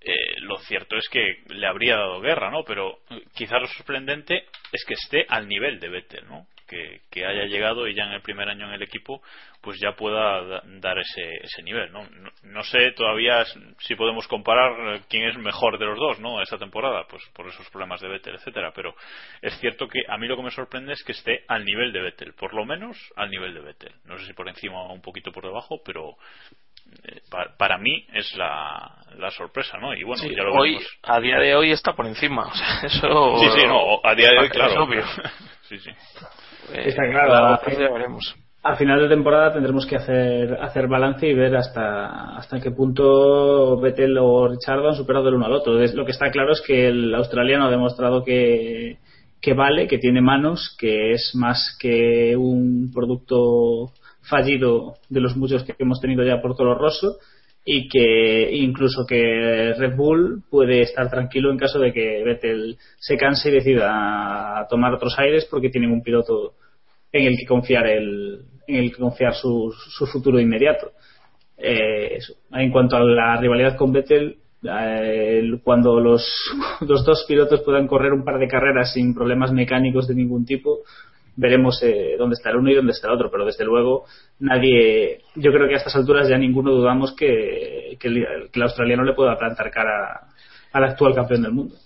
eh, 0.00 0.40
lo 0.40 0.56
cierto 0.58 0.96
es 0.96 1.08
que 1.08 1.42
le 1.48 1.66
habría 1.66 1.96
dado 1.96 2.20
guerra, 2.20 2.50
¿no? 2.50 2.64
Pero 2.64 3.00
eh, 3.10 3.22
quizás 3.34 3.60
lo 3.60 3.66
sorprendente 3.66 4.46
es 4.72 4.84
que 4.86 4.94
esté 4.94 5.26
al 5.28 5.46
nivel 5.46 5.78
de 5.78 5.88
Vettel, 5.90 6.26
¿no? 6.26 6.46
Que, 6.66 7.24
haya 7.24 7.44
llegado 7.44 7.86
y 7.88 7.94
ya 7.94 8.04
en 8.04 8.12
el 8.12 8.22
primer 8.22 8.48
año 8.48 8.66
en 8.66 8.74
el 8.74 8.82
equipo 8.82 9.22
pues 9.60 9.78
ya 9.80 9.92
pueda 9.92 10.62
dar 10.80 10.98
ese, 10.98 11.36
ese 11.42 11.62
nivel 11.62 11.92
¿no? 11.92 12.06
¿no? 12.42 12.62
sé 12.64 12.92
todavía 12.92 13.44
si 13.78 13.94
podemos 13.94 14.28
comparar 14.28 14.96
eh, 14.96 15.00
quién 15.08 15.28
es 15.28 15.38
mejor 15.38 15.78
de 15.78 15.86
los 15.86 15.98
dos 15.98 16.20
¿no? 16.20 16.42
esta 16.42 16.58
temporada 16.58 17.04
pues 17.08 17.22
por 17.34 17.48
esos 17.48 17.68
problemas 17.70 18.00
de 18.00 18.08
Vettel 18.08 18.34
etcétera 18.34 18.72
pero 18.74 18.94
es 19.40 19.58
cierto 19.60 19.88
que 19.88 20.00
a 20.08 20.18
mí 20.18 20.28
lo 20.28 20.36
que 20.36 20.42
me 20.42 20.50
sorprende 20.50 20.92
es 20.92 21.02
que 21.04 21.12
esté 21.12 21.44
al 21.48 21.64
nivel 21.64 21.92
de 21.92 22.02
Vettel 22.02 22.34
por 22.34 22.52
lo 22.52 22.64
menos 22.64 22.96
al 23.16 23.30
nivel 23.30 23.54
de 23.54 23.60
Vettel 23.60 23.94
no 24.04 24.18
sé 24.18 24.26
si 24.26 24.32
por 24.32 24.48
encima 24.48 24.82
o 24.82 24.92
un 24.92 25.02
poquito 25.02 25.32
por 25.32 25.44
debajo 25.44 25.80
pero 25.84 26.16
eh, 27.04 27.20
para, 27.58 27.78
mí 27.78 28.06
es 28.12 28.34
la, 28.36 28.90
la, 29.16 29.30
sorpresa, 29.30 29.76
¿no? 29.78 29.94
Y 29.94 30.04
bueno, 30.04 30.22
ya 30.24 30.42
lo 30.42 30.54
hoy, 30.54 30.78
a 31.02 31.20
día 31.20 31.38
de 31.38 31.54
hoy 31.54 31.72
está 31.72 31.94
por 31.94 32.06
encima, 32.06 32.46
o 32.46 32.54
sea, 32.54 32.80
eso. 32.84 33.36
Sí, 33.38 33.60
sí, 33.60 33.66
no, 33.66 34.00
a 34.02 34.14
día 34.14 34.30
de 34.30 34.38
hoy, 34.38 34.48
claro. 34.48 34.84
obvio. 34.84 35.04
sí, 35.68 35.78
sí. 35.78 35.90
Eh, 36.72 36.88
está 36.88 37.02
claro. 37.10 37.58
Al 38.62 38.76
final 38.76 39.00
de 39.00 39.08
temporada 39.08 39.52
tendremos 39.52 39.86
que 39.86 39.94
hacer 39.94 40.58
hacer 40.60 40.88
balance 40.88 41.24
y 41.24 41.34
ver 41.34 41.54
hasta 41.56 42.36
hasta 42.36 42.60
qué 42.60 42.72
punto 42.72 43.78
Vettel 43.80 44.18
o 44.18 44.48
Richard 44.48 44.84
han 44.84 44.96
superado 44.96 45.28
el 45.28 45.36
uno 45.36 45.46
al 45.46 45.52
otro. 45.52 45.74
Lo 45.74 46.04
que 46.04 46.10
está 46.10 46.30
claro 46.30 46.52
es 46.52 46.62
que 46.66 46.88
el 46.88 47.14
australiano 47.14 47.66
ha 47.66 47.70
demostrado 47.70 48.24
que, 48.24 48.98
que 49.40 49.54
vale, 49.54 49.86
que 49.86 49.98
tiene 49.98 50.20
manos, 50.20 50.74
que 50.80 51.12
es 51.12 51.32
más 51.34 51.76
que 51.80 52.36
un 52.36 52.90
producto 52.92 53.92
fallido 54.22 54.94
de 55.08 55.20
los 55.20 55.36
muchos 55.36 55.62
que 55.62 55.74
hemos 55.78 56.00
tenido 56.00 56.24
ya 56.24 56.42
por 56.42 56.56
Toro 56.56 56.74
Rosso 56.74 57.18
y 57.68 57.88
que 57.88 58.48
incluso 58.52 59.04
que 59.04 59.74
Red 59.76 59.96
Bull 59.96 60.44
puede 60.48 60.82
estar 60.82 61.10
tranquilo 61.10 61.50
en 61.50 61.58
caso 61.58 61.80
de 61.80 61.92
que 61.92 62.22
Vettel 62.22 62.78
se 62.96 63.16
canse 63.16 63.48
y 63.48 63.54
decida 63.54 64.64
tomar 64.70 64.94
otros 64.94 65.18
aires 65.18 65.48
porque 65.50 65.68
tienen 65.68 65.90
un 65.90 66.00
piloto 66.00 66.54
en 67.10 67.26
el 67.26 67.36
que 67.36 67.44
confiar 67.44 67.88
el, 67.88 68.42
en 68.68 68.76
el 68.76 68.92
que 68.92 68.98
confiar 68.98 69.34
su, 69.34 69.74
su 69.74 70.06
futuro 70.06 70.38
inmediato. 70.38 70.92
Eh, 71.58 72.18
en 72.52 72.70
cuanto 72.70 72.98
a 72.98 73.04
la 73.04 73.36
rivalidad 73.36 73.76
con 73.76 73.92
Vettel, 73.92 74.36
eh, 74.62 75.42
cuando 75.64 75.98
los, 75.98 76.24
los 76.86 77.04
dos 77.04 77.24
pilotos 77.26 77.62
puedan 77.62 77.88
correr 77.88 78.12
un 78.12 78.24
par 78.24 78.38
de 78.38 78.46
carreras 78.46 78.92
sin 78.92 79.12
problemas 79.12 79.50
mecánicos 79.50 80.06
de 80.06 80.14
ningún 80.14 80.46
tipo, 80.46 80.82
veremos 81.36 81.82
eh, 81.82 82.16
dónde 82.18 82.34
está 82.34 82.50
el 82.50 82.56
uno 82.56 82.70
y 82.70 82.74
dónde 82.74 82.92
está 82.92 83.08
el 83.08 83.14
otro, 83.14 83.30
pero 83.30 83.44
desde 83.44 83.64
luego 83.64 84.04
nadie, 84.40 85.22
yo 85.34 85.52
creo 85.52 85.68
que 85.68 85.74
a 85.74 85.78
estas 85.78 85.94
alturas 85.96 86.28
ya 86.28 86.38
ninguno 86.38 86.72
dudamos 86.72 87.14
que, 87.14 87.96
que, 88.00 88.08
el, 88.08 88.62
australiano 88.62 89.04
le 89.04 89.12
pueda 89.12 89.36
plantar 89.36 89.70
cara 89.70 90.28
al 90.72 90.84
actual 90.84 91.14
campeón 91.14 91.42
del 91.42 91.52
mundo. 91.52 91.76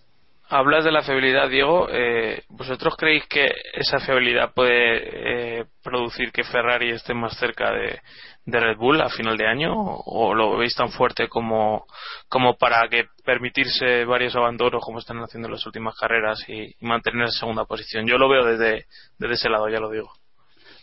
Hablas 0.52 0.84
de 0.84 0.90
la 0.90 1.02
fiabilidad, 1.02 1.48
Diego. 1.48 1.86
Eh, 1.88 2.42
¿Vosotros 2.48 2.96
creéis 2.96 3.24
que 3.28 3.52
esa 3.72 4.00
fiabilidad 4.00 4.52
puede 4.52 5.60
eh, 5.60 5.64
producir 5.80 6.32
que 6.32 6.42
Ferrari 6.42 6.90
esté 6.90 7.14
más 7.14 7.38
cerca 7.38 7.70
de, 7.70 8.00
Red 8.46 8.76
Bull 8.76 9.00
a 9.00 9.08
final 9.10 9.36
de 9.36 9.46
año 9.46 9.72
o 9.76 10.34
lo 10.34 10.58
veis 10.58 10.74
tan 10.74 10.90
fuerte 10.90 11.28
como, 11.28 11.86
como 12.28 12.56
para 12.56 12.88
que 12.88 13.04
permitirse 13.24 14.04
varios 14.04 14.34
abandonos 14.34 14.82
como 14.84 14.98
están 14.98 15.18
haciendo 15.18 15.46
en 15.46 15.52
las 15.52 15.64
últimas 15.66 15.94
carreras 15.96 16.44
y, 16.48 16.74
mantener 16.80 17.28
esa 17.28 17.40
segunda 17.40 17.64
posición? 17.64 18.08
Yo 18.08 18.18
lo 18.18 18.28
veo 18.28 18.44
desde, 18.44 18.86
desde 19.20 19.34
ese 19.34 19.50
lado, 19.50 19.68
ya 19.68 19.78
lo 19.78 19.88
digo. 19.88 20.10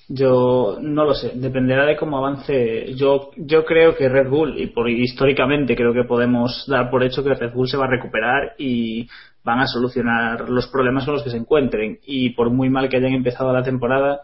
Yo 0.08 0.78
no 0.80 1.04
lo 1.04 1.14
sé, 1.14 1.34
dependerá 1.36 1.86
de 1.86 1.98
cómo 1.98 2.20
avance. 2.20 2.94
Yo, 2.96 3.32
yo 3.36 3.66
creo 3.66 3.98
que 3.98 4.08
Red 4.08 4.30
Bull, 4.30 4.58
y 4.58 4.68
por 4.68 4.90
históricamente 4.90 5.76
creo 5.76 5.94
que 5.94 6.06
podemos 6.06 6.66
dar 6.68 6.90
por 6.90 7.04
hecho 7.04 7.22
que 7.22 7.34
Red 7.34 7.52
Bull 7.52 7.68
se 7.68 7.76
va 7.76 7.88
a 7.88 7.90
recuperar 7.90 8.56
y 8.58 9.10
van 9.48 9.60
a 9.62 9.66
solucionar 9.68 10.50
los 10.50 10.68
problemas 10.68 11.06
con 11.06 11.14
los 11.14 11.24
que 11.24 11.30
se 11.30 11.38
encuentren. 11.38 12.00
Y 12.06 12.32
por 12.32 12.52
muy 12.52 12.70
mal 12.70 12.90
que 12.90 12.98
hayan 12.98 13.14
empezado 13.14 13.54
la 13.54 13.64
temporada, 13.64 14.20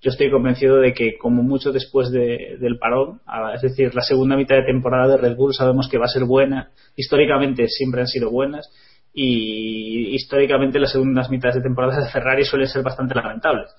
yo 0.00 0.10
estoy 0.10 0.30
convencido 0.30 0.76
de 0.76 0.94
que 0.94 1.18
como 1.18 1.42
mucho 1.42 1.72
después 1.72 2.12
del 2.12 2.78
parón, 2.78 3.20
es 3.52 3.62
decir, 3.62 3.92
la 3.92 4.02
segunda 4.02 4.36
mitad 4.36 4.54
de 4.54 4.62
temporada 4.62 5.08
de 5.08 5.16
Red 5.16 5.34
Bull 5.34 5.52
sabemos 5.52 5.88
que 5.88 5.98
va 5.98 6.04
a 6.04 6.14
ser 6.16 6.24
buena, 6.24 6.70
históricamente 6.94 7.66
siempre 7.66 8.02
han 8.02 8.06
sido 8.06 8.30
buenas 8.30 8.70
y 9.12 10.14
históricamente 10.14 10.78
las 10.78 10.92
segundas 10.92 11.28
mitades 11.28 11.56
de 11.56 11.62
temporada 11.62 12.00
de 12.00 12.10
Ferrari 12.10 12.44
suelen 12.44 12.68
ser 12.68 12.84
bastante 12.84 13.16
lamentables. 13.16 13.74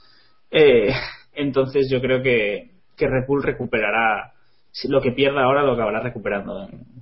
Eh, 0.51 0.91
entonces 1.33 1.89
yo 1.89 2.01
creo 2.01 2.21
que, 2.21 2.71
que 2.97 3.07
Red 3.07 3.25
Bull 3.25 3.41
recuperará 3.41 4.33
lo 4.89 5.01
que 5.01 5.13
pierda 5.13 5.43
ahora 5.43 5.63
lo 5.63 5.73
acabará 5.73 6.01
recuperando 6.01 6.67
en, 6.67 6.98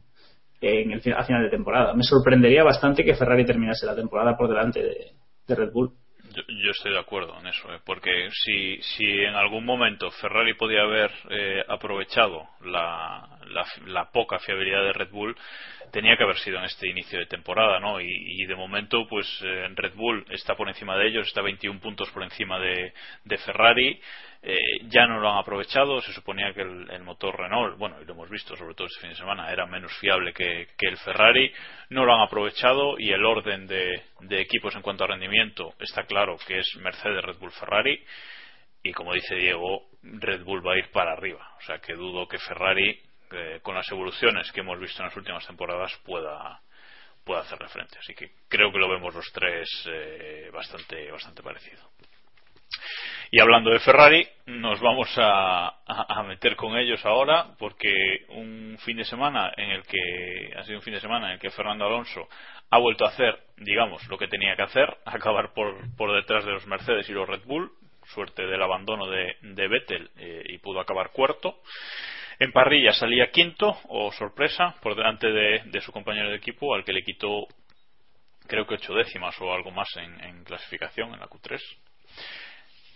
el, 0.61 1.13
a 1.15 1.23
final 1.23 1.43
de 1.43 1.49
temporada. 1.49 1.93
Me 1.93 2.03
sorprendería 2.03 2.63
bastante 2.63 3.03
que 3.03 3.15
Ferrari 3.15 3.45
terminase 3.45 3.85
la 3.85 3.95
temporada 3.95 4.35
por 4.35 4.47
delante 4.49 4.81
de 4.81 5.55
Red 5.55 5.71
Bull. 5.71 5.91
Yo, 6.33 6.71
estoy 6.71 6.91
de 6.91 6.99
acuerdo 6.99 7.39
en 7.39 7.47
eso, 7.47 7.73
¿eh? 7.73 7.79
porque 7.83 8.29
si, 8.31 8.79
si 8.81 9.05
en 9.05 9.33
algún 9.33 9.65
momento 9.65 10.11
Ferrari 10.11 10.53
podía 10.53 10.81
haber 10.81 11.11
eh, 11.29 11.63
aprovechado 11.67 12.43
la, 12.63 13.39
la, 13.85 14.11
poca 14.11 14.37
fiabilidad 14.39 14.83
de 14.83 14.93
Red 14.93 15.09
Bull, 15.09 15.35
tenía 15.91 16.15
que 16.15 16.23
haber 16.23 16.37
sido 16.37 16.59
en 16.59 16.65
este 16.65 16.89
inicio 16.89 17.17
de 17.17 17.25
temporada, 17.25 17.79
¿no? 17.79 17.99
Y, 18.01 18.45
de 18.45 18.55
momento, 18.55 19.07
pues 19.09 19.25
eh, 19.43 19.67
Red 19.75 19.95
Bull 19.95 20.25
está 20.29 20.55
por 20.55 20.67
encima 20.67 20.97
de 20.97 21.07
ellos, 21.07 21.27
está 21.27 21.41
21 21.41 21.79
puntos 21.79 22.09
por 22.11 22.23
encima 22.23 22.59
de 22.59 23.37
Ferrari. 23.45 23.99
Eh, 24.41 24.57
ya 24.89 25.07
no 25.07 25.19
lo 25.19 25.29
han 25.29 25.39
aprovechado. 25.39 26.01
Se 26.01 26.13
suponía 26.13 26.53
que 26.53 26.61
el, 26.61 27.03
motor 27.03 27.37
Renault, 27.37 27.77
bueno, 27.77 28.01
y 28.01 28.05
lo 28.05 28.13
hemos 28.13 28.29
visto 28.29 28.55
sobre 28.55 28.75
todo 28.75 28.87
este 28.87 29.01
fin 29.01 29.09
de 29.09 29.15
semana, 29.15 29.51
era 29.51 29.65
menos 29.65 29.91
fiable 29.97 30.33
que, 30.33 30.67
el 30.79 30.97
Ferrari. 30.97 31.51
No 31.89 32.05
lo 32.05 32.13
han 32.13 32.21
aprovechado 32.21 32.99
y 32.99 33.11
el 33.11 33.23
orden 33.25 33.67
de, 33.67 34.03
equipos 34.31 34.75
en 34.75 34.81
cuanto 34.81 35.03
a 35.03 35.07
rendimiento 35.07 35.73
está 35.79 36.03
claro 36.03 36.37
que 36.45 36.59
es 36.59 36.75
Mercedes, 36.77 37.23
Red 37.23 37.37
Bull, 37.37 37.51
Ferrari. 37.51 38.03
Y 38.83 38.93
como 38.93 39.13
dice 39.13 39.35
Diego, 39.35 39.87
Red 40.03 40.43
Bull 40.43 40.65
va 40.65 40.73
a 40.73 40.77
ir 40.77 40.91
para 40.91 41.13
arriba. 41.13 41.55
O 41.57 41.61
sea 41.61 41.79
que 41.79 41.93
dudo 41.93 42.27
que 42.27 42.37
Ferrari, 42.37 43.01
eh, 43.31 43.59
con 43.61 43.75
las 43.75 43.89
evoluciones 43.91 44.51
que 44.51 44.61
hemos 44.61 44.79
visto 44.79 45.01
en 45.01 45.09
las 45.09 45.17
últimas 45.17 45.45
temporadas, 45.45 45.91
pueda, 46.05 46.61
pueda 47.25 47.41
hacerle 47.41 47.67
frente. 47.67 47.97
Así 47.99 48.13
que 48.13 48.31
creo 48.47 48.71
que 48.71 48.77
lo 48.77 48.89
vemos 48.89 49.13
los 49.13 49.29
tres 49.33 49.67
eh, 49.91 50.49
bastante, 50.53 51.11
bastante 51.11 51.43
parecido. 51.43 51.89
Y 53.29 53.41
hablando 53.41 53.71
de 53.71 53.79
Ferrari, 53.79 54.25
nos 54.45 54.79
vamos 54.79 55.09
a, 55.17 56.23
meter 56.25 56.55
con 56.55 56.77
ellos 56.77 57.05
ahora, 57.05 57.47
porque 57.59 58.25
un 58.29 58.77
fin 58.79 58.97
de 58.97 59.03
semana 59.03 59.51
en 59.57 59.69
el 59.71 59.83
que 59.83 60.53
ha 60.55 60.63
sido 60.63 60.77
un 60.77 60.83
fin 60.83 60.93
de 60.93 61.01
semana 61.01 61.27
en 61.27 61.33
el 61.33 61.39
que 61.39 61.49
Fernando 61.49 61.85
Alonso 61.85 62.29
ha 62.69 62.77
vuelto 62.77 63.05
a 63.05 63.09
hacer, 63.09 63.37
digamos, 63.57 64.07
lo 64.07 64.17
que 64.17 64.29
tenía 64.29 64.55
que 64.55 64.63
hacer, 64.63 64.97
acabar 65.05 65.53
por, 65.53 65.75
por 65.97 66.13
detrás 66.15 66.45
de 66.45 66.51
los 66.51 66.65
Mercedes 66.67 67.09
y 67.09 67.13
los 67.13 67.27
Red 67.27 67.43
Bull, 67.45 67.69
suerte 68.05 68.45
del 68.45 68.61
abandono 68.61 69.07
de, 69.07 69.35
de 69.41 69.67
Vettel 69.67 70.09
eh, 70.17 70.43
y 70.45 70.57
pudo 70.59 70.79
acabar 70.79 71.11
cuarto. 71.11 71.59
En 72.39 72.53
parrilla 72.53 72.93
salía 72.93 73.31
quinto, 73.31 73.77
o 73.89 74.11
sorpresa, 74.13 74.75
por 74.81 74.95
delante 74.95 75.27
de, 75.27 75.81
su 75.81 75.91
compañero 75.91 76.29
de 76.29 76.37
equipo, 76.37 76.73
al 76.73 76.85
que 76.85 76.93
le 76.93 77.03
quitó 77.03 77.47
creo 78.47 78.65
que 78.65 78.75
ocho 78.75 78.93
décimas 78.93 79.35
o 79.41 79.51
algo 79.51 79.71
más 79.71 79.89
en, 79.97 80.23
en 80.23 80.43
clasificación 80.45 81.13
en 81.13 81.19
la 81.19 81.27
Q3 81.27 81.59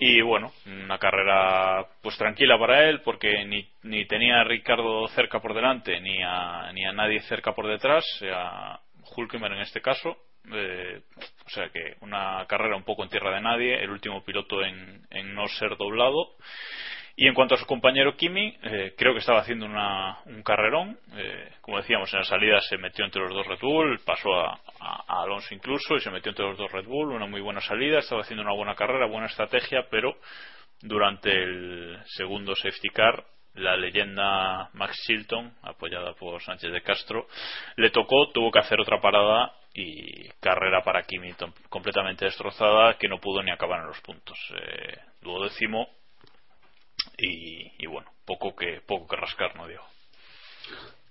y 0.03 0.19
bueno, 0.21 0.51
una 0.65 0.97
carrera 0.97 1.85
pues 2.01 2.17
tranquila 2.17 2.57
para 2.57 2.89
él 2.89 3.01
porque 3.01 3.45
ni, 3.45 3.69
ni 3.83 4.07
tenía 4.07 4.41
a 4.41 4.43
Ricardo 4.43 5.07
cerca 5.09 5.39
por 5.39 5.53
delante 5.53 6.01
ni 6.01 6.23
a, 6.23 6.71
ni 6.73 6.83
a 6.85 6.91
nadie 6.91 7.21
cerca 7.21 7.53
por 7.53 7.67
detrás, 7.67 8.03
a 8.33 8.79
Hulkemer 9.15 9.51
en 9.51 9.61
este 9.61 9.79
caso. 9.79 10.17
Eh, 10.51 11.01
o 11.45 11.49
sea 11.51 11.69
que 11.69 11.97
una 12.01 12.43
carrera 12.47 12.75
un 12.75 12.83
poco 12.83 13.03
en 13.03 13.11
tierra 13.11 13.35
de 13.35 13.41
nadie, 13.41 13.75
el 13.75 13.91
último 13.91 14.23
piloto 14.23 14.63
en, 14.63 15.05
en 15.11 15.35
no 15.35 15.47
ser 15.49 15.77
doblado 15.77 16.31
y 17.15 17.27
en 17.27 17.33
cuanto 17.33 17.55
a 17.55 17.57
su 17.57 17.65
compañero 17.65 18.15
Kimi, 18.15 18.57
eh, 18.63 18.93
creo 18.97 19.13
que 19.13 19.19
estaba 19.19 19.41
haciendo 19.41 19.65
un 19.65 20.43
carrerón. 20.43 20.97
Eh, 21.15 21.49
como 21.61 21.77
decíamos, 21.77 22.11
en 22.13 22.19
la 22.19 22.25
salida 22.25 22.61
se 22.61 22.77
metió 22.77 23.03
entre 23.05 23.21
los 23.21 23.33
dos 23.33 23.47
Red 23.47 23.59
Bull, 23.61 23.99
pasó 24.05 24.33
a, 24.33 24.59
Alonso 25.07 25.53
incluso 25.53 25.95
y 25.95 25.99
se 25.99 26.09
metió 26.09 26.29
entre 26.29 26.45
los 26.45 26.57
dos 26.57 26.71
Red 26.71 26.85
Bull. 26.85 27.11
Una 27.11 27.25
muy 27.25 27.41
buena 27.41 27.61
salida, 27.61 27.99
estaba 27.99 28.21
haciendo 28.21 28.43
una 28.43 28.53
buena 28.53 28.75
carrera, 28.75 29.07
buena 29.07 29.27
estrategia, 29.27 29.85
pero 29.89 30.15
durante 30.81 31.31
el 31.31 31.99
segundo 32.05 32.55
safety 32.55 32.89
car 32.89 33.23
la 33.55 33.75
leyenda 33.75 34.69
Max 34.73 34.95
Chilton, 35.05 35.53
apoyada 35.63 36.13
por 36.13 36.41
Sánchez 36.41 36.71
de 36.71 36.81
Castro, 36.81 37.27
le 37.75 37.89
tocó, 37.89 38.31
tuvo 38.31 38.49
que 38.49 38.59
hacer 38.59 38.79
otra 38.79 39.01
parada 39.01 39.53
y 39.73 40.29
carrera 40.39 40.81
para 40.83 41.03
Kimi 41.03 41.33
completamente 41.69 42.25
destrozada 42.25 42.97
que 42.97 43.09
no 43.09 43.19
pudo 43.19 43.43
ni 43.43 43.51
acabar 43.51 43.81
en 43.81 43.87
los 43.87 43.99
puntos. 44.01 44.37
Eh, 44.55 44.97
duodécimo 45.21 45.89
y, 47.17 47.85
bueno, 47.87 48.09
poco 48.25 48.55
que, 48.55 48.81
poco 48.85 49.07
que 49.07 49.15
rascar, 49.15 49.55
¿no, 49.55 49.67
Diego? 49.67 49.83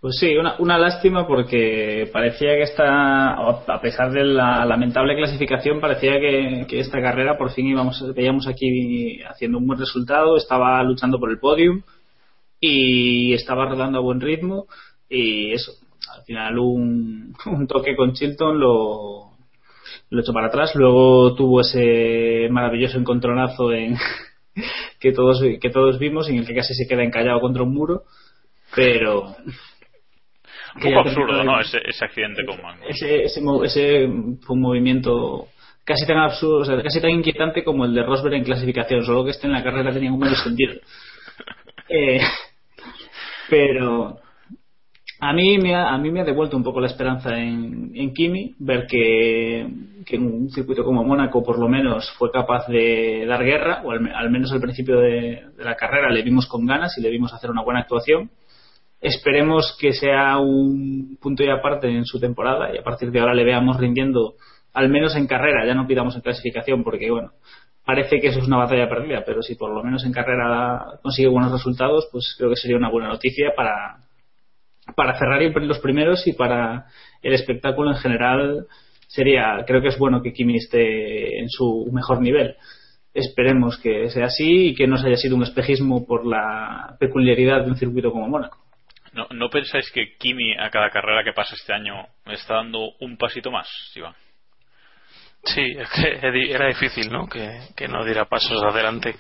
Pues 0.01 0.17
sí, 0.19 0.35
una, 0.37 0.57
una 0.59 0.79
lástima 0.79 1.27
porque 1.27 2.09
parecía 2.11 2.55
que 2.55 2.63
esta, 2.63 3.35
a 3.35 3.81
pesar 3.83 4.11
de 4.11 4.25
la 4.25 4.65
lamentable 4.65 5.15
clasificación, 5.15 5.79
parecía 5.79 6.19
que, 6.19 6.65
que, 6.67 6.81
esta 6.81 7.03
carrera 7.03 7.37
por 7.37 7.51
fin 7.53 7.67
íbamos, 7.67 8.03
veíamos 8.15 8.47
aquí 8.47 9.23
haciendo 9.25 9.59
un 9.59 9.67
buen 9.67 9.79
resultado, 9.79 10.39
estaba 10.39 10.83
luchando 10.83 11.21
por 11.21 11.31
el 11.31 11.39
podium 11.39 11.83
y 12.59 13.35
estaba 13.35 13.67
rodando 13.67 13.99
a 13.99 14.03
buen 14.03 14.23
ritmo 14.23 14.67
y 15.11 15.53
eso, 15.53 15.73
al 16.15 16.23
final 16.25 16.59
un, 16.59 17.35
un 17.47 17.67
toque 17.67 17.95
con 17.95 18.15
Chilton 18.15 18.59
lo, 18.59 19.33
lo 20.09 20.21
echó 20.21 20.33
para 20.33 20.47
atrás, 20.47 20.75
luego 20.75 21.35
tuvo 21.35 21.61
ese 21.61 22.49
maravilloso 22.51 22.99
encontronazo 22.99 23.73
en 23.73 23.97
que 24.99 25.13
todos 25.13 25.43
que 25.61 25.71
todos 25.71 25.99
vimos 25.99 26.29
en 26.29 26.39
el 26.39 26.47
que 26.47 26.55
casi 26.55 26.75
se 26.75 26.87
queda 26.89 27.03
encallado 27.03 27.41
contra 27.41 27.63
un 27.63 27.73
muro 27.73 28.05
pero 28.75 29.37
un 30.75 30.83
poco 30.83 31.01
absurdo, 31.01 31.45
¿no? 31.45 31.61
Ese, 31.61 31.79
ese 31.85 32.05
accidente 32.05 32.45
con 32.45 32.63
Mango. 32.63 32.85
Ese, 32.87 33.25
ese, 33.25 33.41
ese, 33.65 34.09
fue 34.43 34.57
un 34.57 34.61
movimiento 34.61 35.49
casi 35.85 36.07
tan 36.07 36.19
absurdo, 36.19 36.59
o 36.59 36.65
sea, 36.65 36.81
casi 36.83 37.01
tan 37.01 37.11
inquietante 37.11 37.65
como 37.65 37.85
el 37.85 37.95
de 37.95 38.05
Rosberg 38.05 38.35
en 38.35 38.45
clasificación, 38.45 39.05
solo 39.05 39.25
que 39.25 39.31
este 39.31 39.47
en 39.47 39.53
la 39.53 39.65
carrera 39.65 39.93
tenía 39.93 40.13
un 40.13 40.21
menos 40.21 40.43
sentido. 40.43 40.75
eh, 41.89 42.21
pero 43.49 44.21
a 45.21 45.33
mí 45.35 45.59
me 45.59 45.75
ha, 45.75 45.91
a 45.91 45.99
me 45.99 46.21
ha 46.21 46.25
devuelto 46.25 46.57
un 46.57 46.65
poco 46.65 46.81
la 46.81 46.87
esperanza 46.87 47.39
en, 47.39 48.15
Kimi, 48.15 48.55
ver 48.59 48.87
que, 48.87 49.61
en 49.61 50.23
un 50.23 50.51
circuito 50.51 50.83
como 50.83 51.05
Mónaco 51.05 51.43
por 51.43 51.59
lo 51.59 51.69
menos 51.69 52.11
fue 52.19 52.31
capaz 52.31 52.67
de 52.69 53.27
dar 53.27 53.45
guerra, 53.45 53.83
o 53.85 53.91
al, 53.91 54.31
menos 54.31 54.51
al 54.51 54.61
principio 54.61 54.99
de, 54.99 55.45
de 55.57 55.65
la 55.65 55.77
carrera 55.77 56.11
le 56.11 56.23
vimos 56.23 56.47
con 56.47 56.65
ganas 56.67 56.97
y 56.97 57.03
le 57.03 57.11
vimos 57.11 57.35
hacer 57.35 57.51
una 57.51 57.63
buena 57.63 57.81
actuación. 57.81 58.31
Esperemos 59.01 59.77
que 59.79 59.93
sea 59.93 60.39
un 60.39 61.19
punto 61.21 61.45
y 61.45 61.51
aparte 61.51 61.89
en 61.89 62.05
su 62.07 62.19
temporada 62.19 62.75
y 62.75 62.79
a 62.79 62.83
partir 62.83 63.11
de 63.11 63.21
ahora 63.21 63.35
le 63.35 63.45
veamos 63.45 63.79
rindiendo 63.79 64.35
al 64.73 64.89
menos 64.89 65.17
en 65.17 65.27
carrera, 65.27 65.67
ya 65.67 65.75
no 65.75 65.87
pidamos 65.87 66.15
en 66.17 66.23
clasificación 66.23 66.83
porque 66.83 67.11
bueno, 67.11 67.33
parece 67.85 68.21
que 68.21 68.29
eso 68.29 68.39
es 68.39 68.47
una 68.47 68.59
batalla 68.59 68.89
perdida, 68.89 69.23
pero 69.27 69.43
si 69.43 69.55
por 69.55 69.71
lo 69.71 69.83
menos 69.83 70.05
en 70.05 70.13
carrera 70.13 70.99
consigue 71.03 71.29
buenos 71.29 71.53
resultados, 71.53 72.09
pues 72.11 72.35
creo 72.39 72.51
que 72.51 72.57
sería 72.57 72.77
una 72.77 72.91
buena 72.91 73.09
noticia 73.09 73.53
para 73.55 74.10
para 74.95 75.15
Ferrari 75.15 75.53
los 75.67 75.79
primeros 75.79 76.27
y 76.27 76.33
para 76.33 76.87
el 77.23 77.33
espectáculo 77.35 77.91
en 77.91 77.97
general 77.97 78.67
sería, 79.07 79.65
creo 79.67 79.83
que 79.83 79.89
es 79.89 79.99
bueno 79.99 80.23
que 80.23 80.33
Kimi 80.33 80.57
esté 80.57 81.41
en 81.41 81.49
su 81.49 81.89
mejor 81.93 82.21
nivel. 82.21 82.57
Esperemos 83.13 83.79
que 83.79 84.09
sea 84.11 84.27
así 84.27 84.69
y 84.69 84.75
que 84.75 84.87
no 84.87 84.97
se 84.97 85.09
haya 85.09 85.17
sido 85.17 85.37
un 85.37 85.43
espejismo 85.43 86.07
por 86.07 86.27
la 86.27 86.97
peculiaridad 87.01 87.65
de 87.65 87.71
un 87.71 87.77
circuito 87.77 88.13
como 88.13 88.29
Mónaco. 88.29 88.59
¿No, 89.13 89.27
¿No 89.33 89.51
pensáis 89.51 89.91
que 89.91 90.17
Kimi 90.17 90.57
a 90.57 90.71
cada 90.71 90.91
carrera 90.91 91.25
que 91.25 91.33
pasa 91.33 91.57
este 91.57 91.73
año 91.73 92.07
está 92.27 92.55
dando 92.55 92.93
un 93.01 93.17
pasito 93.17 93.51
más, 93.51 93.69
Iván? 93.97 94.15
Sí, 95.43 95.63
es 95.63 95.89
que 95.91 96.51
era 96.53 96.69
difícil, 96.69 97.11
¿no? 97.11 97.27
Que, 97.27 97.61
que 97.77 97.89
no 97.89 98.05
diera 98.05 98.27
pasos 98.27 98.63
adelante, 98.63 99.17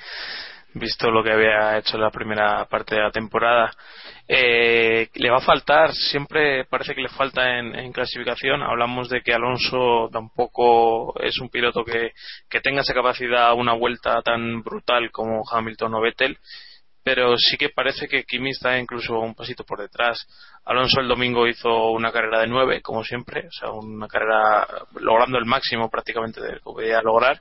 visto 0.74 1.10
lo 1.10 1.22
que 1.22 1.32
había 1.32 1.78
hecho 1.78 1.96
en 1.96 2.02
la 2.02 2.10
primera 2.10 2.64
parte 2.66 2.94
de 2.94 3.02
la 3.02 3.10
temporada. 3.10 3.70
Eh, 4.28 5.08
le 5.14 5.30
va 5.30 5.38
a 5.38 5.42
faltar, 5.42 5.92
siempre 5.92 6.64
parece 6.64 6.94
que 6.94 7.02
le 7.02 7.08
falta 7.08 7.58
en, 7.58 7.74
en, 7.74 7.92
clasificación. 7.92 8.62
Hablamos 8.62 9.08
de 9.08 9.22
que 9.22 9.34
Alonso 9.34 10.08
tampoco 10.12 11.18
es 11.20 11.38
un 11.40 11.48
piloto 11.48 11.84
que, 11.84 12.12
que 12.48 12.60
tenga 12.60 12.82
esa 12.82 12.94
capacidad 12.94 13.54
una 13.54 13.72
vuelta 13.72 14.22
tan 14.22 14.62
brutal 14.62 15.10
como 15.10 15.42
Hamilton 15.50 15.94
o 15.94 16.00
Vettel 16.00 16.38
pero 17.03 17.36
sí 17.38 17.57
que 17.57 17.70
parece 17.70 18.07
que 18.09 18.24
Kimi 18.24 18.51
está 18.51 18.78
incluso 18.78 19.18
un 19.18 19.34
pasito 19.34 19.64
por 19.64 19.80
detrás. 19.80 20.26
Alonso 20.64 21.01
el 21.01 21.09
domingo 21.09 21.46
hizo 21.46 21.90
una 21.90 22.12
carrera 22.12 22.40
de 22.40 22.46
nueve, 22.46 22.82
como 22.82 23.03
siempre, 23.05 23.46
o 23.46 23.53
sea, 23.53 23.70
una 23.70 24.07
carrera 24.07 24.66
logrando 24.96 25.38
el 25.38 25.46
máximo 25.46 25.88
prácticamente 25.88 26.40
de 26.42 26.53
lo 26.53 26.57
que 26.57 26.62
podía 26.62 27.01
lograr. 27.01 27.40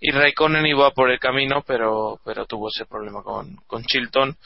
Y 0.00 0.10
Raikkonen 0.10 0.66
iba 0.66 0.90
por 0.92 1.10
el 1.10 1.18
camino, 1.18 1.62
pero, 1.66 2.18
pero 2.24 2.46
tuvo 2.46 2.68
ese 2.68 2.86
problema 2.86 3.22
con, 3.22 3.56
con 3.66 3.84
Chilton. 3.84 4.36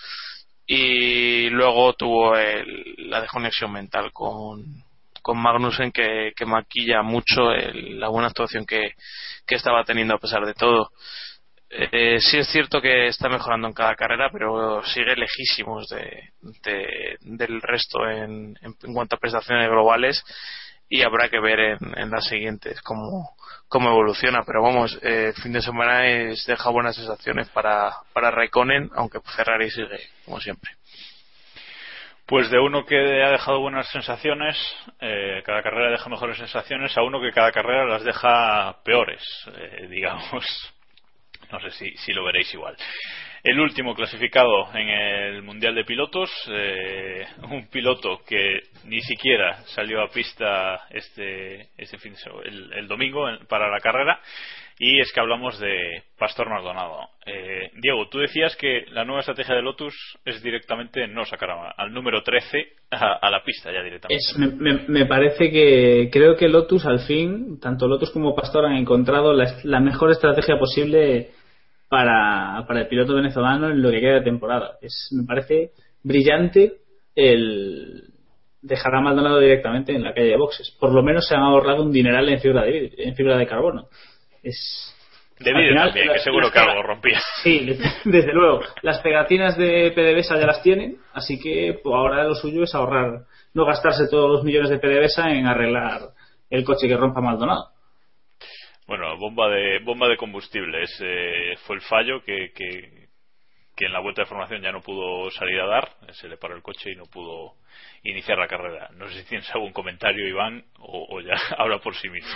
Y 0.67 1.49
luego 1.51 1.95
tuvo 1.95 2.37
el, 2.37 2.95
la 3.09 3.23
desconexión 3.23 3.73
mental 3.73 4.13
con, 4.13 4.85
con 5.23 5.39
Magnussen 5.39 5.93
que, 5.93 6.33
maquilla 6.47 7.03
mucho 7.03 7.53
el, 7.53 7.99
la 7.99 8.09
buena 8.09 8.29
actuación 8.29 8.67
que 8.67 8.95
estaba 9.47 9.85
teniendo 9.85 10.15
a 10.15 10.19
pesar 10.19 10.45
de 10.45 10.55
todo. 10.55 10.91
Eh, 11.71 12.19
sí 12.21 12.39
es 12.39 12.49
cierto 12.49 12.81
que 12.81 13.09
está 13.09 13.29
mejorando 13.29 13.69
en 13.69 13.75
cada 13.75 13.95
carrera, 13.95 14.31
pero 14.33 14.83
sigue 14.85 15.15
lejísimos 15.17 15.87
de, 15.89 16.31
de, 16.65 17.19
del 17.21 17.61
resto 17.61 18.09
en, 18.09 18.57
en, 18.63 18.95
cuanto 18.95 19.17
a 19.17 19.19
prestaciones 19.19 19.69
globales 19.69 20.25
y 20.89 21.03
habrá 21.03 21.29
que 21.29 21.41
ver 21.41 21.61
en, 21.61 21.79
en 21.99 22.11
las 22.11 22.27
siguientes 22.27 22.81
cómo, 22.81 23.37
cómo 23.69 23.91
evoluciona. 23.91 24.45
Pero 24.47 24.63
vamos, 24.63 24.99
eh, 25.03 25.33
fin 25.43 25.53
de 25.53 25.61
semana 25.61 26.07
es, 26.07 26.47
deja 26.47 26.71
buenas 26.71 26.97
sensaciones 26.97 27.49
para, 27.51 27.93
para 28.15 28.31
Raikkonen, 28.31 28.91
aunque 28.95 29.21
Ferrari 29.37 29.71
sigue 29.71 30.01
como 30.25 30.41
siempre. 30.41 30.71
Pues 32.25 32.51
de 32.51 32.59
uno 32.59 32.85
que 32.85 32.97
ha 32.97 33.31
dejado 33.31 33.61
buenas 33.61 33.91
sensaciones, 33.91 34.57
eh, 35.01 35.43
cada 35.45 35.63
carrera 35.63 35.91
deja 35.91 36.11
mejores 36.11 36.37
sensaciones, 36.37 36.97
a 36.97 37.03
uno 37.03 37.21
que 37.21 37.33
cada 37.33 37.53
carrera 37.53 37.87
las 37.87 38.05
deja 38.05 38.83
peores, 38.85 39.23
eh, 39.55 39.87
digamos. 39.89 40.75
No 41.51 41.61
sé 41.61 41.71
si, 41.71 41.91
si 41.97 42.13
lo 42.13 42.25
veréis 42.25 42.53
igual. 42.55 42.77
El 43.43 43.61
último 43.61 43.95
clasificado 43.95 44.69
en 44.75 44.89
el 44.89 45.43
Mundial 45.43 45.75
de 45.75 45.85
Pilotos, 45.85 46.31
eh, 46.51 47.25
un 47.51 47.69
piloto 47.69 48.21
que 48.27 48.61
ni 48.85 49.01
siquiera 49.01 49.63
salió 49.67 50.03
a 50.03 50.09
pista 50.09 50.81
este, 50.91 51.69
este 51.77 51.99
fin 51.99 52.15
el, 52.45 52.89
domingo 52.89 53.27
para 53.49 53.71
la 53.71 53.79
carrera, 53.79 54.21
y 54.81 55.01
es 55.01 55.13
que 55.13 55.21
hablamos 55.21 55.59
de 55.61 56.03
Pastor 56.19 56.49
Maldonado. 56.49 57.01
Eh, 57.27 57.71
Diego, 57.81 58.09
tú 58.09 58.19
decías 58.19 58.57
que 58.57 58.85
la 58.91 59.05
nueva 59.05 59.21
estrategia 59.21 59.55
de 59.55 59.63
Lotus 59.63 59.95
es 60.25 60.43
directamente 60.43 61.07
no 61.07 61.25
sacar 61.25 61.51
a, 61.51 61.71
al 61.71 61.93
número 61.93 62.23
13 62.23 62.67
a, 62.91 63.31
la 63.31 63.43
pista 63.45 63.73
ya 63.73 63.83
directamente. 63.83 64.89
Me, 64.89 65.07
parece 65.07 65.51
que 65.51 66.11
creo 66.13 66.37
que 66.37 66.49
Lotus 66.49 66.87
al 66.87 67.01
fin, 67.01 67.61
tanto 67.61 67.87
Lotus 67.87 68.11
como 68.11 68.35
Pastor 68.35 68.67
han 68.67 68.77
encontrado 68.77 69.33
la, 69.33 69.47
la 69.65 69.81
mejor 69.81 70.11
estrategia 70.11 70.59
posible 70.59 71.31
para, 71.89 72.65
para, 72.67 72.81
el 72.81 72.89
piloto 72.89 73.15
venezolano 73.15 73.71
en 73.71 73.83
lo 73.83 73.91
que 73.91 74.01
queda 74.01 74.15
de 74.15 74.23
temporada. 74.23 74.79
Es, 74.81 75.09
me 75.13 75.25
parece 75.25 75.73
brillante 76.03 76.75
el 77.15 78.05
dejar 78.61 78.95
a 78.95 79.01
Maldonado 79.01 79.41
directamente 79.41 79.95
en 79.95 80.03
la 80.03 80.13
calle 80.13 80.29
de 80.29 80.37
boxes. 80.37 80.77
Por 80.79 80.93
lo 80.93 81.03
menos 81.03 81.27
se 81.27 81.35
han 81.35 81.43
ahorrado 81.43 81.83
un 81.83 81.93
dineral 81.93 82.29
en 82.29 82.41
fibra 82.41 82.63
de, 82.63 82.93
en 82.97 83.15
fibra 83.15 83.37
de 83.37 83.47
carbono. 83.47 83.89
Es, 84.43 84.95
de 85.39 85.53
vidrio 85.53 85.77
también, 85.77 86.13
que 86.13 86.19
seguro 86.19 86.51
que 86.51 86.59
algo 86.59 86.83
rompía. 86.83 87.21
Sí, 87.43 87.79
desde 88.05 88.33
luego. 88.33 88.61
Las 88.83 89.01
pegatinas 89.01 89.57
de 89.57 89.93
PDVSA 89.95 90.41
ya 90.41 90.47
las 90.47 90.63
tienen, 90.63 90.99
así 91.13 91.39
que 91.39 91.79
pues, 91.83 91.95
ahora 91.95 92.25
lo 92.25 92.35
suyo 92.35 92.65
es 92.65 92.75
ahorrar, 92.75 93.23
no 93.55 93.65
gastarse 93.65 94.09
todos 94.11 94.31
los 94.31 94.45
millones 94.45 94.71
de 94.71 94.79
PDVSA 94.79 95.31
en 95.31 95.47
arreglar 95.47 96.11
el 96.51 96.65
coche 96.65 96.89
que 96.89 96.97
rompa 96.97 97.21
Maldonado. 97.21 97.69
Bueno, 98.89 99.19
bomba 99.19 99.51
de 99.51 99.81
bomba 99.81 100.09
de 100.09 100.17
combustible. 100.17 100.83
Ese 100.83 101.57
fue 101.67 101.77
el 101.77 101.83
fallo 101.83 102.23
que, 102.25 102.53
que, 102.55 103.07
en 103.85 103.93
la 103.93 104.01
vuelta 104.01 104.23
de 104.23 104.27
formación 104.27 104.63
ya 104.63 104.73
no 104.73 104.81
pudo 104.81 105.31
salir 105.31 105.61
a 105.61 105.67
dar. 105.67 105.91
Se 106.13 106.27
le 106.27 106.39
paró 106.39 106.57
el 106.57 106.63
coche 106.63 106.93
y 106.93 106.97
no 106.97 107.05
pudo 107.05 107.57
iniciar 108.03 108.39
la 108.39 108.49
carrera. 108.49 108.89
No 108.95 109.07
sé 109.09 109.21
si 109.21 109.29
tienes 109.29 109.55
algún 109.55 109.75
comentario, 109.75 110.27
Iván, 110.27 110.65
o, 110.79 111.07
o 111.11 111.21
ya 111.21 111.35
habla 111.59 111.79
por 111.81 111.95
sí 111.97 112.09
mismo. 112.09 112.31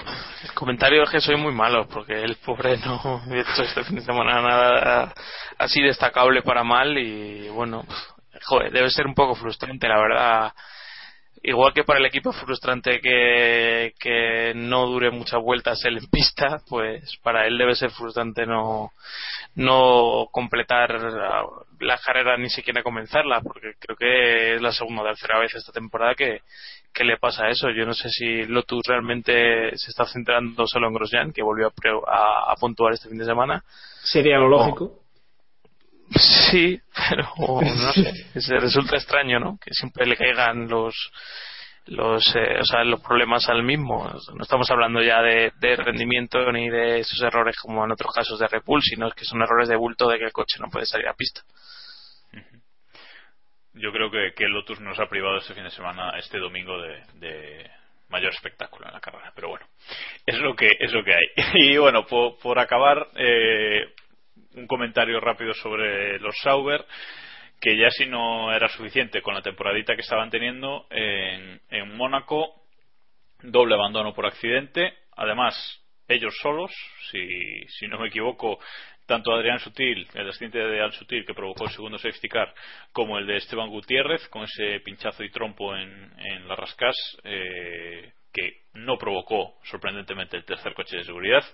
El 0.45 0.53
comentario 0.53 1.03
es 1.05 1.11
que 1.11 1.21
soy 1.23 1.37
muy 1.37 1.55
malo, 1.55 1.89
porque 1.89 2.23
el 2.23 2.37
pobre 2.37 2.77
no 2.85 3.01
ha 3.31 3.35
hecho 3.35 3.63
este 3.63 3.85
fin 3.85 3.97
de 3.97 4.03
semana 4.03 4.43
nada 4.43 5.15
así 5.57 5.81
destacable 5.81 6.43
para 6.43 6.63
mal 6.63 6.99
y 6.99 7.49
bueno, 7.49 7.87
joder, 8.45 8.71
debe 8.71 8.91
ser 8.91 9.07
un 9.07 9.15
poco 9.15 9.35
frustrante, 9.35 9.89
la 9.89 9.99
verdad 9.99 10.53
igual 11.43 11.73
que 11.73 11.85
para 11.85 11.99
el 11.99 12.07
equipo 12.07 12.31
es 12.31 12.37
frustrante 12.37 13.01
que, 13.01 13.95
que 13.99 14.53
no 14.55 14.87
dure 14.87 15.11
muchas 15.11 15.41
vueltas 15.41 15.85
él 15.85 15.99
en 15.99 16.07
pista, 16.07 16.61
pues 16.69 17.17
para 17.23 17.47
él 17.47 17.59
debe 17.59 17.75
ser 17.75 17.91
frustrante 17.91 18.47
no, 18.47 18.93
no 19.57 20.29
completar 20.31 20.91
la 21.81 21.99
carrera 21.99 22.37
ni 22.37 22.49
siquiera 22.49 22.83
comenzarla, 22.83 23.41
porque 23.41 23.73
creo 23.79 23.97
que 23.97 24.55
es 24.55 24.63
la 24.63 24.73
segunda 24.73 25.03
o 25.03 25.07
tercera 25.07 25.41
vez 25.41 25.55
esta 25.55 25.73
temporada 25.73 26.15
que, 26.15 26.41
que 26.95 27.05
le 27.05 27.19
pasa 27.19 27.49
eso. 27.49 27.71
Yo 27.71 27.85
no 27.85 27.95
sé 27.95 28.09
si 28.11 28.45
Lotus 28.45 28.83
realmente 28.87 29.77
se 29.77 29.91
está 29.91 30.07
centrando 30.07 30.67
solo 30.67 30.89
en 30.89 30.95
Grosjean, 30.95 31.33
que 31.33 31.43
volvió 31.43 31.69
a, 31.69 32.11
a, 32.11 32.53
a 32.53 32.57
puntuar 32.57 32.93
este 32.93 33.09
fin 33.09 33.19
de 33.19 33.25
semana. 33.25 33.65
Sería 34.03 34.39
lo 34.39 34.49
lógico. 34.49 35.02
Sí, 36.15 36.81
pero 37.09 37.29
no 37.61 37.93
sé, 37.93 38.41
se 38.41 38.57
resulta 38.59 38.97
extraño, 38.97 39.39
¿no? 39.39 39.59
Que 39.59 39.73
siempre 39.73 40.07
le 40.07 40.17
caigan 40.17 40.69
los 40.69 40.95
los 41.87 42.37
eh, 42.37 42.59
o 42.61 42.65
sea, 42.65 42.85
los 42.85 43.01
problemas 43.01 43.49
al 43.49 43.63
mismo. 43.63 44.09
No 44.35 44.43
estamos 44.43 44.71
hablando 44.71 45.03
ya 45.03 45.21
de, 45.21 45.53
de, 45.59 45.77
rendimiento 45.77 46.53
ni 46.53 46.69
de 46.69 47.01
esos 47.01 47.21
errores 47.23 47.57
como 47.61 47.85
en 47.85 47.91
otros 47.91 48.15
casos 48.15 48.39
de 48.39 48.47
Repul, 48.47 48.81
sino 48.83 49.11
que 49.11 49.25
son 49.25 49.43
errores 49.43 49.69
de 49.69 49.77
bulto 49.77 50.09
de 50.09 50.19
que 50.19 50.27
el 50.27 50.33
coche 50.33 50.59
no 50.61 50.69
puede 50.71 50.87
salir 50.87 51.09
a 51.09 51.15
pista. 51.15 51.43
Yo 53.75 53.91
creo 53.91 54.11
que, 54.11 54.33
que 54.37 54.49
Lotus 54.49 54.81
nos 54.81 54.99
ha 55.01 55.09
privado 55.09 55.39
este 55.39 55.55
fin 55.55 55.65
de 55.65 55.71
semana, 55.71 56.19
este 56.19 56.39
domingo, 56.39 56.79
de, 56.81 57.03
de 57.15 57.71
mayor 58.11 58.33
espectáculo 58.33 58.87
en 58.87 58.93
la 58.93 59.01
carrera. 59.01 59.33
Pero 59.35 59.49
bueno, 59.49 59.67
es 60.27 60.39
lo 60.39 60.55
que, 60.55 60.71
es 60.79 60.93
lo 60.93 61.03
que 61.03 61.15
hay. 61.15 61.27
Y 61.55 61.79
bueno, 61.79 62.07
por, 62.07 62.39
por 62.39 62.59
acabar, 62.59 63.09
eh, 63.17 63.93
un 64.55 64.67
comentario 64.67 65.21
rápido 65.21 65.55
sobre 65.55 66.19
los 66.19 66.37
Sauber 66.43 66.85
que 67.63 67.77
ya 67.77 67.91
si 67.91 68.07
no 68.07 68.53
era 68.53 68.69
suficiente 68.69 69.23
con 69.23 69.35
la 69.35 69.43
temporadita 69.43 69.95
que 69.95 70.01
estaban 70.01 70.31
teniendo 70.31 70.87
en, 70.91 71.61
en 71.71 71.97
Mónaco, 71.97 72.65
doble 73.41 73.77
abandono 73.77 74.13
por 74.13 74.27
accidente, 74.27 74.93
además 75.17 75.55
ellos 76.09 76.35
solos, 76.43 76.73
si, 77.11 77.65
si 77.69 77.87
no 77.87 78.01
me 78.01 78.09
equivoco, 78.09 78.59
tanto 79.07 79.33
Adrián 79.33 79.61
Sutil, 79.61 80.09
el 80.15 80.29
asistente 80.29 80.59
de 80.59 80.65
Adrián 80.65 80.93
Sutil 80.93 81.25
que 81.25 81.35
provocó 81.35 81.65
el 81.65 81.71
segundo 81.71 81.99
safety 81.99 82.29
car, 82.29 82.53
como 82.93 83.17
el 83.17 83.27
de 83.29 83.37
Esteban 83.37 83.71
Gutiérrez, 83.71 84.27
con 84.29 84.43
ese 84.43 84.81
pinchazo 84.81 85.23
y 85.23 85.31
trompo 85.31 85.77
en, 85.77 86.13
en 86.19 86.49
la 86.49 86.57
Rascas, 86.57 86.97
eh, 87.23 88.13
que 88.33 88.63
no 88.75 88.99
provocó 88.99 89.59
sorprendentemente 89.65 90.37
el 90.37 90.45
tercer 90.45 90.75
coche 90.75 90.97
de 90.97 91.05
seguridad. 91.05 91.45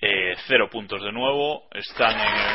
Eh, 0.00 0.36
cero 0.46 0.68
puntos 0.70 1.02
de 1.02 1.10
nuevo, 1.10 1.66
están 1.72 2.12
en 2.12 2.20
el, 2.20 2.54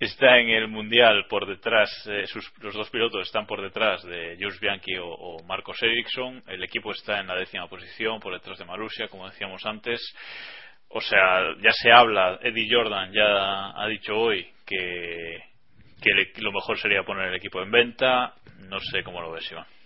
está 0.00 0.38
en 0.38 0.48
el 0.48 0.66
mundial 0.66 1.26
por 1.28 1.46
detrás, 1.46 1.88
eh, 2.08 2.26
sus, 2.26 2.52
los 2.58 2.74
dos 2.74 2.90
pilotos 2.90 3.22
están 3.24 3.46
por 3.46 3.62
detrás 3.62 4.02
de 4.02 4.36
Jules 4.40 4.58
Bianchi 4.58 4.96
o, 5.00 5.36
Marcos 5.46 5.80
Ericsson. 5.80 6.42
El 6.48 6.64
equipo 6.64 6.90
está 6.90 7.20
en 7.20 7.28
la 7.28 7.36
décima 7.36 7.68
posición 7.68 8.18
por 8.18 8.32
detrás 8.32 8.58
de 8.58 8.64
Marussia, 8.64 9.06
como 9.06 9.28
decíamos 9.28 9.64
antes. 9.64 10.00
O 10.88 11.00
sea, 11.00 11.54
ya 11.60 11.70
se 11.70 11.92
habla, 11.92 12.40
Eddie 12.42 12.66
Jordan 12.68 13.12
ya 13.12 13.80
ha 13.80 13.86
dicho 13.86 14.16
hoy 14.16 14.44
que, 14.66 15.38
lo 16.38 16.50
mejor 16.50 16.76
sería 16.80 17.04
poner 17.04 17.28
el 17.28 17.36
equipo 17.36 17.62
en 17.62 17.70
venta. 17.70 18.34
No 18.68 18.80
sé 18.80 19.04
cómo 19.04 19.20
lo 19.20 19.30
ves, 19.30 19.48
Iván. 19.52 19.77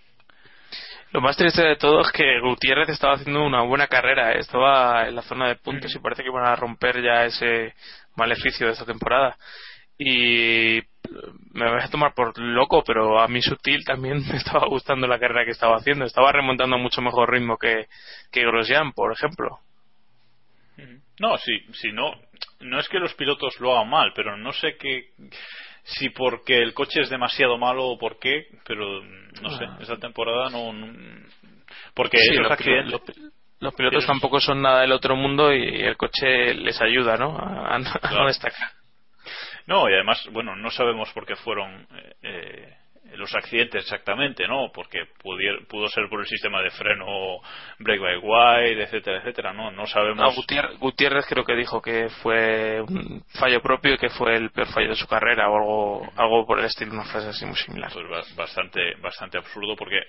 Lo 1.13 1.21
más 1.21 1.37
triste 1.37 1.63
de 1.63 1.77
todo 1.77 2.01
es 2.01 2.11
que 2.11 2.41
Gutiérrez 2.41 2.89
estaba 2.89 3.15
haciendo 3.15 3.45
una 3.45 3.63
buena 3.63 3.87
carrera, 3.87 4.33
¿eh? 4.33 4.39
estaba 4.39 5.07
en 5.07 5.15
la 5.15 5.23
zona 5.23 5.49
de 5.49 5.57
puntos 5.57 5.95
y 5.95 5.99
parece 5.99 6.23
que 6.23 6.31
van 6.31 6.47
a 6.47 6.57
romper 6.57 7.03
ya 7.03 7.25
ese 7.25 7.75
maleficio 8.17 8.67
de 8.67 8.73
esta 8.73 8.87
temporada 8.87 9.37
y 9.99 10.81
me 11.53 11.71
voy 11.71 11.81
a 11.83 11.91
tomar 11.91 12.15
por 12.15 12.39
loco, 12.39 12.83
pero 12.85 13.21
a 13.21 13.29
mí 13.29 13.43
Sutil 13.43 13.85
también 13.85 14.27
me 14.29 14.37
estaba 14.37 14.67
gustando 14.67 15.07
la 15.07 15.19
carrera 15.19 15.45
que 15.45 15.53
estaba 15.53 15.77
haciendo. 15.77 16.05
Estaba 16.05 16.33
remontando 16.33 16.77
a 16.77 16.79
mucho 16.79 17.03
mejor 17.03 17.31
ritmo 17.31 17.59
que, 17.59 17.87
que 18.31 18.43
Grosjean, 18.43 18.93
por 18.93 19.13
ejemplo. 19.13 19.59
No, 21.21 21.37
si, 21.39 21.59
si 21.75 21.93
no, 21.93 22.11
no 22.61 22.81
es 22.81 22.89
que 22.89 22.99
los 22.99 23.15
pilotos 23.15 23.61
lo 23.61 23.77
hagan 23.77 23.91
mal, 23.91 24.13
pero 24.17 24.37
no 24.37 24.53
sé 24.53 24.77
qué, 24.77 25.11
si 25.85 26.11
porque 26.11 26.59
el 26.59 26.75
coche 26.75 27.01
es 27.01 27.11
demasiado 27.11 27.59
malo 27.59 27.87
o 27.87 27.99
por 27.99 28.19
qué, 28.19 28.47
pero 28.67 29.03
no 29.43 29.51
sé, 29.59 29.65
Ah. 29.69 29.79
esa 29.81 29.97
temporada 29.97 30.49
no, 30.51 30.73
no- 30.73 31.23
porque 31.95 32.19
Sí, 32.19 32.35
los, 32.37 32.51
accidentes, 32.53 32.93
los- 32.93 33.33
los 33.61 33.75
pilotos 33.75 34.07
tampoco 34.07 34.41
son 34.41 34.63
nada 34.63 34.81
del 34.83 34.93
otro 34.93 35.17
mundo 35.17 35.53
y 35.53 35.83
el 35.83 35.97
coche 35.97 36.55
les 36.55 36.81
ayuda, 36.81 37.17
¿no? 37.17 37.37
A, 37.37 37.75
a 37.75 37.79
no- 37.79 37.91
a 37.91 37.99
Claro. 37.99 38.19
no 38.21 38.27
destacar. 38.27 38.69
No, 39.67 39.89
y 39.89 39.95
además, 39.95 40.27
bueno, 40.33 40.57
no 40.57 40.71
sabemos 40.71 41.11
por 41.13 41.25
qué 41.27 41.37
fueron 41.37 41.87
eh, 41.95 42.15
eh, 42.23 42.77
los 43.17 43.35
accidentes 43.35 43.85
exactamente, 43.85 44.47
¿no? 44.49 44.71
Porque 44.73 45.01
pudier- 45.23 45.67
pudo 45.69 45.89
ser 45.89 46.09
por 46.09 46.21
el 46.21 46.27
sistema 46.27 46.61
de 46.63 46.71
freno 46.71 47.41
brake 47.79 48.01
by 48.01 48.17
wire, 48.19 48.83
etcétera, 48.83 49.19
etcétera, 49.19 49.53
¿no? 49.53 49.71
No 49.71 49.87
sabemos. 49.87 50.17
No, 50.19 50.33
Gutiérrez, 50.35 50.79
Gutiérrez 50.79 51.27
creo 51.29 51.45
que 51.45 51.55
dijo 51.55 51.81
que 51.83 52.09
fue 52.23 52.81
un 52.81 53.23
fallo 53.39 53.61
propio 53.61 53.95
y 53.95 53.99
que 53.99 54.09
fue 54.11 54.37
el 54.37 54.51
peor 54.51 54.69
fallo 54.69 54.89
de 54.91 54.97
su 54.97 55.07
carrera 55.07 55.49
o 55.51 55.57
algo, 55.57 56.13
algo 56.17 56.47
por 56.47 56.59
el 56.59 56.65
estilo, 56.67 56.93
una 56.93 57.05
frase 57.05 57.29
así 57.29 57.45
muy 57.47 57.57
similar. 57.57 57.91
Pues 57.93 58.09
ba- 58.09 58.43
bastante, 58.43 58.95
bastante 59.01 59.39
absurdo 59.39 59.77
porque 59.77 60.01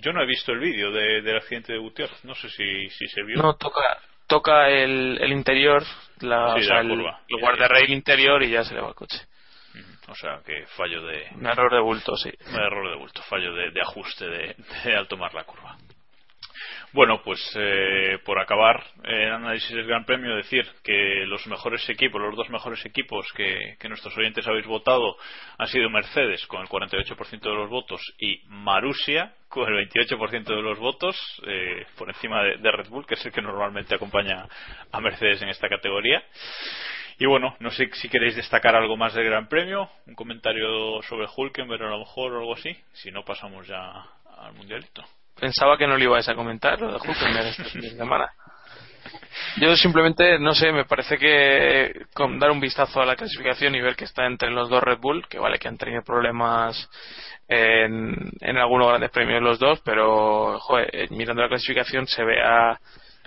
yo 0.00 0.12
no 0.12 0.22
he 0.22 0.26
visto 0.26 0.52
el 0.52 0.58
vídeo 0.60 0.90
de- 0.92 1.22
del 1.22 1.36
accidente 1.36 1.72
de 1.72 1.78
Gutiérrez. 1.78 2.24
No 2.24 2.34
sé 2.34 2.48
si, 2.50 2.88
si 2.90 3.06
se 3.08 3.22
vio. 3.22 3.36
No, 3.42 3.54
toca, 3.56 3.82
toca 4.26 4.68
el, 4.68 5.18
el 5.20 5.32
interior, 5.32 5.82
la, 6.20 6.54
Sí, 6.54 6.60
o 6.60 6.62
sea, 6.64 6.74
la 6.76 6.80
el, 6.82 6.90
el 7.28 7.40
guardarrail 7.40 7.90
interior 7.90 8.42
y 8.42 8.50
ya 8.50 8.64
se 8.64 8.74
le 8.74 8.80
va 8.80 8.88
el 8.88 8.94
coche. 8.94 9.18
O 10.08 10.14
sea, 10.14 10.40
que 10.44 10.66
fallo 10.76 11.02
de. 11.02 11.28
Un 11.36 11.46
error 11.46 11.72
de 11.72 11.80
bulto, 11.80 12.16
sí. 12.16 12.30
Un 12.48 12.56
error 12.56 12.90
de 12.90 12.96
bulto, 12.96 13.22
fallo 13.22 13.54
de, 13.54 13.70
de 13.70 13.80
ajuste 13.80 14.26
de, 14.26 14.56
de 14.84 14.96
al 14.96 15.08
tomar 15.08 15.32
la 15.34 15.44
curva. 15.44 15.76
Bueno, 16.94 17.22
pues 17.24 17.40
eh, 17.56 18.20
por 18.24 18.38
acabar 18.38 18.80
el 19.02 19.32
análisis 19.32 19.68
del 19.74 19.88
Gran 19.88 20.04
Premio, 20.04 20.36
decir 20.36 20.64
que 20.84 21.24
los 21.26 21.44
mejores 21.48 21.88
equipos, 21.90 22.22
los 22.22 22.36
dos 22.36 22.48
mejores 22.50 22.86
equipos 22.86 23.26
que, 23.32 23.76
nuestros 23.88 24.16
oyentes 24.16 24.46
habéis 24.46 24.64
votado 24.64 25.16
han 25.58 25.66
sido 25.66 25.90
Mercedes 25.90 26.46
con 26.46 26.60
el 26.60 26.68
48% 26.68 27.40
de 27.40 27.52
los 27.52 27.68
votos 27.68 28.00
y 28.20 28.42
Marussia 28.46 29.34
con 29.48 29.74
el 29.74 29.90
28% 29.90 30.44
de 30.44 30.62
los 30.62 30.78
votos, 30.78 31.16
eh, 31.48 31.84
por 31.98 32.10
encima 32.10 32.44
de, 32.44 32.58
de 32.58 32.70
Red 32.70 32.88
Bull, 32.90 33.06
que 33.06 33.14
es 33.14 33.26
el 33.26 33.32
que 33.32 33.42
normalmente 33.42 33.96
acompaña 33.96 34.46
a 34.92 35.00
Mercedes 35.00 35.42
en 35.42 35.48
esta 35.48 35.68
categoría. 35.68 36.22
Y 37.18 37.26
bueno, 37.26 37.56
no 37.58 37.70
sé 37.72 37.90
si 37.94 38.08
queréis 38.08 38.36
destacar 38.36 38.76
algo 38.76 38.96
más 38.96 39.14
del 39.14 39.24
Gran 39.24 39.48
Premio, 39.48 39.90
un 40.06 40.14
comentario 40.14 41.02
sobre 41.02 41.26
Hulkenberg 41.26 41.82
a 41.82 41.90
lo 41.90 41.98
mejor 41.98 42.34
o 42.34 42.38
algo 42.38 42.54
así. 42.54 42.70
Si 42.92 43.10
no, 43.10 43.24
pasamos 43.24 43.66
ya 43.66 43.90
al 44.38 44.52
Mundialito. 44.54 45.04
Pensaba 45.38 45.76
que 45.76 45.86
no 45.86 45.96
lo 45.96 46.04
ibais 46.04 46.28
a 46.28 46.34
comentar, 46.34 46.80
lo 46.80 46.92
de 46.92 46.96
Hulkenberg 47.08 47.46
este 47.48 47.64
fin 47.64 47.80
de 47.80 47.90
semana. 47.90 48.30
Yo 49.60 49.76
simplemente, 49.76 50.38
no 50.38 50.54
sé, 50.54 50.72
me 50.72 50.84
parece 50.84 51.18
que 51.18 52.06
con 52.14 52.38
dar 52.38 52.50
un 52.50 52.60
vistazo 52.60 53.00
a 53.00 53.06
la 53.06 53.16
clasificación 53.16 53.74
y 53.74 53.80
ver 53.80 53.96
que 53.96 54.04
está 54.04 54.26
entre 54.26 54.50
los 54.50 54.68
dos 54.68 54.82
Red 54.82 54.98
Bull, 54.98 55.26
que 55.28 55.38
vale 55.38 55.58
que 55.58 55.68
han 55.68 55.76
tenido 55.78 56.02
problemas 56.02 56.88
en, 57.48 58.30
en 58.40 58.56
algunos 58.56 58.88
grandes 58.88 59.10
premios 59.10 59.42
los 59.42 59.58
dos, 59.58 59.80
pero 59.84 60.58
joder, 60.60 60.88
eh, 60.94 61.06
mirando 61.10 61.42
la 61.42 61.48
clasificación 61.48 62.06
se 62.06 62.24
ve 62.24 62.40
a 62.42 62.78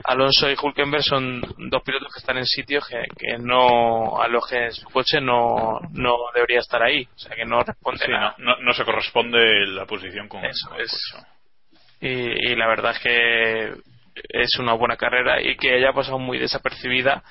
Alonso 0.05 0.49
y 0.49 0.55
Hulkenberg 0.62 1.03
son 1.03 1.41
dos 1.70 1.82
pilotos 1.84 2.14
que 2.14 2.20
están 2.20 2.38
en 2.38 2.45
sitios 2.45 2.88
que, 2.88 3.03
que 3.18 3.38
no 3.39 4.20
a 4.22 4.28
los 4.28 4.45
que 4.47 4.72
su 4.72 4.89
coche 4.89 5.20
no, 5.22 5.80
no 5.91 6.16
debería 6.34 6.60
estar 6.60 6.82
ahí, 6.84 7.08
o 7.16 7.20
sea 7.20 7.36
que 7.36 7.45
no 7.45 7.62
responde 7.64 8.05
Sí, 8.05 8.12
a- 8.12 8.36
no, 8.38 8.55
no, 8.55 8.62
no 8.62 8.74
se 8.74 8.84
corresponde 8.86 9.66
la 9.68 9.86
posición 9.86 10.28
con, 10.28 10.43
Eso 10.45 10.76
es. 10.78 10.91
Y, 12.00 12.52
y 12.52 12.56
la 12.56 12.68
verdad 12.68 12.91
es 12.91 13.00
que 13.00 13.74
es 14.30 14.60
una 14.60 14.74
buena 14.74 14.98
carrera 14.98 15.41
y 15.41 15.56
que 15.58 15.74
haya 15.74 15.93
pasado 15.93 16.20
muy 16.20 16.39
desapercibida 16.39 17.24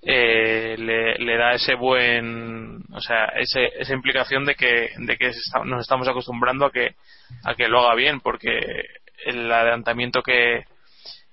eh, 0.00 0.74
le, 0.78 1.14
le 1.16 1.36
da 1.36 1.52
ese 1.52 1.74
buen 1.74 2.82
o 2.92 3.00
sea 3.00 3.26
ese, 3.36 3.70
esa 3.78 3.94
implicación 3.94 4.44
de 4.44 4.54
que 4.54 4.90
de 4.96 5.16
que 5.16 5.30
nos 5.64 5.82
estamos 5.82 6.08
acostumbrando 6.08 6.66
a 6.66 6.72
que 6.72 6.96
a 7.44 7.54
que 7.54 7.68
lo 7.68 7.80
haga 7.80 7.94
bien 7.94 8.20
porque 8.20 8.58
el 9.26 9.50
adelantamiento 9.50 10.22
que 10.22 10.64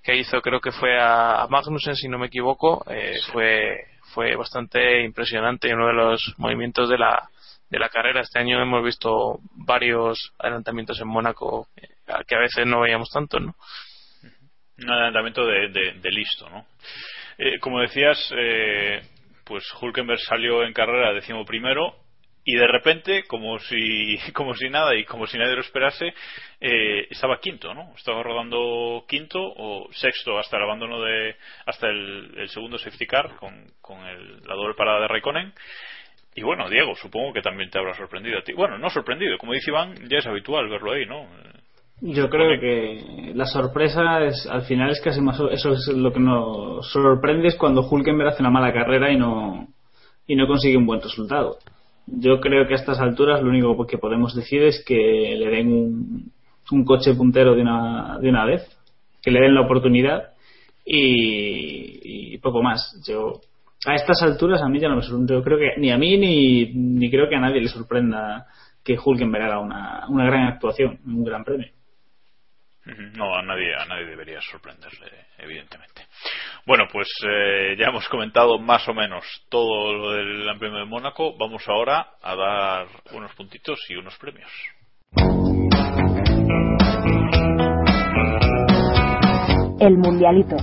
que 0.02 0.16
hizo 0.16 0.40
creo 0.40 0.60
que 0.60 0.72
fue 0.72 0.98
a, 0.98 1.42
a 1.42 1.48
Magnussen 1.48 1.96
si 1.96 2.08
no 2.08 2.18
me 2.18 2.26
equivoco 2.26 2.84
eh, 2.88 3.18
fue 3.32 3.86
fue 4.14 4.36
bastante 4.36 5.02
impresionante 5.02 5.68
y 5.68 5.72
uno 5.72 5.86
de 5.86 5.94
los 5.94 6.34
movimientos 6.38 6.88
de 6.88 6.98
la 6.98 7.28
de 7.70 7.78
la 7.78 7.88
carrera. 7.88 8.20
Este 8.20 8.38
año 8.38 8.60
hemos 8.60 8.84
visto 8.84 9.38
varios 9.52 10.32
adelantamientos 10.38 11.00
en 11.00 11.08
Mónaco 11.08 11.68
eh, 11.76 11.88
que 12.26 12.34
a 12.34 12.40
veces 12.40 12.66
no 12.66 12.80
veíamos 12.80 13.08
tanto 13.10 13.40
no 13.40 13.54
un 14.82 14.90
adelantamiento 14.90 15.44
de, 15.46 15.68
de- 15.68 16.10
listo, 16.10 16.48
¿no? 16.48 16.66
Eh, 17.38 17.58
como 17.58 17.80
decías, 17.80 18.18
eh, 18.36 19.00
pues 19.44 19.64
Hulkenberg 19.80 20.20
salió 20.20 20.62
en 20.64 20.72
carrera 20.72 21.12
décimo 21.12 21.44
primero 21.44 21.94
y 22.44 22.54
de 22.56 22.66
repente, 22.66 23.24
como 23.24 23.58
si, 23.58 24.18
como 24.32 24.54
si 24.54 24.68
nada 24.70 24.94
y 24.96 25.04
como 25.04 25.26
si 25.26 25.38
nadie 25.38 25.54
lo 25.54 25.60
esperase, 25.60 26.12
eh, 26.60 27.06
estaba 27.10 27.40
quinto, 27.40 27.74
¿no? 27.74 27.92
Estaba 27.96 28.22
rodando 28.22 29.04
quinto 29.08 29.38
o 29.40 29.88
sexto 29.92 30.38
hasta 30.38 30.56
el 30.56 30.62
abandono 30.64 31.02
de, 31.02 31.36
hasta 31.66 31.88
el, 31.88 32.32
el 32.38 32.48
segundo 32.48 32.78
safety 32.78 33.06
car 33.06 33.36
con, 33.36 33.66
con 33.80 34.00
el- 34.06 34.40
la 34.42 34.54
doble 34.54 34.74
parada 34.74 35.00
de 35.00 35.08
Raikkonen. 35.08 35.52
Y 36.34 36.42
bueno, 36.42 36.68
Diego, 36.70 36.94
supongo 36.94 37.32
que 37.32 37.42
también 37.42 37.70
te 37.70 37.78
habrá 37.78 37.92
sorprendido 37.94 38.38
a 38.38 38.42
ti. 38.42 38.52
Bueno, 38.52 38.78
no 38.78 38.88
sorprendido, 38.88 39.36
como 39.36 39.52
dice 39.52 39.70
Iván, 39.70 39.94
ya 40.08 40.18
es 40.18 40.26
habitual 40.26 40.68
verlo 40.68 40.92
ahí, 40.92 41.04
¿no? 41.04 41.28
Yo 42.02 42.30
creo 42.30 42.58
que 42.58 43.32
la 43.34 43.44
sorpresa 43.44 44.24
es, 44.24 44.46
al 44.46 44.62
final 44.62 44.90
es 44.90 45.00
casi 45.02 45.20
más, 45.20 45.38
eso 45.50 45.72
es 45.72 45.86
lo 45.88 46.12
que 46.12 46.20
nos 46.20 46.90
sorprende 46.90 47.48
es 47.48 47.56
cuando 47.56 47.86
Hulkenberg 47.86 48.30
hace 48.30 48.42
una 48.42 48.50
mala 48.50 48.72
carrera 48.72 49.12
y 49.12 49.18
no, 49.18 49.68
y 50.26 50.34
no 50.34 50.46
consigue 50.46 50.78
un 50.78 50.86
buen 50.86 51.02
resultado. 51.02 51.58
Yo 52.06 52.40
creo 52.40 52.66
que 52.66 52.74
a 52.74 52.76
estas 52.76 53.00
alturas 53.00 53.42
lo 53.42 53.50
único 53.50 53.86
que 53.86 53.98
podemos 53.98 54.34
decir 54.34 54.62
es 54.62 54.82
que 54.86 55.36
le 55.38 55.50
den 55.50 55.72
un, 55.72 56.32
un 56.70 56.84
coche 56.84 57.14
puntero 57.14 57.54
de 57.54 57.62
una, 57.62 58.18
de 58.18 58.30
una 58.30 58.46
vez, 58.46 58.66
que 59.22 59.30
le 59.30 59.40
den 59.40 59.54
la 59.54 59.62
oportunidad 59.62 60.32
y, 60.86 62.32
y 62.34 62.38
poco 62.38 62.62
más. 62.62 62.98
Yo 63.06 63.40
a 63.86 63.94
estas 63.94 64.22
alturas 64.22 64.62
a 64.62 64.68
mí 64.68 64.80
ya 64.80 64.88
no 64.88 64.96
me 64.96 65.02
sorprende. 65.02 65.34
Yo 65.34 65.42
creo 65.42 65.58
que 65.58 65.78
ni 65.78 65.90
a 65.90 65.98
mí 65.98 66.16
ni, 66.16 66.72
ni 66.72 67.10
creo 67.10 67.28
que 67.28 67.36
a 67.36 67.40
nadie 67.40 67.60
le 67.60 67.68
sorprenda 67.68 68.46
que 68.82 68.98
Hulkenberg 69.02 69.44
haga 69.44 69.60
una, 69.60 70.06
una 70.08 70.24
gran 70.24 70.46
actuación, 70.46 70.98
un 71.04 71.24
gran 71.24 71.44
premio. 71.44 71.68
No, 72.86 73.34
a 73.34 73.42
nadie, 73.42 73.74
a 73.74 73.84
nadie 73.84 74.06
debería 74.06 74.40
sorprenderle, 74.40 75.26
evidentemente. 75.38 76.06
Bueno, 76.66 76.84
pues 76.90 77.08
eh, 77.28 77.76
ya 77.78 77.88
hemos 77.88 78.08
comentado 78.08 78.58
más 78.58 78.88
o 78.88 78.94
menos 78.94 79.24
todo 79.48 79.92
lo 79.92 80.12
del 80.12 80.44
Gran 80.44 80.58
Premio 80.58 80.78
de 80.78 80.86
Mónaco. 80.86 81.36
Vamos 81.36 81.62
ahora 81.68 82.14
a 82.22 82.34
dar 82.34 82.86
unos 83.12 83.34
puntitos 83.34 83.78
y 83.90 83.96
unos 83.96 84.16
premios. 84.18 84.50
El 89.80 89.96
Mundialito. 89.96 90.56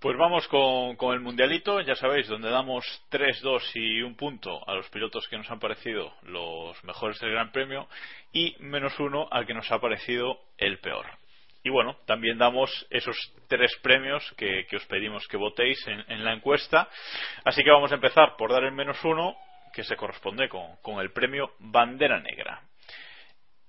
Pues 0.00 0.16
vamos 0.16 0.46
con, 0.46 1.12
el 1.12 1.18
mundialito, 1.18 1.80
ya 1.80 1.96
sabéis, 1.96 2.28
donde 2.28 2.50
damos 2.50 2.84
3, 3.08 3.40
2 3.42 3.72
y 3.74 4.02
un 4.02 4.14
punto 4.14 4.62
a 4.68 4.74
los 4.74 4.88
pilotos 4.90 5.26
que 5.26 5.36
nos 5.36 5.50
han 5.50 5.58
parecido 5.58 6.14
los 6.22 6.84
mejores 6.84 7.18
del 7.18 7.32
Gran 7.32 7.50
Premio 7.50 7.88
y 8.32 8.54
menos 8.60 8.96
uno 9.00 9.26
al 9.28 9.44
que 9.44 9.54
nos 9.54 9.68
ha 9.72 9.80
parecido 9.80 10.38
el 10.56 10.78
peor. 10.78 11.04
Y 11.64 11.70
bueno, 11.70 11.96
también 12.06 12.38
damos 12.38 12.86
esos 12.90 13.16
tres 13.48 13.76
premios 13.82 14.22
que, 14.36 14.64
os 14.72 14.86
pedimos 14.86 15.26
que 15.26 15.36
votéis 15.36 15.84
en, 15.88 16.24
la 16.24 16.32
encuesta. 16.32 16.88
Así 17.44 17.64
que 17.64 17.70
vamos 17.70 17.90
a 17.90 17.96
empezar 17.96 18.36
por 18.38 18.52
dar 18.52 18.62
el 18.62 18.72
menos 18.72 19.02
uno, 19.04 19.36
que 19.74 19.82
se 19.82 19.96
corresponde 19.96 20.48
con 20.48 21.00
el 21.00 21.10
premio 21.10 21.54
Bandera 21.58 22.20
Negra. 22.20 22.62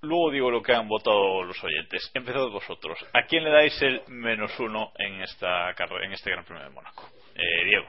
Luego 0.02 0.30
digo 0.30 0.50
lo 0.50 0.62
que 0.62 0.72
han 0.72 0.88
votado 0.88 1.42
los 1.42 1.62
oyentes. 1.62 2.10
Empezad 2.14 2.48
vosotros. 2.48 2.98
¿A 3.12 3.26
quién 3.26 3.44
le 3.44 3.50
dais 3.50 3.80
el 3.82 4.00
menos 4.08 4.58
uno 4.58 4.92
en, 4.96 5.20
esta, 5.20 5.70
en 5.70 6.12
este 6.12 6.30
Gran 6.30 6.44
Premio 6.44 6.64
de 6.64 6.70
Mónaco? 6.70 7.10
Eh, 7.34 7.64
Diego. 7.66 7.86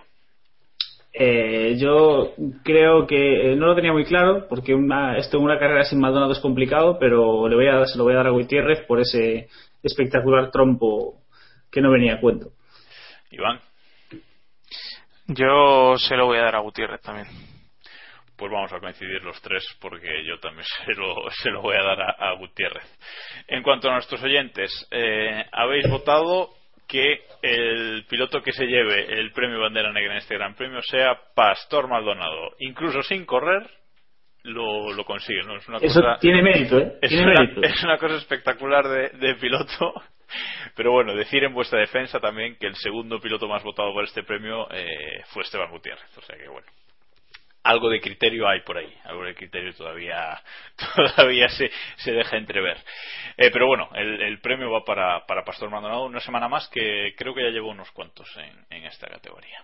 Eh, 1.13 1.75
yo 1.77 2.33
creo 2.63 3.07
que 3.07 3.51
eh, 3.51 3.55
no 3.55 3.67
lo 3.67 3.75
tenía 3.75 3.93
muy 3.93 4.05
claro 4.05 4.45
porque 4.49 4.73
una, 4.73 5.17
esto 5.17 5.37
en 5.37 5.43
una 5.43 5.59
carrera 5.59 5.85
sin 5.85 5.99
Maldonado 5.99 6.33
es 6.33 6.39
complicado, 6.39 6.97
pero 6.99 7.47
le 7.47 7.55
voy 7.55 7.67
a, 7.67 7.85
se 7.85 7.97
lo 7.97 8.03
voy 8.03 8.13
a 8.13 8.17
dar 8.17 8.27
a 8.27 8.31
Gutiérrez 8.31 8.85
por 8.85 8.99
ese 8.99 9.47
espectacular 9.81 10.51
trompo 10.51 11.21
que 11.71 11.81
no 11.81 11.91
venía 11.91 12.15
a 12.15 12.19
cuento. 12.19 12.51
Iván. 13.29 13.59
Yo 15.27 15.97
se 15.97 16.17
lo 16.17 16.25
voy 16.25 16.39
a 16.39 16.43
dar 16.43 16.55
a 16.55 16.59
Gutiérrez 16.59 17.01
también 17.01 17.50
pues 18.41 18.51
vamos 18.51 18.73
a 18.73 18.79
coincidir 18.79 19.23
los 19.23 19.39
tres 19.39 19.63
porque 19.79 20.25
yo 20.25 20.39
también 20.39 20.65
se 20.85 20.93
lo, 20.95 21.29
se 21.29 21.51
lo 21.51 21.61
voy 21.61 21.75
a 21.77 21.83
dar 21.83 22.01
a, 22.01 22.31
a, 22.31 22.33
Gutiérrez. 22.33 22.83
En 23.47 23.61
cuanto 23.61 23.87
a 23.87 23.93
nuestros 23.93 24.21
oyentes, 24.23 24.71
eh, 24.89 25.45
habéis 25.51 25.87
votado 25.87 26.49
que 26.87 27.21
el 27.43 28.03
piloto 28.09 28.41
que 28.41 28.51
se 28.51 28.65
lleve 28.65 29.13
el 29.19 29.31
premio 29.31 29.59
Bandera 29.59 29.93
Negra 29.93 30.13
en 30.13 30.17
este 30.17 30.35
Gran 30.37 30.55
Premio 30.55 30.81
sea 30.81 31.15
Pastor 31.35 31.87
Maldonado. 31.87 32.55
Incluso 32.57 33.03
sin 33.03 33.25
correr, 33.25 33.69
lo, 34.41 34.91
lo 34.91 35.05
consigue. 35.05 35.43
¿no? 35.43 35.57
Es 35.57 35.67
una 35.69 35.77
Eso 35.77 36.01
cosa, 36.01 36.17
tiene 36.19 36.41
mérito, 36.41 36.79
¿eh? 36.79 36.97
Es, 36.99 37.09
tiene 37.09 37.25
una, 37.25 37.41
mérito. 37.41 37.61
es 37.63 37.83
una 37.83 37.99
cosa 37.99 38.15
espectacular 38.15 38.87
de, 38.87 39.09
de 39.19 39.35
piloto. 39.35 39.93
Pero 40.75 40.91
bueno, 40.91 41.13
decir 41.13 41.43
en 41.43 41.53
vuestra 41.53 41.79
defensa 41.79 42.19
también 42.19 42.57
que 42.59 42.65
el 42.65 42.75
segundo 42.75 43.19
piloto 43.19 43.47
más 43.47 43.61
votado 43.61 43.93
por 43.93 44.03
este 44.03 44.23
premio 44.23 44.67
eh, 44.71 45.21
fue 45.27 45.43
Esteban 45.43 45.69
Gutiérrez. 45.69 46.17
O 46.17 46.21
sea 46.21 46.35
que 46.35 46.49
bueno 46.49 46.65
algo 47.63 47.89
de 47.89 48.01
criterio 48.01 48.47
hay 48.47 48.61
por 48.61 48.77
ahí, 48.77 48.93
algo 49.03 49.23
de 49.23 49.35
criterio 49.35 49.73
todavía 49.73 50.41
todavía 51.15 51.47
se, 51.49 51.71
se 51.97 52.11
deja 52.11 52.37
entrever. 52.37 52.77
Eh, 53.37 53.49
pero 53.51 53.67
bueno, 53.67 53.89
el, 53.93 54.21
el, 54.21 54.39
premio 54.39 54.71
va 54.71 54.83
para, 54.83 55.25
para 55.25 55.43
Pastor 55.43 55.69
Maldonado 55.69 56.05
una 56.05 56.19
semana 56.19 56.47
más 56.47 56.67
que 56.69 57.13
creo 57.17 57.33
que 57.33 57.43
ya 57.43 57.49
llevó 57.49 57.69
unos 57.69 57.91
cuantos 57.91 58.27
en, 58.37 58.65
en 58.69 58.85
esta 58.85 59.07
categoría. 59.07 59.63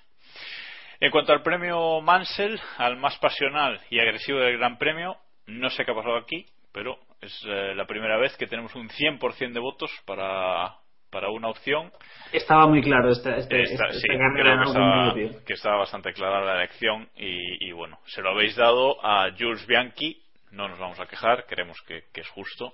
En 0.99 1.11
cuanto 1.11 1.31
al 1.31 1.43
premio 1.43 2.01
Mansell, 2.01 2.59
al 2.77 2.97
más 2.97 3.17
pasional 3.19 3.79
y 3.89 3.99
agresivo 3.99 4.39
del 4.39 4.57
Gran 4.57 4.77
Premio, 4.77 5.17
no 5.45 5.69
sé 5.69 5.85
qué 5.85 5.91
ha 5.91 5.95
pasado 5.95 6.17
aquí, 6.17 6.45
pero 6.71 6.99
es 7.21 7.43
eh, 7.45 7.73
la 7.75 7.85
primera 7.85 8.17
vez 8.17 8.35
que 8.37 8.47
tenemos 8.47 8.73
un 8.75 8.89
100% 8.89 9.53
de 9.53 9.59
votos 9.59 9.91
para, 10.05 10.77
para 11.09 11.29
una 11.29 11.49
opción. 11.49 11.91
Estaba 12.31 12.67
muy 12.67 12.81
claro 12.81 13.11
esta, 13.11 13.37
esta, 13.37 13.55
esta, 13.55 13.87
esta, 13.87 13.99
sí, 13.99 14.07
esta 14.09 14.33
creo 14.33 14.57
que 14.57 14.63
estaba, 14.63 15.13
que 15.45 15.53
estaba, 15.53 15.77
bastante 15.77 16.13
clara 16.13 16.43
la 16.43 16.55
elección 16.55 17.07
y, 17.15 17.67
y, 17.67 17.71
bueno, 17.71 17.99
se 18.05 18.21
lo 18.21 18.31
habéis 18.31 18.55
dado 18.55 19.03
a 19.05 19.29
Jules 19.37 19.65
Bianchi. 19.65 20.21
No 20.51 20.67
nos 20.69 20.79
vamos 20.79 20.99
a 20.99 21.05
quejar, 21.05 21.45
creemos 21.45 21.77
que, 21.81 22.03
que 22.13 22.21
es 22.21 22.29
justo. 22.29 22.73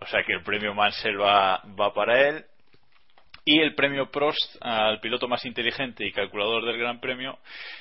O 0.00 0.06
sea 0.06 0.22
que 0.24 0.32
el 0.32 0.42
premio 0.42 0.74
Mansell 0.74 1.20
va, 1.20 1.62
va 1.78 1.92
para 1.94 2.28
él. 2.28 2.44
Y 3.44 3.58
el 3.60 3.74
premio 3.74 4.08
Prost 4.10 4.56
al 4.60 5.00
piloto 5.00 5.26
más 5.26 5.44
inteligente 5.44 6.06
y 6.06 6.12
calculador 6.12 6.64
del 6.64 6.78
Gran 6.78 7.00
Premio 7.00 7.38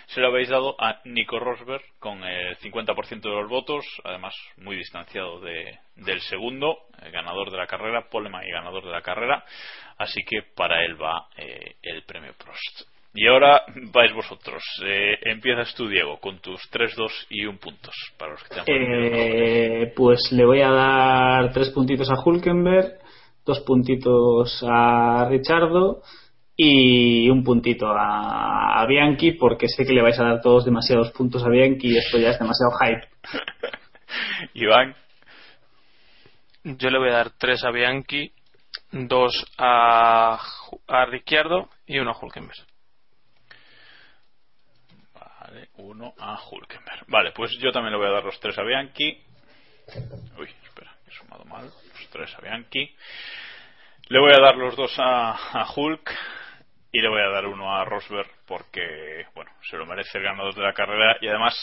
se 0.07 0.19
lo 0.19 0.27
habéis 0.27 0.49
dado 0.49 0.75
a 0.79 1.01
Nico 1.05 1.39
Rosberg 1.39 1.83
con 1.99 2.23
el 2.23 2.57
50% 2.57 3.21
de 3.21 3.29
los 3.29 3.47
votos, 3.47 3.85
además 4.03 4.33
muy 4.57 4.75
distanciado 4.75 5.39
de, 5.39 5.77
del 5.97 6.19
segundo, 6.21 6.79
el 7.03 7.11
ganador 7.11 7.51
de 7.51 7.57
la 7.57 7.67
carrera, 7.67 8.09
Poleman 8.09 8.43
y 8.47 8.51
ganador 8.51 8.85
de 8.85 8.91
la 8.91 9.03
carrera. 9.03 9.45
Así 9.99 10.23
que 10.23 10.41
para 10.55 10.83
él 10.83 10.99
va 10.99 11.27
eh, 11.37 11.75
el 11.83 12.03
premio 12.05 12.33
Prost. 12.33 12.89
Y 13.13 13.27
ahora 13.27 13.63
vais 13.93 14.13
vosotros. 14.13 14.63
Eh, 14.83 15.17
empiezas 15.23 15.75
tú, 15.75 15.87
Diego, 15.87 16.17
con 16.19 16.39
tus 16.39 16.61
3, 16.71 16.95
2 16.95 17.27
y 17.29 17.45
1 17.45 17.59
puntos 17.59 17.93
para 18.17 18.31
los 18.31 18.43
que 18.43 18.49
te 18.49 18.59
han 18.61 18.65
eh, 18.67 19.93
Pues 19.95 20.31
le 20.31 20.45
voy 20.45 20.61
a 20.61 20.69
dar 20.69 21.51
3 21.51 21.69
puntitos 21.71 22.09
a 22.09 22.15
Hulkenberg 22.23 23.00
dos 23.45 23.59
puntitos 23.61 24.63
a 24.67 25.27
Richardo 25.29 26.01
y 26.55 27.29
un 27.29 27.43
puntito 27.43 27.87
a, 27.87 28.81
a, 28.81 28.85
Bianchi 28.85 29.31
porque 29.31 29.67
sé 29.67 29.85
que 29.85 29.93
le 29.93 30.01
vais 30.01 30.19
a 30.19 30.23
dar 30.23 30.41
todos 30.41 30.65
demasiados 30.65 31.11
puntos 31.11 31.43
a 31.43 31.49
Bianchi 31.49 31.87
y 31.87 31.97
esto 31.97 32.17
ya 32.19 32.29
es 32.29 32.39
demasiado 32.39 32.71
hype. 32.79 33.07
Iván. 34.53 34.95
Yo 36.63 36.89
le 36.91 36.99
voy 36.99 37.09
a 37.09 37.13
dar 37.13 37.31
tres 37.31 37.63
a 37.63 37.71
Bianchi, 37.71 38.31
dos 38.91 39.45
a, 39.57 40.39
a 40.87 41.05
Ricciardo 41.05 41.69
y 41.87 41.97
uno 41.97 42.11
a 42.11 42.17
Hulkenberg. 42.19 42.59
Vale, 45.15 45.69
uno 45.77 46.13
a 46.19 46.39
Hulkenberg. 46.39 47.05
Vale, 47.07 47.31
pues 47.31 47.57
yo 47.59 47.71
también 47.71 47.93
le 47.93 47.97
voy 47.97 48.07
a 48.07 48.11
dar 48.11 48.23
los 48.23 48.39
tres 48.39 48.57
a 48.59 48.63
Bianchi. 48.63 49.17
Uy, 50.37 50.49
espera, 50.63 50.95
he 51.07 51.11
sumado 51.11 51.43
mal. 51.45 51.71
Tres 52.11 52.35
a 52.37 52.41
Bianchi. 52.41 52.93
Le 54.09 54.19
voy 54.19 54.33
a 54.33 54.41
dar 54.41 54.57
los 54.57 54.75
dos 54.75 54.93
a, 54.97 55.65
Hulk 55.73 56.11
y 56.91 56.99
le 56.99 57.07
voy 57.07 57.21
a 57.21 57.29
dar 57.29 57.45
uno 57.45 57.73
a 57.73 57.85
Rosberg 57.85 58.29
porque, 58.45 59.25
bueno, 59.33 59.49
se 59.69 59.77
lo 59.77 59.85
merece 59.85 60.17
el 60.17 60.25
ganador 60.25 60.53
de 60.53 60.61
la 60.61 60.73
carrera 60.73 61.15
y 61.21 61.29
además, 61.29 61.55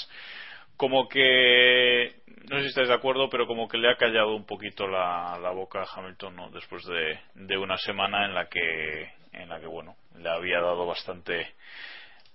como 0.79 1.07
que, 1.07 2.23
no 2.51 2.57
sé 2.57 2.63
si 2.63 2.69
estáis 2.69 2.89
de 2.89 2.95
acuerdo, 2.95 3.29
pero 3.29 3.47
como 3.47 3.69
que 3.69 3.77
le 3.77 3.91
ha 3.91 3.97
callado 3.97 4.35
un 4.35 4.47
poquito 4.47 4.89
la, 4.89 5.39
boca 5.55 5.83
a 5.83 5.99
Hamilton 5.99 6.35
¿no? 6.35 6.51
después 6.51 6.83
de, 6.87 7.59
una 7.59 7.77
semana 7.77 8.25
en 8.25 8.35
la 8.35 8.49
que, 8.49 9.13
en 9.33 9.51
la 9.51 9.61
que, 9.61 9.67
bueno, 9.67 9.97
le 10.17 10.31
había 10.31 10.63
dado 10.63 10.87
bastante, 10.87 11.57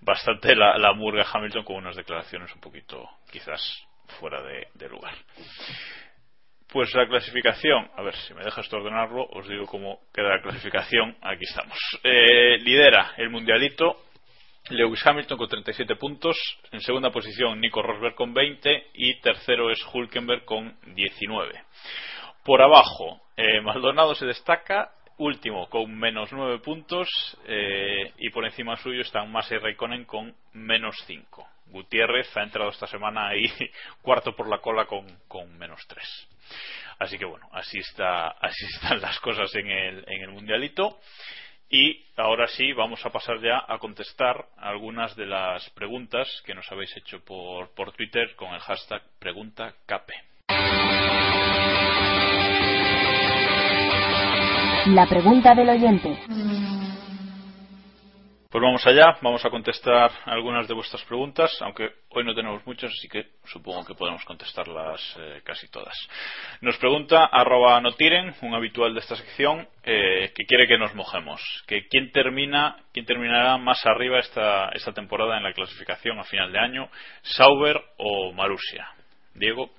bastante 0.02 0.56
la, 0.56 0.78
la 0.78 0.94
murga 0.94 1.26
Hamilton 1.34 1.64
con 1.64 1.78
unas 1.78 1.96
declaraciones 1.96 2.54
un 2.54 2.62
poquito, 2.62 3.10
quizás, 3.32 3.88
fuera 4.20 4.44
de 4.44 4.90
lugar. 4.90 5.16
Pues 6.74 6.92
la 6.96 7.08
clasificación, 7.08 7.88
a 7.96 8.02
ver 8.02 8.16
si 8.16 8.34
me 8.34 8.44
dejas 8.44 8.68
de 8.68 8.76
ordenarlo, 8.76 9.28
os 9.28 9.48
digo 9.48 9.68
cómo 9.68 10.00
queda 10.12 10.30
la 10.30 10.42
clasificación. 10.42 11.16
Aquí 11.22 11.44
estamos. 11.44 11.78
Eh, 12.04 12.58
lidera 12.58 13.14
el 13.18 13.30
mundialito 13.30 13.98
Lewis 14.72 15.06
Hamilton 15.06 15.38
con 15.38 15.50
37 15.50 15.96
puntos. 15.98 16.36
En 16.72 16.82
segunda 16.82 17.12
posición 17.12 17.62
Nico 17.62 17.84
Rosberg 17.84 18.16
con 18.16 18.34
20 18.34 18.88
y 18.96 19.22
tercero 19.22 19.70
es 19.70 19.86
Hulkenberg 19.94 20.46
con 20.46 20.76
19. 20.96 21.62
Por 22.44 22.64
abajo, 22.64 23.22
eh, 23.38 23.62
Maldonado 23.62 24.16
se 24.16 24.26
destaca, 24.26 24.94
último 25.20 25.70
con 25.70 25.96
menos 25.96 26.34
9 26.34 26.58
puntos 26.58 27.08
eh, 27.46 28.14
y 28.18 28.32
por 28.32 28.46
encima 28.46 28.78
suyo 28.78 29.02
están 29.02 29.32
Massa 29.32 29.54
y 29.54 29.60
Raikkonen 29.60 30.06
con 30.06 30.34
menos 30.54 30.96
5. 31.06 31.53
Gutiérrez 31.68 32.36
ha 32.38 32.44
entrado 32.44 32.70
esta 32.70 32.88
semana 32.88 33.30
ahí 33.30 33.52
cuarto 34.02 34.36
por 34.36 34.48
la 34.48 34.60
cola 34.60 34.86
con, 34.86 35.06
con 35.28 35.58
menos 35.58 35.86
3. 35.88 36.30
Así 37.00 37.18
que 37.18 37.26
bueno, 37.26 37.50
así, 37.52 37.80
está, 37.80 38.28
así 38.30 38.66
están 38.66 39.02
las 39.02 39.20
cosas 39.20 39.54
en 39.56 39.70
el, 39.70 40.04
en 40.08 40.22
el 40.22 40.30
mundialito. 40.30 41.00
Y 41.70 42.06
ahora 42.18 42.48
sí, 42.48 42.72
vamos 42.74 43.04
a 43.06 43.10
pasar 43.10 43.42
ya 43.42 43.64
a 43.68 43.80
contestar 43.80 44.46
algunas 44.58 45.16
de 45.16 45.26
las 45.26 45.68
preguntas 45.72 46.28
que 46.46 46.54
nos 46.54 46.72
habéis 46.72 46.96
hecho 46.96 47.24
por, 47.26 47.74
por 47.74 47.92
Twitter 47.94 48.36
con 48.36 48.54
el 48.54 48.60
hashtag 48.60 49.02
PreguntaCape. 49.18 50.14
La 54.88 55.08
pregunta 55.08 55.56
del 55.56 55.70
oyente. 55.70 56.73
Pues 58.54 58.62
vamos 58.62 58.86
allá, 58.86 59.18
vamos 59.24 59.44
a 59.44 59.50
contestar 59.50 60.12
algunas 60.26 60.68
de 60.68 60.76
vuestras 60.76 61.04
preguntas, 61.06 61.52
aunque 61.62 61.90
hoy 62.10 62.24
no 62.24 62.36
tenemos 62.36 62.64
muchas, 62.68 62.92
así 62.92 63.08
que 63.10 63.26
supongo 63.46 63.84
que 63.84 63.96
podemos 63.96 64.24
contestarlas 64.26 65.02
eh, 65.18 65.42
casi 65.44 65.68
todas. 65.72 65.96
Nos 66.62 66.78
pregunta 66.78 67.26
arroba 67.26 67.82
notiren, 67.82 68.36
un 68.44 68.54
habitual 68.54 68.94
de 68.94 69.00
esta 69.00 69.16
sección, 69.16 69.68
eh, 69.84 70.32
que 70.36 70.46
quiere 70.46 70.68
que 70.68 70.78
nos 70.78 70.94
mojemos, 70.94 71.42
que 71.66 71.88
quién 71.88 72.12
termina, 72.12 72.78
quién 72.94 73.08
terminará 73.08 73.58
más 73.58 73.84
arriba 73.88 74.20
esta, 74.20 74.70
esta 74.70 74.92
temporada 74.92 75.36
en 75.36 75.42
la 75.42 75.54
clasificación 75.54 76.20
a 76.20 76.24
final 76.24 76.52
de 76.52 76.60
año, 76.60 76.90
Sauber 77.24 77.82
o 77.98 78.34
Marusia. 78.34 78.88
Diego. 79.34 79.72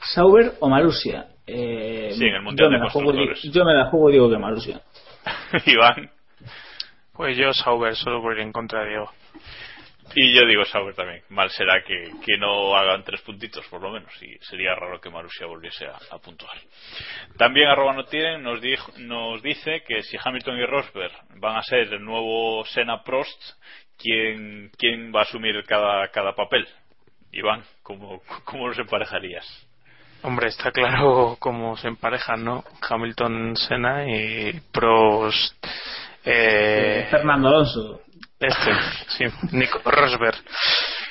Sauber 0.00 0.54
o 0.58 0.68
Marusia. 0.68 1.28
Eh, 1.46 2.10
Sí, 2.14 2.24
en 2.24 2.34
el 2.34 2.42
Mundial 2.42 2.66
yo 2.66 2.70
me 2.72 2.78
de 2.78 2.84
la 2.84 2.90
juego, 2.90 3.12
yo 3.12 3.64
me 3.64 3.72
la 3.72 3.84
juego 3.84 4.08
digo 4.10 4.28
que 4.28 4.38
Marusia. 4.38 4.80
Iván. 5.66 6.10
Pues 7.22 7.36
yo 7.36 7.54
Sauber, 7.54 7.94
solo 7.94 8.20
por 8.20 8.32
ir 8.36 8.40
en 8.40 8.50
contra 8.50 8.80
de 8.82 8.88
Diego. 8.88 9.08
Y 10.16 10.34
yo 10.34 10.44
digo 10.44 10.64
Sauber 10.64 10.92
también. 10.92 11.22
Mal 11.28 11.50
será 11.50 11.80
que, 11.84 12.10
que 12.26 12.36
no 12.36 12.74
hagan 12.74 13.04
tres 13.04 13.20
puntitos, 13.20 13.64
por 13.68 13.80
lo 13.80 13.90
menos. 13.92 14.12
Y 14.20 14.36
sería 14.44 14.74
raro 14.74 15.00
que 15.00 15.08
Marusia 15.08 15.46
volviese 15.46 15.86
a, 15.86 16.00
a 16.10 16.18
puntuar. 16.18 16.56
También 17.38 17.68
arroba 17.68 17.92
no 17.92 18.04
tienen 18.06 18.42
nos, 18.42 18.60
dijo- 18.60 18.90
nos 18.98 19.40
dice 19.40 19.84
que 19.86 20.02
si 20.02 20.16
Hamilton 20.20 20.58
y 20.58 20.66
Rosberg 20.66 21.12
van 21.36 21.58
a 21.58 21.62
ser 21.62 21.92
el 21.94 22.04
nuevo 22.04 22.64
Senna 22.66 23.04
Prost, 23.04 23.40
¿quién, 23.96 24.72
quién 24.76 25.14
va 25.14 25.20
a 25.20 25.22
asumir 25.22 25.62
cada, 25.64 26.08
cada 26.08 26.34
papel? 26.34 26.66
Iván, 27.30 27.62
¿cómo, 27.84 28.20
¿cómo 28.44 28.66
los 28.66 28.80
emparejarías? 28.80 29.46
Hombre, 30.24 30.48
está 30.48 30.72
claro 30.72 31.36
cómo 31.38 31.76
se 31.76 31.86
emparejan, 31.86 32.44
¿no? 32.44 32.64
Hamilton, 32.90 33.56
Senna 33.56 34.08
y 34.08 34.60
Prost. 34.72 35.54
Eh, 36.24 37.06
Fernando 37.10 37.48
Alonso. 37.48 38.00
Este, 38.38 38.72
sí, 39.08 39.24
Nico 39.52 39.80
Rosberg. 39.84 40.36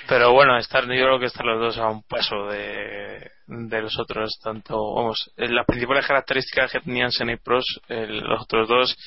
Pero 0.07 0.33
bueno, 0.33 0.57
estar, 0.57 0.83
yo 0.83 0.89
creo 0.89 1.19
que 1.19 1.27
están 1.27 1.47
los 1.47 1.59
dos 1.59 1.77
a 1.77 1.87
un 1.87 2.03
paso 2.03 2.47
de, 2.47 3.31
de 3.47 3.81
los 3.81 3.97
otros. 3.97 4.37
Tanto, 4.43 4.75
vamos, 4.95 5.31
eh, 5.37 5.47
las 5.47 5.65
principales 5.65 6.05
características 6.05 6.71
que 6.71 6.81
tenían 6.81 7.11
Senna 7.11 7.33
y 7.33 7.37
Prost, 7.37 7.67
eh, 7.87 8.07
los 8.07 8.41
otros 8.41 8.67
dos 8.67 8.97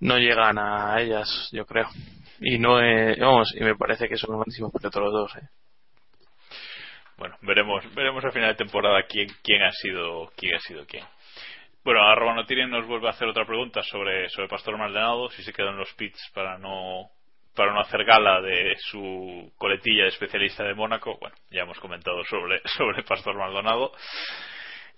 no 0.00 0.18
llegan 0.18 0.58
a 0.58 1.00
ellas, 1.00 1.48
yo 1.52 1.64
creo. 1.64 1.88
Y 2.40 2.58
no, 2.58 2.80
eh, 2.80 3.16
vamos, 3.18 3.54
y 3.54 3.64
me 3.64 3.76
parece 3.76 4.08
que 4.08 4.16
son 4.18 4.36
buenísimos 4.36 4.70
pilotos 4.72 5.02
los 5.02 5.12
dos. 5.12 5.36
Eh. 5.36 5.48
Bueno, 7.16 7.36
veremos, 7.40 7.82
veremos 7.94 8.22
a 8.24 8.30
final 8.30 8.50
de 8.50 8.56
temporada 8.56 9.02
quién, 9.08 9.28
quién 9.42 9.62
ha 9.62 9.72
sido 9.72 10.30
quién 10.36 10.54
ha 10.54 10.60
sido 10.60 10.84
quién. 10.86 11.04
Bueno, 11.86 12.02
arroba 12.02 12.34
no 12.34 12.44
tienen 12.46 12.68
nos 12.68 12.84
vuelve 12.84 13.06
a 13.06 13.10
hacer 13.10 13.28
otra 13.28 13.46
pregunta 13.46 13.80
sobre, 13.84 14.28
sobre 14.30 14.48
Pastor 14.48 14.76
Maldonado, 14.76 15.30
si 15.30 15.44
se 15.44 15.52
quedan 15.52 15.76
los 15.76 15.94
pits 15.94 16.32
para 16.34 16.58
no 16.58 17.08
para 17.54 17.72
no 17.72 17.78
hacer 17.78 18.04
gala 18.04 18.42
de 18.42 18.74
su 18.76 19.52
coletilla 19.56 20.02
de 20.02 20.08
especialista 20.08 20.64
de 20.64 20.74
Mónaco. 20.74 21.16
Bueno, 21.20 21.36
ya 21.48 21.62
hemos 21.62 21.78
comentado 21.78 22.24
sobre, 22.24 22.60
sobre 22.76 23.04
Pastor 23.04 23.36
Maldonado. 23.36 23.92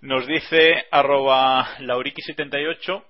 Nos 0.01 0.25
dice 0.25 0.87
arroba 0.89 1.77
lauriki78 1.77 3.03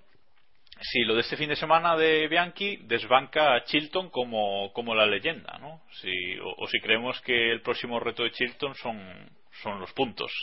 si 0.81 1.05
lo 1.05 1.15
de 1.15 1.21
este 1.21 1.37
fin 1.37 1.47
de 1.47 1.55
semana 1.55 1.95
de 1.95 2.27
Bianchi 2.27 2.79
desbanca 2.81 3.55
a 3.55 3.63
Chilton 3.63 4.09
como, 4.09 4.73
como 4.73 4.93
la 4.93 5.05
leyenda, 5.05 5.57
¿no? 5.57 5.83
Si, 6.01 6.37
o, 6.39 6.53
o 6.57 6.67
si 6.67 6.81
creemos 6.81 7.21
que 7.21 7.53
el 7.53 7.61
próximo 7.61 7.97
reto 8.01 8.23
de 8.23 8.31
Chilton 8.31 8.75
son, 8.75 9.29
son 9.63 9.79
los 9.79 9.93
puntos. 9.93 10.33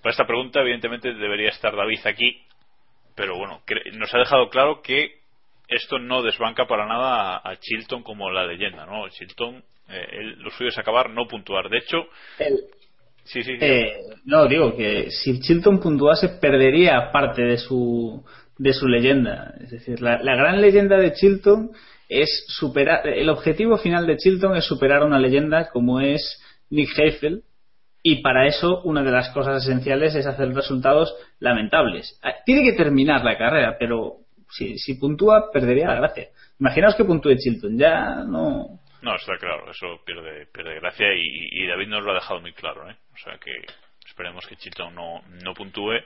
Para 0.00 0.12
esta 0.12 0.26
pregunta, 0.28 0.60
evidentemente, 0.60 1.12
debería 1.12 1.48
estar 1.48 1.74
David 1.74 2.06
aquí, 2.06 2.44
pero 3.18 3.36
bueno, 3.36 3.60
nos 3.94 4.14
ha 4.14 4.18
dejado 4.18 4.48
claro 4.48 4.80
que 4.80 5.18
esto 5.68 5.98
no 5.98 6.22
desbanca 6.22 6.66
para 6.66 6.86
nada 6.86 7.36
a, 7.36 7.50
a 7.50 7.56
Chilton 7.60 8.02
como 8.02 8.30
la 8.30 8.46
leyenda, 8.46 8.86
¿no? 8.86 9.06
Chilton, 9.10 9.56
eh, 9.90 10.06
él- 10.12 10.38
lo 10.38 10.50
suyo 10.50 10.70
es 10.70 10.78
acabar, 10.78 11.10
no 11.10 11.26
puntuar. 11.28 11.68
De 11.68 11.78
hecho, 11.78 12.06
El- 12.38 12.60
sí, 13.24 13.42
sí, 13.42 13.56
Eh, 13.60 13.92
no, 14.24 14.46
digo 14.46 14.74
que 14.76 15.10
si 15.10 15.40
Chilton 15.40 15.78
puntuase 15.80 16.28
perdería 16.40 17.10
parte 17.12 17.42
de 17.42 17.58
su 17.58 18.24
de 18.56 18.72
su 18.72 18.88
leyenda. 18.88 19.54
Es 19.60 19.70
decir, 19.70 20.00
la, 20.00 20.20
la 20.22 20.34
gran 20.34 20.60
leyenda 20.60 20.96
de 20.96 21.12
Chilton 21.12 21.70
es 22.08 22.44
superar. 22.48 23.06
El 23.06 23.28
objetivo 23.28 23.76
final 23.78 24.06
de 24.06 24.16
Chilton 24.16 24.56
es 24.56 24.64
superar 24.64 25.04
una 25.04 25.18
leyenda 25.20 25.68
como 25.68 26.00
es 26.00 26.42
Nick 26.70 26.98
Heifel. 26.98 27.42
Y 28.02 28.22
para 28.22 28.46
eso, 28.46 28.80
una 28.82 29.02
de 29.02 29.10
las 29.10 29.30
cosas 29.30 29.64
esenciales 29.64 30.14
es 30.14 30.26
hacer 30.26 30.54
resultados 30.54 31.14
lamentables. 31.40 32.18
Ah, 32.22 32.34
Tiene 32.44 32.62
que 32.62 32.76
terminar 32.76 33.24
la 33.24 33.36
carrera, 33.36 33.76
pero 33.78 34.18
si, 34.50 34.94
puntúa, 34.94 35.50
perdería 35.52 35.88
la 35.88 35.96
gracia. 35.96 36.28
Imaginaos 36.60 36.94
que 36.94 37.04
puntúe 37.04 37.36
Chilton, 37.36 37.78
ya 37.78 38.24
no. 38.24 38.80
No, 39.02 39.14
está 39.14 39.36
claro, 39.38 39.70
eso 39.70 40.00
pierde, 40.04 40.46
pierde 40.46 40.80
gracia 40.80 41.06
y, 41.14 41.66
David 41.66 41.88
nos 41.88 42.02
lo 42.02 42.12
ha 42.12 42.14
dejado 42.14 42.40
muy 42.40 42.52
claro, 42.52 42.88
¿eh? 42.90 42.96
O 43.14 43.16
sea 43.18 43.38
que 43.38 43.52
esperemos 44.06 44.46
que 44.46 44.56
Chilton 44.56 44.94
no, 44.94 45.22
no 45.44 45.54
puntúe. 45.54 46.00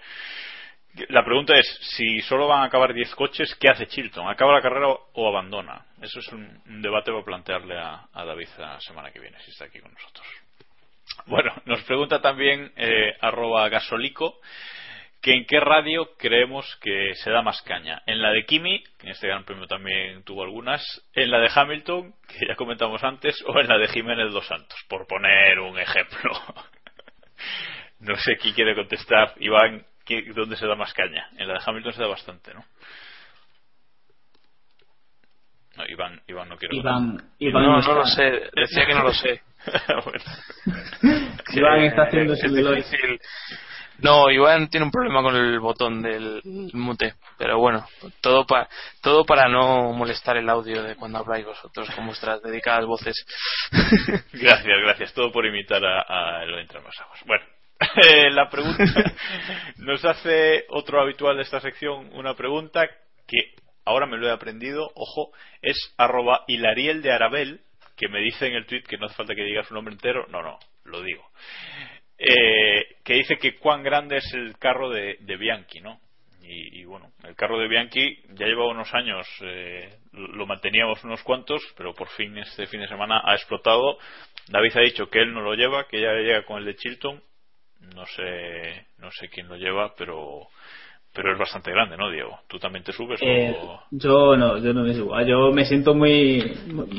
La 1.09 1.24
pregunta 1.24 1.55
es, 1.55 1.66
si 1.97 2.20
solo 2.20 2.49
van 2.49 2.62
a 2.62 2.66
acabar 2.66 2.93
10 2.93 3.14
coches, 3.14 3.55
¿qué 3.59 3.70
hace 3.70 3.86
Chilton? 3.86 4.28
¿Acaba 4.28 4.53
la 4.53 4.61
carrera 4.61 4.88
o, 4.88 5.28
abandona? 5.28 5.86
Eso 6.03 6.20
es 6.20 6.28
un, 6.32 6.61
un 6.66 6.82
debate 6.82 7.11
para 7.11 7.24
plantearle 7.24 7.78
a, 7.78 8.09
a 8.12 8.24
David 8.26 8.49
la 8.59 8.78
semana 8.80 9.11
que 9.11 9.20
viene, 9.20 9.38
si 9.40 9.53
está 9.53 9.64
aquí 9.64 9.80
con 9.80 9.93
nosotros. 9.93 10.26
Bueno, 11.27 11.53
nos 11.67 11.83
pregunta 11.85 12.21
también 12.21 12.73
eh, 12.77 13.15
arroba 13.21 13.69
gasolico 13.69 14.41
que 15.21 15.35
en 15.35 15.47
qué 15.47 15.61
radio 15.61 16.17
creemos 16.19 16.77
que 16.83 17.15
se 17.15 17.31
da 17.31 17.43
más 17.43 17.63
caña. 17.63 18.03
En 18.07 18.21
la 18.21 18.31
de 18.33 18.45
Kimi, 18.45 18.83
que 18.99 19.07
en 19.07 19.11
este 19.13 19.29
gran 19.29 19.45
premio 19.45 19.69
también 19.69 20.25
tuvo 20.25 20.43
algunas, 20.43 20.83
en 21.15 21.31
la 21.31 21.39
de 21.39 21.49
Hamilton, 21.55 22.13
que 22.27 22.47
ya 22.49 22.57
comentamos 22.57 23.05
antes, 23.05 23.41
o 23.47 23.61
en 23.61 23.69
la 23.69 23.79
de 23.79 23.87
Jiménez 23.87 24.33
Dos 24.33 24.47
Santos, 24.49 24.77
por 24.89 25.07
poner 25.07 25.61
un 25.61 25.79
ejemplo. 25.79 26.33
no 28.01 28.17
sé 28.17 28.37
quién 28.37 28.53
quiere 28.55 28.75
contestar. 28.75 29.35
Iván, 29.39 29.87
¿qué- 30.05 30.25
¿dónde 30.35 30.57
se 30.57 30.67
da 30.67 30.75
más 30.75 30.93
caña? 30.93 31.29
En 31.37 31.47
la 31.47 31.55
de 31.55 31.61
Hamilton 31.65 31.93
se 31.93 32.03
da 32.03 32.09
bastante, 32.09 32.53
¿no? 32.53 32.65
No, 35.77 35.87
Iván, 35.87 36.21
Iván 36.29 36.49
no 36.49 36.57
quiere 36.59 36.77
Iván. 36.77 37.23
Iván 37.39 37.63
No, 37.65 37.79
está- 37.79 37.93
no 37.93 37.99
lo 38.01 38.07
sé, 38.07 38.51
decía 38.55 38.87
que 38.87 38.95
no 38.95 39.05
lo 39.05 39.13
sé. 39.15 39.41
Bueno. 40.05 40.25
Iván 41.53 41.81
está 41.83 42.03
haciendo 42.05 42.35
es 42.35 42.43
difícil. 42.43 43.21
No, 43.99 44.31
Iván 44.31 44.69
tiene 44.69 44.87
un 44.87 44.91
problema 44.91 45.23
con 45.23 45.37
el 45.37 45.61
botón 45.61 46.03
del 46.03 46.41
mute, 46.73 47.15
pero 47.39 47.59
bueno, 47.59 47.87
todo 48.21 48.45
para 48.47 48.69
todo 49.01 49.25
para 49.25 49.49
no 49.49 49.93
molestar 49.93 50.37
el 50.37 50.49
audio 50.49 50.83
de 50.83 50.97
cuando 50.97 51.19
habláis 51.19 51.47
vosotros 51.47 51.89
con 51.95 52.07
vuestras 52.07 52.43
dedicadas 52.43 52.85
voces. 52.87 53.25
Gracias, 54.33 54.79
gracias. 54.83 55.15
Todo 55.15 55.31
por 55.31 55.47
imitar 55.47 55.85
a, 55.85 56.01
a 56.01 56.47
más 56.47 57.01
Aguas. 57.01 57.21
Bueno, 57.27 57.45
eh, 58.05 58.31
la 58.31 58.49
pregunta 58.49 58.85
nos 59.77 60.05
hace 60.05 60.65
otro 60.69 61.01
habitual 61.01 61.37
de 61.37 61.43
esta 61.43 61.61
sección 61.61 62.11
una 62.15 62.35
pregunta 62.35 62.89
que 63.27 63.55
ahora 63.85 64.07
me 64.07 64.19
lo 64.19 64.27
he 64.27 64.33
aprendido. 64.33 64.91
Ojo, 64.95 65.33
es 65.61 65.77
arroba 65.97 66.45
hilariel 66.49 67.03
de 67.03 67.13
Arabel 67.13 67.61
que 68.03 68.09
me 68.09 68.19
dice 68.19 68.49
en 68.49 68.55
el 68.55 68.67
tweet 68.67 68.83
que 68.83 68.99
no 68.99 69.07
hace 69.07 69.15
falta 69.15 69.33
que 69.33 69.45
diga 69.45 69.63
su 69.63 69.75
nombre 69.75 69.95
entero. 69.95 70.27
No, 70.29 70.43
no, 70.43 70.59
lo 70.87 71.03
digo. 71.03 71.25
Eh, 72.19 72.97
que 73.05 73.15
dice 73.15 73.37
que 73.37 73.57
cuán 73.59 73.85
grande 73.85 74.17
es 74.17 74.35
el 74.35 74.59
carro 74.59 74.91
de, 74.91 75.19
de 75.21 75.37
Bianchi, 75.37 75.81
¿no? 75.81 76.01
Y, 76.45 76.85
bueno, 76.85 77.13
el 77.23 77.37
carro 77.37 77.57
de 77.61 77.69
Bianchi 77.69 78.21
ya 78.31 78.47
lleva 78.47 78.67
unos 78.67 78.93
años, 78.93 79.25
eh, 79.43 79.89
lo 80.11 80.45
manteníamos 80.45 81.03
unos 81.05 81.23
cuantos, 81.23 81.63
pero 81.77 81.95
por 81.95 82.09
fin 82.09 82.37
este 82.37 82.67
fin 82.67 82.81
de 82.81 82.89
semana 82.89 83.23
ha 83.25 83.35
explotado. 83.35 83.97
David 84.49 84.77
ha 84.77 84.81
dicho 84.81 85.09
que 85.09 85.21
él 85.21 85.33
no 85.33 85.41
lo 85.41 85.55
lleva, 85.55 85.87
que 85.87 86.01
ya 86.01 86.13
llega 86.15 86.45
con 86.45 86.59
el 86.59 86.65
de 86.65 86.75
Chilton. 86.75 87.23
No 87.95 88.05
sé, 88.07 88.87
no 88.99 89.13
sé 89.13 89.29
quién 89.29 89.47
lo 89.47 89.57
lleva, 89.57 89.95
pero 89.97 90.49
pero 91.15 91.33
es 91.33 91.39
bastante 91.39 91.71
grande, 91.71 91.97
¿no, 91.97 92.11
Diego? 92.11 92.39
¿Tú 92.49 92.59
también 92.59 92.83
te 92.85 92.93
subes? 92.93 93.21
Eh, 93.23 93.55
o- 93.61 93.83
yo 93.91 94.37
no, 94.37 94.59
yo 94.59 94.73
no 94.73 94.83
me 94.83 94.95
subo. 94.95 95.15
Ah, 95.15 95.23
Yo 95.25 95.53
me 95.53 95.65
siento 95.65 95.95
muy. 95.95 96.43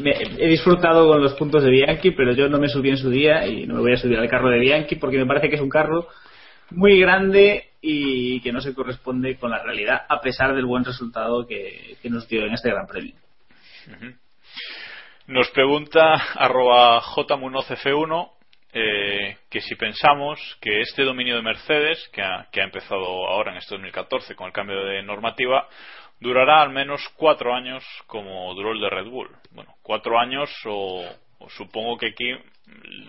me- 0.01 0.15
he 0.37 0.47
disfrutado 0.49 1.07
con 1.07 1.21
los 1.21 1.33
puntos 1.33 1.63
de 1.63 1.71
Bianchi, 1.71 2.11
pero 2.11 2.33
yo 2.33 2.47
no 2.49 2.59
me 2.59 2.67
subí 2.69 2.89
en 2.89 2.97
su 2.97 3.09
día 3.09 3.45
y 3.47 3.65
no 3.65 3.75
me 3.75 3.81
voy 3.81 3.93
a 3.93 3.97
subir 3.97 4.17
al 4.19 4.29
carro 4.29 4.49
de 4.49 4.59
Bianchi 4.59 4.95
porque 4.97 5.17
me 5.17 5.25
parece 5.25 5.49
que 5.49 5.55
es 5.55 5.61
un 5.61 5.69
carro 5.69 6.07
muy 6.71 6.99
grande 6.99 7.69
y 7.81 8.39
que 8.41 8.51
no 8.53 8.61
se 8.61 8.73
corresponde 8.73 9.35
con 9.37 9.51
la 9.51 9.61
realidad, 9.61 10.03
a 10.07 10.21
pesar 10.21 10.55
del 10.55 10.65
buen 10.65 10.85
resultado 10.85 11.45
que, 11.45 11.95
que 12.01 12.09
nos 12.09 12.27
dio 12.27 12.45
en 12.45 12.53
este 12.53 12.69
Gran 12.69 12.87
Premio. 12.87 13.13
Nos 15.27 15.49
pregunta 15.51 16.13
arroba 16.35 17.01
jmunocf1 17.01 18.29
eh, 18.73 19.37
que 19.49 19.61
si 19.61 19.75
pensamos 19.75 20.39
que 20.59 20.81
este 20.81 21.03
dominio 21.03 21.35
de 21.35 21.43
Mercedes, 21.43 22.09
que 22.11 22.21
ha, 22.21 22.47
empezado 22.55 23.05
ahora 23.27 23.51
en 23.51 23.57
este 23.57 23.75
2014 23.75 24.35
con 24.35 24.47
el 24.47 24.53
cambio 24.53 24.83
de 24.83 25.03
normativa, 25.03 25.67
durará 26.19 26.61
al 26.61 26.71
menos 26.71 27.01
cuatro 27.15 27.53
años 27.53 27.83
como 28.07 28.53
duró 28.55 28.71
el 28.71 28.81
de 28.81 28.89
Red 28.89 29.05
Bull. 29.05 29.29
Bueno, 29.51 29.75
cuatro 29.83 30.19
años 30.19 30.49
o, 30.65 31.05
supongo 31.49 31.97
que 31.97 32.07
aquí 32.07 32.31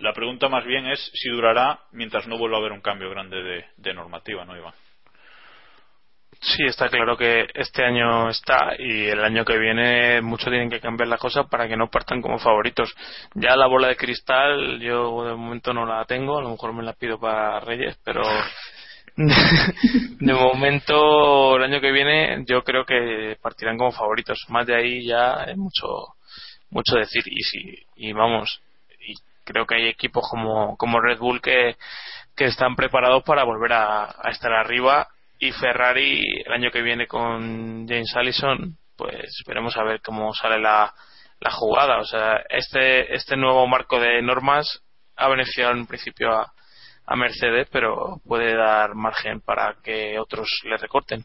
la 0.01 0.13
pregunta 0.13 0.49
más 0.49 0.65
bien 0.65 0.87
es 0.87 1.11
si 1.15 1.31
durará 1.31 1.81
mientras 1.93 2.27
no 2.27 2.37
vuelva 2.37 2.59
a 2.59 2.61
haber 2.61 2.73
un 2.73 2.81
cambio 2.81 3.09
grande 3.09 3.43
de, 3.43 3.65
de 3.77 3.95
normativa, 3.95 4.45
¿no, 4.45 4.57
Iván? 4.57 4.75
Sí, 6.47 6.63
está 6.67 6.91
claro 6.91 7.17
que 7.17 7.47
este 7.55 7.83
año 7.83 8.29
está 8.29 8.75
y 8.79 9.07
el 9.07 9.25
año 9.25 9.47
que 9.47 9.57
viene 9.57 10.21
mucho 10.21 10.51
tienen 10.51 10.69
que 10.69 10.79
cambiar 10.79 11.09
las 11.09 11.19
cosas 11.19 11.47
para 11.49 11.67
que 11.67 11.77
no 11.77 11.89
partan 11.89 12.21
como 12.21 12.39
favoritos. 12.39 12.95
Ya 13.35 13.57
la 13.57 13.67
bola 13.67 13.89
de 13.89 13.97
cristal 13.97 14.79
yo 14.79 15.25
de 15.25 15.35
momento 15.35 15.73
no 15.73 15.87
la 15.87 16.05
tengo, 16.05 16.39
a 16.39 16.43
lo 16.43 16.51
mejor 16.51 16.75
me 16.75 16.83
la 16.83 16.93
pido 16.93 17.19
para 17.19 17.61
Reyes, 17.61 17.99
pero 18.05 18.23
de 19.17 20.35
momento 20.35 21.57
el 21.57 21.63
año 21.63 21.81
que 21.81 21.93
viene 21.93 22.45
yo 22.47 22.63
creo 22.63 22.85
que 22.85 23.39
partirán 23.41 23.79
como 23.79 23.93
favoritos. 23.93 24.45
Más 24.49 24.67
de 24.67 24.77
ahí 24.77 25.07
ya 25.07 25.45
es 25.47 25.57
mucho 25.57 26.15
mucho 26.69 26.97
decir 26.97 27.23
y 27.27 27.43
si 27.43 27.87
y 27.97 28.13
vamos 28.13 28.61
y 29.01 29.15
creo 29.45 29.65
que 29.65 29.77
hay 29.77 29.89
equipos 29.89 30.29
como 30.29 30.77
como 30.77 31.01
Red 31.01 31.19
Bull 31.21 31.41
que 31.41 31.77
que 32.37 32.45
están 32.45 32.77
preparados 32.77 33.23
para 33.25 33.45
volver 33.45 33.73
a, 33.73 34.05
a 34.05 34.31
estar 34.31 34.53
arriba 34.53 35.09
y 35.45 35.53
Ferrari 35.53 36.23
el 36.45 36.53
año 36.53 36.71
que 36.71 36.83
viene 36.83 37.07
con 37.07 37.87
James 37.87 38.15
Allison 38.17 38.77
pues 38.97 39.43
veremos 39.47 39.77
a 39.77 39.85
ver 39.85 40.01
cómo 40.01 40.33
sale 40.33 40.59
la, 40.59 40.93
la 41.41 41.51
jugada 41.51 41.99
o 41.99 42.05
sea 42.05 42.43
este 42.49 43.15
este 43.15 43.37
nuevo 43.37 43.67
marco 43.67 44.01
de 44.01 44.23
normas 44.23 44.83
ha 45.17 45.29
beneficiado 45.29 45.73
en 45.73 45.87
principio 45.87 46.33
a, 46.33 46.53
a 47.07 47.17
Mercedes 47.17 47.69
pero 47.71 48.21
puede 48.27 48.57
dar 48.57 48.95
margen 48.95 49.41
para 49.41 49.77
que 49.83 50.19
otros 50.19 50.49
le 50.65 50.77
recorten. 50.77 51.25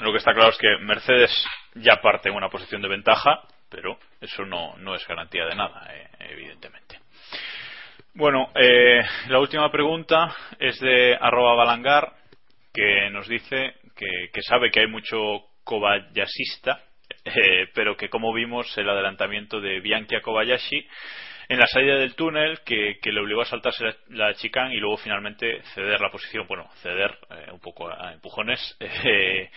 Lo 0.00 0.12
que 0.12 0.18
está 0.18 0.34
claro 0.34 0.50
es 0.50 0.58
que 0.58 0.76
Mercedes 0.82 1.30
ya 1.74 2.00
parte 2.00 2.28
en 2.28 2.34
una 2.34 2.50
posición 2.50 2.82
de 2.82 2.88
ventaja, 2.88 3.40
pero 3.70 3.98
eso 4.20 4.44
no, 4.44 4.76
no 4.76 4.94
es 4.94 5.06
garantía 5.08 5.46
de 5.46 5.54
nada, 5.54 5.88
eh, 5.90 6.08
evidentemente. 6.18 7.00
Bueno, 8.12 8.50
eh, 8.54 9.02
la 9.28 9.40
última 9.40 9.72
pregunta 9.72 10.36
es 10.58 10.78
de 10.80 11.16
arroba 11.18 11.54
balangar, 11.54 12.12
que 12.74 13.08
nos 13.10 13.28
dice 13.28 13.74
que, 13.96 14.30
que 14.32 14.42
sabe 14.42 14.70
que 14.70 14.80
hay 14.80 14.88
mucho 14.88 15.44
kobayashista, 15.62 16.82
eh, 17.24 17.68
pero 17.72 17.96
que 17.96 18.10
como 18.10 18.34
vimos 18.34 18.76
el 18.76 18.88
adelantamiento 18.88 19.60
de 19.60 19.80
Bianchi 19.80 20.16
a 20.16 20.20
Kobayashi 20.20 20.86
en 21.48 21.58
la 21.58 21.66
salida 21.66 21.96
del 21.96 22.16
túnel 22.16 22.60
que, 22.64 22.98
le 23.02 23.20
obligó 23.20 23.42
a 23.42 23.46
saltarse 23.46 23.84
la, 23.84 23.96
la 24.08 24.34
chicane 24.34 24.74
y 24.74 24.78
luego 24.78 24.96
finalmente 24.96 25.62
ceder 25.74 26.00
la 26.00 26.10
posición, 26.10 26.46
bueno, 26.48 26.68
ceder 26.82 27.16
eh, 27.30 27.52
un 27.52 27.60
poco 27.60 27.88
a, 27.88 28.08
a 28.08 28.12
empujones 28.12 28.76
eh, 28.80 29.50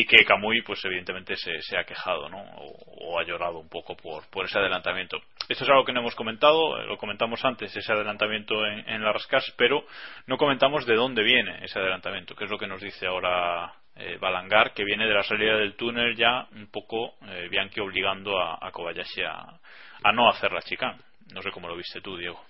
y 0.00 0.04
que 0.04 0.24
Kamui 0.24 0.62
pues 0.62 0.84
evidentemente 0.84 1.34
se, 1.36 1.76
ha 1.76 1.82
quejado 1.82 2.28
¿no? 2.28 2.38
o, 2.38 3.18
ha 3.18 3.24
llorado 3.24 3.58
un 3.58 3.68
poco 3.68 3.96
por, 3.96 4.30
por 4.30 4.44
ese 4.44 4.56
adelantamiento. 4.56 5.18
Esto 5.48 5.64
es 5.64 5.70
algo 5.70 5.84
que 5.84 5.92
no 5.92 5.98
hemos 5.98 6.14
comentado, 6.14 6.78
eh, 6.78 6.86
lo 6.86 6.96
comentamos 6.98 7.44
antes, 7.44 7.76
ese 7.76 7.92
adelantamiento 7.92 8.64
en, 8.64 8.88
en 8.88 9.02
la 9.02 9.12
Rascas, 9.12 9.52
pero 9.56 9.82
no 10.28 10.36
comentamos 10.36 10.86
de 10.86 10.94
dónde 10.94 11.24
viene 11.24 11.64
ese 11.64 11.80
adelantamiento, 11.80 12.36
que 12.36 12.44
es 12.44 12.50
lo 12.50 12.58
que 12.58 12.68
nos 12.68 12.80
dice 12.80 13.08
ahora 13.08 13.72
eh, 13.96 14.18
Balangar, 14.20 14.72
que 14.72 14.84
viene 14.84 15.04
de 15.04 15.14
la 15.14 15.24
salida 15.24 15.56
del 15.56 15.74
túnel 15.74 16.14
ya 16.14 16.46
un 16.54 16.68
poco 16.70 17.14
eh, 17.26 17.48
Bianchi 17.50 17.80
obligando 17.80 18.38
a, 18.38 18.56
a 18.60 18.70
Kobayashi 18.70 19.22
a, 19.22 20.12
no 20.12 20.28
hacer 20.28 20.52
la 20.52 20.62
chicane. 20.62 21.00
No 21.34 21.42
sé 21.42 21.50
cómo 21.50 21.66
lo 21.66 21.76
viste 21.76 22.00
tú, 22.00 22.16
Diego. 22.16 22.40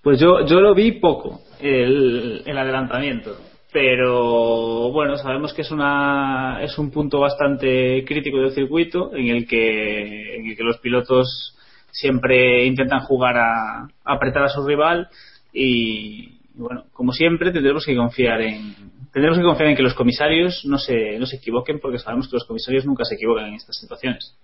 Pues 0.00 0.20
yo, 0.20 0.38
lo 0.60 0.74
vi 0.74 0.92
poco, 0.92 1.40
el 1.60 2.56
adelantamiento. 2.56 3.36
Pero 3.78 4.90
bueno, 4.90 5.18
sabemos 5.18 5.52
que 5.52 5.60
es, 5.60 5.70
una, 5.70 6.60
es 6.62 6.78
un 6.78 6.90
punto 6.90 7.20
bastante 7.20 8.06
crítico 8.06 8.38
del 8.38 8.52
circuito 8.52 9.14
en 9.14 9.26
el 9.26 9.46
que, 9.46 10.36
en 10.36 10.46
el 10.46 10.56
que 10.56 10.62
los 10.62 10.78
pilotos 10.78 11.54
siempre 11.90 12.64
intentan 12.64 13.00
jugar 13.00 13.36
a, 13.36 13.82
a 13.82 14.14
apretar 14.14 14.44
a 14.44 14.48
su 14.48 14.66
rival 14.66 15.08
y 15.52 16.38
bueno, 16.54 16.84
como 16.94 17.12
siempre 17.12 17.52
tendremos 17.52 17.84
que 17.84 17.94
confiar 17.94 18.40
en 18.40 18.74
tendremos 19.12 19.38
que 19.38 19.44
confiar 19.44 19.68
en 19.68 19.76
que 19.76 19.82
los 19.82 19.92
comisarios 19.92 20.64
no 20.64 20.78
se, 20.78 21.18
no 21.18 21.26
se 21.26 21.36
equivoquen 21.36 21.78
porque 21.78 21.98
sabemos 21.98 22.28
que 22.28 22.36
los 22.36 22.46
comisarios 22.46 22.86
nunca 22.86 23.04
se 23.04 23.16
equivocan 23.16 23.48
en 23.48 23.54
estas 23.56 23.76
situaciones. 23.76 24.38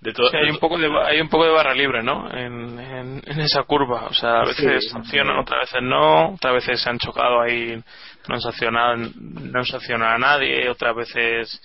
De 0.00 0.12
todo, 0.12 0.28
Sí, 0.30 0.36
hay 0.36 0.50
un 0.50 0.58
poco 0.58 0.78
de 0.78 0.90
hay 1.06 1.20
un 1.20 1.28
poco 1.28 1.44
de 1.44 1.50
barra 1.52 1.74
libre 1.74 2.02
no 2.02 2.28
en, 2.32 2.78
en, 2.78 3.22
en 3.24 3.40
esa 3.40 3.62
curva. 3.64 4.06
O 4.06 4.12
sea 4.14 4.40
a 4.40 4.44
veces 4.46 4.82
Sí. 4.84 4.88
sancionan 4.90 5.38
otras 5.38 5.60
veces 5.60 5.82
no. 5.82 6.34
Otras 6.34 6.54
veces 6.54 6.80
se 6.82 6.90
han 6.90 6.98
chocado 6.98 7.40
ahí 7.40 7.80
no 8.28 8.34
han 8.34 8.40
sancionado 8.40 8.96
no 8.96 9.64
sancionado 9.64 10.14
a 10.14 10.18
nadie. 10.18 10.68
Otras 10.68 10.94
veces 10.96 11.62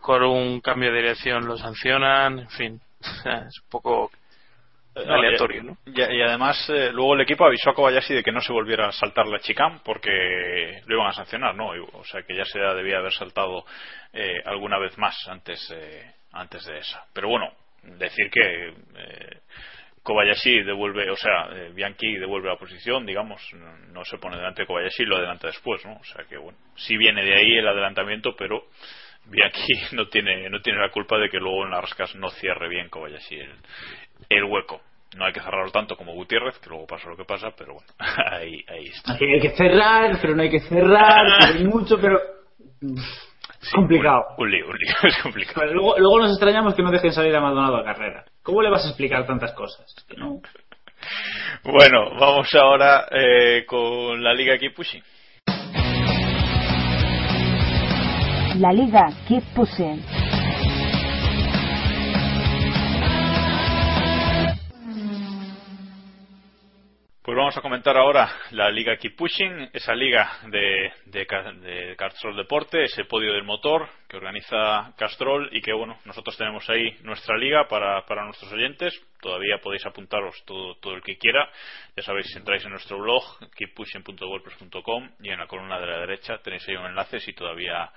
con 0.00 0.22
un 0.22 0.60
cambio 0.60 0.90
de 0.92 0.98
dirección 1.02 1.46
lo 1.46 1.56
sancionan. 1.58 2.38
En 2.40 2.48
fin 2.50 2.80
es 3.00 3.60
un 3.62 3.68
poco 3.70 4.10
aleatorio 4.94 5.60
y- 5.60 5.64
no 5.66 5.76
Y, 5.86 6.00
y 6.00 6.22
además, 6.22 6.68
eh, 6.70 6.90
luego 6.92 7.14
el 7.14 7.22
equipo 7.22 7.44
avisó 7.44 7.70
a 7.70 7.74
Kobayashi 7.74 8.14
de 8.14 8.22
que 8.22 8.32
no 8.32 8.40
se 8.40 8.52
volviera 8.52 8.88
a 8.88 8.92
saltar 8.92 9.26
la 9.26 9.40
chicane 9.40 9.80
porque 9.84 10.80
lo 10.86 10.94
iban 10.96 11.08
a 11.08 11.12
sancionar, 11.12 11.54
¿no? 11.54 11.70
O 11.94 12.04
sea 12.04 12.22
que 12.22 12.36
ya 12.36 12.44
se 12.44 12.58
debía 12.60 12.98
haber 12.98 13.12
saltado 13.12 13.64
eh, 14.12 14.40
alguna 14.46 14.78
vez 14.78 14.96
más 14.96 15.16
antes, 15.28 15.68
eh, 15.74 16.12
antes 16.34 16.64
de 16.66 16.78
esa. 16.78 17.04
Pero 17.12 17.28
bueno, 17.28 17.52
decir 17.98 18.30
que 18.30 18.68
eh, 18.68 19.38
Kobayashi 20.02 20.62
devuelve, 20.62 21.10
o 21.10 21.16
sea, 21.16 21.48
eh, 21.52 21.70
Bianchi 21.74 22.16
devuelve 22.16 22.48
la 22.48 22.56
posición, 22.56 23.06
digamos, 23.06 23.40
no, 23.54 23.76
no 23.92 24.04
se 24.04 24.18
pone 24.18 24.36
delante 24.36 24.62
de 24.62 24.66
Kobayashi 24.66 25.02
y 25.02 25.06
lo 25.06 25.16
adelanta 25.16 25.46
después, 25.46 25.84
¿no? 25.84 25.94
O 25.94 26.04
sea 26.04 26.24
que 26.28 26.36
bueno, 26.36 26.58
sí 26.76 26.96
viene 26.96 27.24
de 27.24 27.34
ahí 27.34 27.56
el 27.56 27.66
adelantamiento, 27.66 28.34
pero 28.36 28.66
Bianchi 29.26 29.72
no 29.92 30.08
tiene, 30.08 30.48
no 30.50 30.60
tiene 30.60 30.78
la 30.78 30.90
culpa 30.90 31.18
de 31.18 31.30
que 31.30 31.38
luego 31.38 31.64
en 31.64 31.70
las 31.70 31.82
rascas 31.82 32.14
no 32.16 32.28
cierre 32.30 32.68
bien 32.68 32.88
Kobayashi 32.90 33.36
el, 33.36 33.54
el 34.28 34.44
hueco. 34.44 34.82
No 35.16 35.24
hay 35.24 35.32
que 35.32 35.40
cerrarlo 35.40 35.70
tanto 35.70 35.96
como 35.96 36.12
Gutiérrez, 36.12 36.58
que 36.58 36.68
luego 36.68 36.88
pasa 36.88 37.08
lo 37.08 37.16
que 37.16 37.24
pasa, 37.24 37.52
pero 37.56 37.74
bueno, 37.74 37.88
ahí, 38.32 38.64
ahí 38.66 38.86
está. 38.86 39.12
Hay 39.12 39.40
que 39.40 39.56
cerrar, 39.56 40.18
pero 40.20 40.34
no 40.34 40.42
hay 40.42 40.50
que 40.50 40.60
cerrar, 40.60 41.26
hay 41.40 41.64
mucho, 41.64 42.00
pero 42.00 42.20
es 43.64 43.72
complicado. 43.72 44.24
Un 44.38 44.50
lío, 44.50 44.66
un 44.66 44.76
lío, 44.76 44.94
es 45.02 45.22
complicado. 45.22 45.60
Pero 45.60 45.74
luego, 45.74 45.98
luego 45.98 46.18
nos 46.20 46.30
extrañamos 46.30 46.74
que 46.74 46.82
no 46.82 46.90
dejen 46.90 47.12
salir 47.12 47.34
a 47.34 47.40
Maldonado 47.40 47.78
a 47.78 47.84
carrera. 47.84 48.24
¿Cómo 48.42 48.62
le 48.62 48.70
vas 48.70 48.84
a 48.84 48.88
explicar 48.88 49.26
tantas 49.26 49.52
cosas? 49.52 49.94
Que 50.08 50.16
no. 50.16 50.40
Bueno, 51.64 52.10
vamos 52.18 52.48
ahora 52.54 53.06
eh, 53.10 53.64
con 53.66 54.22
la 54.22 54.34
Liga 54.34 54.58
Keep 54.58 54.74
Pushing. 54.74 55.02
La 58.58 58.72
Liga 58.72 59.08
Keep 59.26 59.42
Pues 67.24 67.38
vamos 67.38 67.56
a 67.56 67.62
comentar 67.62 67.96
ahora 67.96 68.28
la 68.50 68.70
Liga 68.70 68.98
Keep 68.98 69.16
Pushing, 69.16 69.70
esa 69.72 69.94
liga 69.94 70.30
de, 70.48 70.92
de, 71.06 71.26
Ca- 71.26 71.52
de 71.54 71.96
Castrol 71.96 72.36
Deporte, 72.36 72.84
ese 72.84 73.06
podio 73.06 73.32
del 73.32 73.44
motor 73.44 73.88
que 74.06 74.18
organiza 74.18 74.92
Castrol 74.98 75.48
y 75.50 75.62
que, 75.62 75.72
bueno, 75.72 75.98
nosotros 76.04 76.36
tenemos 76.36 76.68
ahí 76.68 76.98
nuestra 77.02 77.38
liga 77.38 77.66
para, 77.66 78.04
para 78.04 78.26
nuestros 78.26 78.52
oyentes. 78.52 78.92
Todavía 79.22 79.56
podéis 79.56 79.86
apuntaros 79.86 80.34
todo, 80.44 80.74
todo 80.82 80.96
el 80.96 81.02
que 81.02 81.16
quiera. 81.16 81.48
Ya 81.96 82.02
sabéis, 82.02 82.26
si 82.30 82.36
entráis 82.36 82.62
en 82.66 82.72
nuestro 82.72 82.98
blog, 82.98 83.22
keeppushing.wordpress.com 83.56 85.10
y 85.22 85.30
en 85.30 85.38
la 85.38 85.46
columna 85.46 85.80
de 85.80 85.86
la 85.86 86.00
derecha 86.00 86.36
tenéis 86.42 86.68
ahí 86.68 86.76
un 86.76 86.84
enlace 86.84 87.20
si 87.20 87.32
todavía, 87.32 87.90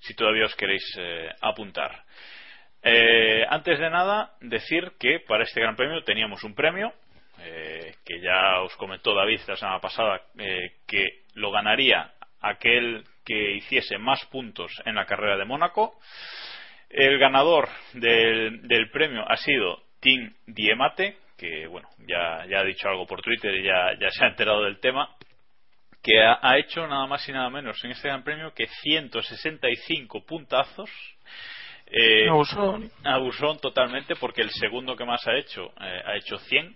si 0.00 0.16
todavía 0.16 0.46
os 0.46 0.56
queréis 0.56 0.82
eh, 0.98 1.30
apuntar. 1.40 2.02
Eh, 2.82 3.46
antes 3.48 3.78
de 3.78 3.90
nada, 3.90 4.32
decir 4.40 4.94
que 4.98 5.20
para 5.20 5.44
este 5.44 5.60
gran 5.60 5.76
premio 5.76 6.02
teníamos 6.02 6.42
un 6.42 6.56
premio 6.56 6.92
eh, 7.44 7.94
que 8.04 8.20
ya 8.20 8.60
os 8.60 8.74
comentó 8.76 9.14
David 9.14 9.40
la 9.46 9.56
semana 9.56 9.80
pasada 9.80 10.20
eh, 10.38 10.76
que 10.86 11.24
lo 11.34 11.50
ganaría 11.50 12.12
aquel 12.40 13.04
que 13.24 13.56
hiciese 13.56 13.98
más 13.98 14.24
puntos 14.26 14.72
en 14.84 14.94
la 14.94 15.06
carrera 15.06 15.36
de 15.36 15.44
Mónaco. 15.44 15.98
El 16.88 17.18
ganador 17.18 17.68
del, 17.94 18.66
del 18.68 18.90
premio 18.90 19.24
ha 19.28 19.36
sido 19.36 19.82
Tim 20.00 20.34
Diemate, 20.46 21.16
que 21.38 21.66
bueno, 21.66 21.88
ya, 22.06 22.44
ya 22.48 22.60
ha 22.60 22.64
dicho 22.64 22.88
algo 22.88 23.06
por 23.06 23.22
Twitter 23.22 23.54
y 23.54 23.64
ya, 23.64 23.92
ya 23.98 24.10
se 24.10 24.24
ha 24.24 24.28
enterado 24.28 24.62
del 24.64 24.78
tema, 24.80 25.08
que 26.02 26.20
ha, 26.20 26.38
ha 26.42 26.58
hecho 26.58 26.86
nada 26.86 27.06
más 27.06 27.26
y 27.28 27.32
nada 27.32 27.48
menos 27.50 27.82
en 27.84 27.92
este 27.92 28.08
gran 28.08 28.22
premio 28.24 28.52
que 28.52 28.66
165 28.66 30.24
puntazos. 30.26 30.90
Eh, 31.86 32.28
Abusón. 32.28 32.90
abusón 33.04 33.58
totalmente 33.60 34.16
porque 34.16 34.40
el 34.40 34.50
segundo 34.50 34.96
que 34.96 35.04
más 35.04 35.26
ha 35.28 35.36
hecho 35.36 35.72
eh, 35.78 36.02
ha 36.06 36.16
hecho 36.16 36.38
100 36.38 36.74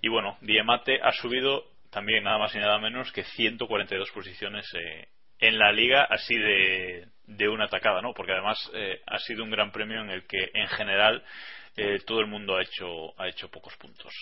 y 0.00 0.08
bueno, 0.08 0.38
Diemate 0.40 1.00
ha 1.02 1.12
subido 1.12 1.64
también 1.90 2.24
nada 2.24 2.38
más 2.38 2.54
y 2.54 2.58
nada 2.58 2.78
menos 2.78 3.10
que 3.12 3.24
142 3.24 4.10
posiciones 4.12 4.66
eh, 4.74 5.08
en 5.40 5.58
la 5.58 5.72
liga 5.72 6.04
así 6.04 6.36
de, 6.36 7.08
de 7.24 7.48
una 7.48 7.64
atacada, 7.64 8.02
¿no? 8.02 8.12
Porque 8.14 8.32
además 8.32 8.58
eh, 8.74 9.00
ha 9.06 9.18
sido 9.18 9.42
un 9.42 9.50
gran 9.50 9.72
premio 9.72 10.00
en 10.00 10.10
el 10.10 10.26
que 10.26 10.50
en 10.54 10.68
general 10.68 11.24
eh, 11.76 11.98
todo 12.06 12.20
el 12.20 12.26
mundo 12.26 12.56
ha 12.56 12.62
hecho 12.62 13.18
ha 13.20 13.28
hecho 13.28 13.50
pocos 13.50 13.76
puntos. 13.76 14.12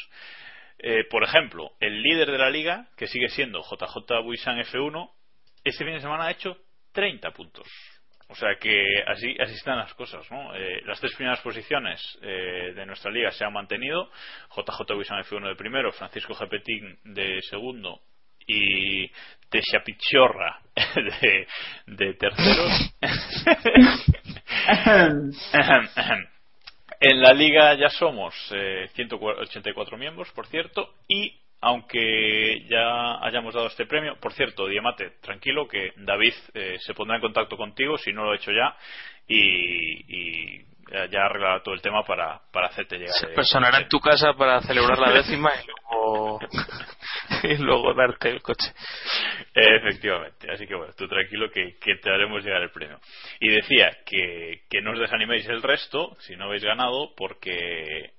Eh, 0.78 1.04
por 1.10 1.24
ejemplo, 1.24 1.72
el 1.80 2.02
líder 2.02 2.30
de 2.30 2.38
la 2.38 2.50
liga, 2.50 2.86
que 2.96 3.08
sigue 3.08 3.28
siendo 3.28 3.62
JJ 3.62 4.22
Buisan 4.22 4.60
F1, 4.60 5.10
este 5.64 5.84
fin 5.84 5.94
de 5.94 6.00
semana 6.00 6.26
ha 6.26 6.30
hecho 6.30 6.56
30 6.92 7.30
puntos. 7.32 7.66
O 8.30 8.34
sea 8.34 8.56
que 8.60 9.02
así, 9.06 9.34
están 9.38 9.78
las 9.78 9.94
cosas, 9.94 10.30
¿no? 10.30 10.54
Eh, 10.54 10.82
las 10.84 11.00
tres 11.00 11.14
primeras 11.14 11.40
posiciones 11.40 12.18
eh, 12.20 12.72
de 12.74 12.84
nuestra 12.84 13.10
liga 13.10 13.30
se 13.30 13.44
han 13.44 13.54
mantenido. 13.54 14.10
JJ 14.54 14.94
Buisan 14.94 15.22
F1 15.22 15.48
de 15.48 15.56
primero, 15.56 15.90
Francisco 15.92 16.34
Gepetín 16.34 16.98
de 17.04 17.40
segundo 17.42 18.00
y 18.46 19.10
Texapichorra 19.48 20.60
de, 21.22 21.46
de 21.86 22.14
terceros. 22.14 22.94
en 27.00 27.20
la 27.20 27.32
liga 27.32 27.74
ya 27.74 27.88
somos 27.88 28.34
eh, 28.54 28.88
184 28.94 29.96
miembros, 29.96 30.30
por 30.32 30.46
cierto, 30.46 30.94
y 31.08 31.34
aunque 31.60 32.64
ya 32.68 33.24
hayamos 33.24 33.54
dado 33.54 33.66
este 33.66 33.86
premio, 33.86 34.16
por 34.20 34.32
cierto, 34.32 34.66
Diamate, 34.66 35.10
tranquilo 35.20 35.66
que 35.66 35.92
David 35.96 36.34
eh, 36.54 36.76
se 36.80 36.94
pondrá 36.94 37.16
en 37.16 37.22
contacto 37.22 37.56
contigo 37.56 37.98
si 37.98 38.12
no 38.12 38.24
lo 38.24 38.32
ha 38.32 38.36
hecho 38.36 38.52
ya 38.52 38.76
y, 39.26 40.56
y 40.56 40.64
ya 41.10 41.26
arreglará 41.26 41.62
todo 41.62 41.74
el 41.74 41.82
tema 41.82 42.02
para, 42.02 42.40
para 42.52 42.68
hacerte 42.68 42.96
llegar. 42.96 43.14
Se 43.14 43.28
personará 43.28 43.78
en 43.78 43.88
tu 43.88 44.00
casa 44.00 44.32
para 44.34 44.60
celebrar 44.62 44.98
la 44.98 45.12
décima 45.12 45.50
y 45.54 45.66
luego, 45.66 46.40
y 47.42 47.56
luego 47.56 47.94
darte 47.94 48.30
el 48.30 48.42
coche. 48.42 48.72
Efectivamente, 49.54 50.50
así 50.50 50.66
que 50.66 50.74
bueno, 50.74 50.92
tú 50.96 51.06
tranquilo 51.08 51.50
que, 51.50 51.76
que 51.78 51.96
te 51.96 52.10
haremos 52.10 52.42
llegar 52.44 52.62
el 52.62 52.70
premio. 52.70 52.98
Y 53.40 53.50
decía 53.50 53.98
que, 54.06 54.62
que 54.70 54.80
no 54.80 54.92
os 54.92 54.98
desaniméis 54.98 55.46
el 55.48 55.62
resto 55.62 56.16
si 56.20 56.36
no 56.36 56.44
habéis 56.44 56.64
ganado, 56.64 57.14
porque 57.16 58.12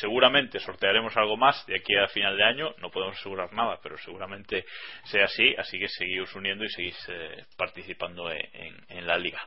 seguramente 0.00 0.58
sortearemos 0.60 1.16
algo 1.16 1.36
más 1.36 1.64
de 1.66 1.76
aquí 1.76 1.94
a 1.96 2.08
final 2.08 2.36
de 2.36 2.44
año. 2.44 2.74
No 2.78 2.90
podemos 2.90 3.16
asegurar 3.18 3.52
nada, 3.52 3.78
pero 3.82 3.96
seguramente 3.98 4.64
sea 5.04 5.24
así. 5.24 5.54
Así 5.58 5.78
que 5.78 5.88
seguís 5.88 6.34
uniendo 6.34 6.64
y 6.64 6.68
seguís 6.68 6.96
eh, 7.08 7.44
participando 7.56 8.30
en, 8.30 8.40
en- 8.52 8.84
en 8.88 9.06
la 9.06 9.18
liga. 9.18 9.40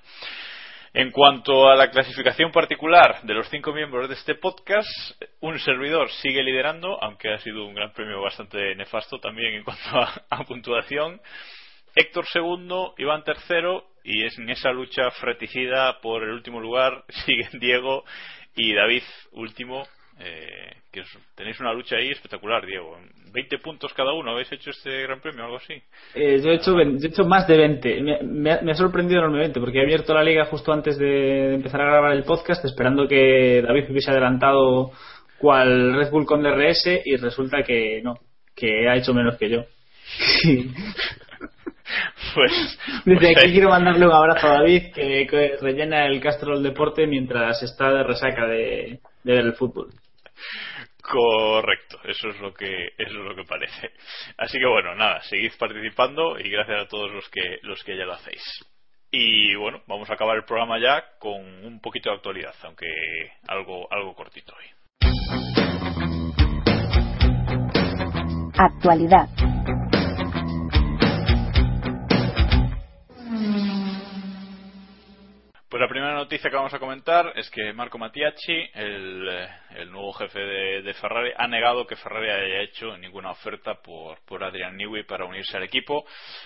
En 0.93 1.11
cuanto 1.11 1.67
a 1.69 1.75
la 1.75 1.91
clasificación 1.91 2.51
particular 2.51 3.21
de 3.23 3.33
los 3.33 3.47
cinco 3.49 3.73
miembros 3.73 4.07
de 4.07 4.15
este 4.15 4.35
podcast, 4.35 4.89
un 5.41 5.59
servidor 5.59 6.09
sigue 6.09 6.41
liderando, 6.41 6.97
aunque 7.03 7.31
ha 7.33 7.37
sido 7.39 7.65
un 7.65 7.75
gran 7.75 7.91
premio 7.93 8.21
bastante 8.21 8.73
nefasto 8.75 9.19
también 9.19 9.53
en 9.55 9.63
cuanto 9.63 9.97
a, 9.99 10.23
a 10.29 10.43
puntuación. 10.45 11.21
Héctor 11.93 12.25
segundo, 12.27 12.95
Iván 12.97 13.23
tercero, 13.23 13.85
y 14.03 14.23
es 14.25 14.37
en 14.39 14.49
esa 14.49 14.71
lucha 14.71 15.11
fratricida 15.11 15.99
por 15.99 16.23
el 16.23 16.29
último 16.29 16.59
lugar 16.61 17.03
siguen 17.25 17.59
Diego 17.59 18.03
y 18.55 18.73
David 18.73 19.03
último. 19.33 19.85
Eh, 20.19 20.71
que 20.91 21.03
tenéis 21.35 21.59
una 21.59 21.73
lucha 21.73 21.95
ahí 21.97 22.09
espectacular, 22.09 22.65
Diego. 22.65 22.97
20 23.33 23.57
puntos 23.59 23.93
cada 23.93 24.13
uno, 24.13 24.31
¿habéis 24.31 24.51
hecho 24.51 24.71
este 24.71 25.03
gran 25.03 25.19
premio 25.21 25.43
o 25.43 25.45
algo 25.45 25.57
así? 25.57 25.73
Eh, 26.15 26.41
yo, 26.43 26.49
he 26.51 26.55
hecho, 26.55 26.71
yo 26.75 27.05
he 27.07 27.07
hecho 27.07 27.25
más 27.25 27.47
de 27.47 27.57
20. 27.57 28.01
Me, 28.01 28.23
me 28.23 28.51
ha- 28.51 28.61
me 28.61 28.71
ha 28.71 28.75
sorprendido 28.75 29.19
enormemente 29.19 29.59
porque 29.59 29.79
he 29.79 29.83
abierto 29.83 30.13
la 30.13 30.23
liga 30.23 30.45
justo 30.45 30.71
antes 30.73 30.97
de 30.97 31.53
empezar 31.55 31.81
a 31.81 31.85
grabar 31.91 32.13
el 32.13 32.23
podcast 32.23 32.63
esperando 32.65 33.07
que 33.07 33.61
David 33.61 33.91
hubiese 33.91 34.11
adelantado 34.11 34.91
cual 35.37 35.93
Red 35.97 36.09
Bull 36.09 36.25
con 36.25 36.41
DRS 36.41 37.01
y 37.05 37.15
resulta 37.17 37.61
que 37.63 38.01
no, 38.03 38.15
que 38.55 38.87
ha 38.89 38.95
hecho 38.95 39.13
menos 39.13 39.37
que 39.37 39.49
yo. 39.49 39.65
Pues, 42.35 42.51
Desde 43.05 43.19
pues 43.33 43.37
aquí 43.37 43.51
quiero 43.53 43.69
mandarle 43.69 44.05
un 44.05 44.11
abrazo 44.11 44.47
a 44.47 44.57
David 44.59 44.91
que, 44.93 45.25
que 45.27 45.57
rellena 45.61 46.05
el 46.05 46.19
Castrol 46.19 46.61
Deporte 46.61 47.07
mientras 47.07 47.63
está 47.63 47.91
de 47.93 48.03
resaca 48.03 48.45
de, 48.45 48.99
de 49.23 49.33
ver 49.33 49.45
el 49.45 49.53
fútbol. 49.53 49.89
Correcto, 51.07 51.99
eso 52.03 52.27
es 52.29 52.39
lo 52.41 52.53
que 52.53 52.87
eso 52.97 53.19
es 53.19 53.25
lo 53.25 53.33
que 53.33 53.45
parece. 53.45 53.91
Así 54.37 54.59
que 54.59 54.65
bueno, 54.65 54.93
nada, 54.93 55.21
seguid 55.21 55.53
participando 55.57 56.37
y 56.37 56.49
gracias 56.49 56.81
a 56.81 56.87
todos 56.87 57.09
los 57.11 57.29
que 57.29 57.59
los 57.61 57.81
que 57.83 57.97
ya 57.97 58.03
lo 58.03 58.13
hacéis. 58.13 58.43
Y 59.09 59.55
bueno, 59.55 59.81
vamos 59.87 60.09
a 60.09 60.15
acabar 60.15 60.35
el 60.35 60.43
programa 60.43 60.79
ya 60.79 61.01
con 61.17 61.41
un 61.65 61.79
poquito 61.79 62.09
de 62.09 62.17
actualidad, 62.17 62.53
aunque 62.63 62.87
algo 63.47 63.87
algo 63.89 64.13
cortito 64.15 64.53
hoy. 64.53 64.65
Actualidad. 68.59 69.29
Pues 75.69 75.81
la 75.81 75.89
primera 75.89 76.13
noticia 76.13 76.49
que 76.49 76.55
vamos 76.55 76.73
a 76.73 76.79
comentar 76.79 77.33
es 77.35 77.49
que 77.49 77.73
Marco 77.73 77.97
Mattiacci, 77.97 78.69
el, 78.73 79.27
eh, 79.29 79.85
nuevo 79.87 80.13
jefe 80.13 80.39
de, 80.39 80.93
Ferrari, 80.93 81.33
ha 81.35 81.45
negado 81.45 81.85
que 81.85 81.97
Ferrari 81.97 82.29
haya 82.29 82.61
hecho 82.61 82.97
ninguna 82.97 83.31
oferta 83.31 83.73
por, 83.81 84.23
por 84.23 84.45
Adrian 84.45 84.77
Newey 84.77 85.03
para 85.03 85.25
unirse 85.25 85.57
al 85.57 85.63
equipo. 85.63 86.05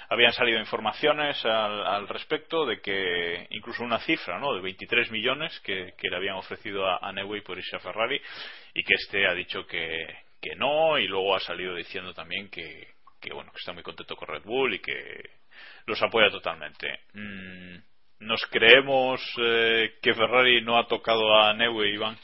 Habían 0.09 0.33
salido 0.33 0.57
informaciones 0.57 1.45
al, 1.45 1.85
al 1.85 2.07
respecto 2.07 2.65
de 2.65 2.81
que 2.81 3.45
incluso 3.51 3.83
una 3.83 3.99
cifra 3.99 4.39
¿no? 4.39 4.55
de 4.55 4.61
23 4.61 5.11
millones 5.11 5.59
que, 5.59 5.93
le 6.01 6.15
habían 6.15 6.37
ofrecido 6.37 6.87
a, 6.87 6.97
a 6.99 7.13
Newey 7.13 7.41
por 7.41 7.59
irse 7.59 7.75
a 7.75 7.79
Ferrari 7.79 8.19
y 8.73 8.83
que 8.83 8.95
este 8.95 9.27
ha 9.27 9.35
dicho 9.35 9.67
que, 9.67 9.99
que 10.41 10.55
no 10.55 10.97
y 10.97 11.07
luego 11.07 11.35
ha 11.35 11.39
salido 11.39 11.75
diciendo 11.75 12.11
también 12.15 12.49
que, 12.49 12.87
que, 13.21 13.31
bueno 13.31 13.51
que 13.51 13.59
está 13.59 13.71
muy 13.71 13.83
contento 13.83 14.15
con 14.15 14.29
Red 14.29 14.45
Bull 14.45 14.73
y 14.73 14.79
que 14.79 15.29
los 15.85 16.01
apoya 16.01 16.31
totalmente. 16.31 17.01
Mm, 17.13 17.90
¿Nos 18.21 18.45
creemos 18.51 19.19
eh, 19.39 19.95
que 19.99 20.13
Ferrari 20.13 20.61
no 20.61 20.77
ha 20.77 20.87
tocado 20.87 21.35
a 21.41 21.53
Newey, 21.55 21.95
Iván? 21.95 22.15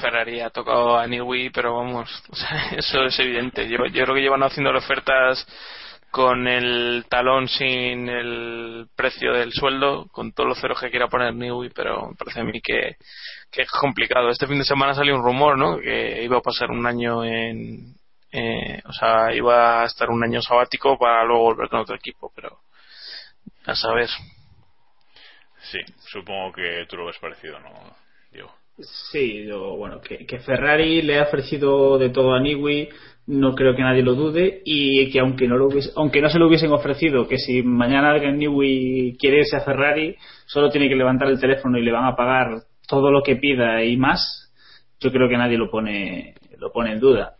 Ferrari 0.00 0.40
ha 0.40 0.50
tocado 0.50 0.98
a 0.98 1.06
Newey, 1.06 1.50
pero 1.50 1.76
vamos, 1.76 2.10
eso 2.76 3.04
es 3.04 3.18
evidente. 3.20 3.68
Yo, 3.68 3.86
yo 3.86 4.04
creo 4.04 4.14
que 4.14 4.20
llevan 4.20 4.42
haciendo 4.42 4.76
ofertas 4.76 5.46
con 6.10 6.48
el 6.48 7.04
talón 7.08 7.46
sin 7.46 8.08
el 8.08 8.88
precio 8.96 9.32
del 9.32 9.52
sueldo, 9.52 10.08
con 10.10 10.32
todos 10.32 10.48
los 10.48 10.60
ceros 10.60 10.80
que 10.80 10.90
quiera 10.90 11.06
poner 11.06 11.32
Newey, 11.32 11.70
pero 11.70 12.12
parece 12.18 12.40
a 12.40 12.44
mí 12.44 12.60
que, 12.60 12.96
que 13.48 13.62
es 13.62 13.70
complicado. 13.70 14.28
Este 14.28 14.48
fin 14.48 14.58
de 14.58 14.64
semana 14.64 14.92
salió 14.92 15.14
un 15.14 15.22
rumor, 15.22 15.56
¿no? 15.56 15.78
Que 15.78 16.24
iba 16.24 16.38
a 16.38 16.42
pasar 16.42 16.72
un 16.72 16.84
año 16.84 17.24
en. 17.24 17.94
eh, 18.32 18.82
o 18.86 18.92
sea, 18.92 19.32
iba 19.32 19.82
a 19.82 19.86
estar 19.86 20.10
un 20.10 20.24
año 20.24 20.42
sabático 20.42 20.98
para 20.98 21.24
luego 21.24 21.44
volver 21.44 21.68
con 21.68 21.80
otro 21.80 21.94
equipo, 21.94 22.32
pero. 22.34 22.58
A 23.66 23.74
saber. 23.74 24.08
Sí, 25.70 25.78
supongo 26.10 26.52
que 26.52 26.86
tú 26.88 26.96
lo 26.96 27.06
ves 27.06 27.18
parecido, 27.20 27.60
¿no, 27.60 27.70
Diego? 28.32 28.50
Sí, 29.12 29.44
yo, 29.46 29.76
bueno, 29.76 30.00
que, 30.00 30.24
que 30.26 30.38
Ferrari 30.38 31.02
le 31.02 31.18
ha 31.18 31.24
ofrecido 31.24 31.98
de 31.98 32.08
todo 32.08 32.32
a 32.34 32.40
Niwi, 32.40 32.88
no 33.26 33.54
creo 33.54 33.76
que 33.76 33.82
nadie 33.82 34.02
lo 34.02 34.14
dude, 34.14 34.62
y 34.64 35.10
que 35.10 35.20
aunque 35.20 35.46
no, 35.46 35.56
lo 35.58 35.68
hubiese- 35.68 35.92
aunque 35.96 36.22
no 36.22 36.30
se 36.30 36.38
lo 36.38 36.46
hubiesen 36.48 36.72
ofrecido, 36.72 37.28
que 37.28 37.36
si 37.36 37.62
mañana 37.62 38.10
alguien 38.10 38.38
Niwi 38.38 39.16
quiere 39.18 39.40
irse 39.40 39.56
a 39.56 39.60
Ferrari, 39.60 40.16
solo 40.46 40.70
tiene 40.70 40.88
que 40.88 40.96
levantar 40.96 41.28
el 41.28 41.38
teléfono 41.38 41.76
y 41.78 41.82
le 41.84 41.92
van 41.92 42.06
a 42.06 42.16
pagar 42.16 42.62
todo 42.88 43.10
lo 43.10 43.22
que 43.22 43.36
pida 43.36 43.84
y 43.84 43.96
más, 43.98 44.50
yo 44.98 45.12
creo 45.12 45.28
que 45.28 45.36
nadie 45.36 45.58
lo 45.58 45.70
pone, 45.70 46.34
lo 46.58 46.72
pone 46.72 46.92
en 46.92 47.00
duda. 47.00 47.36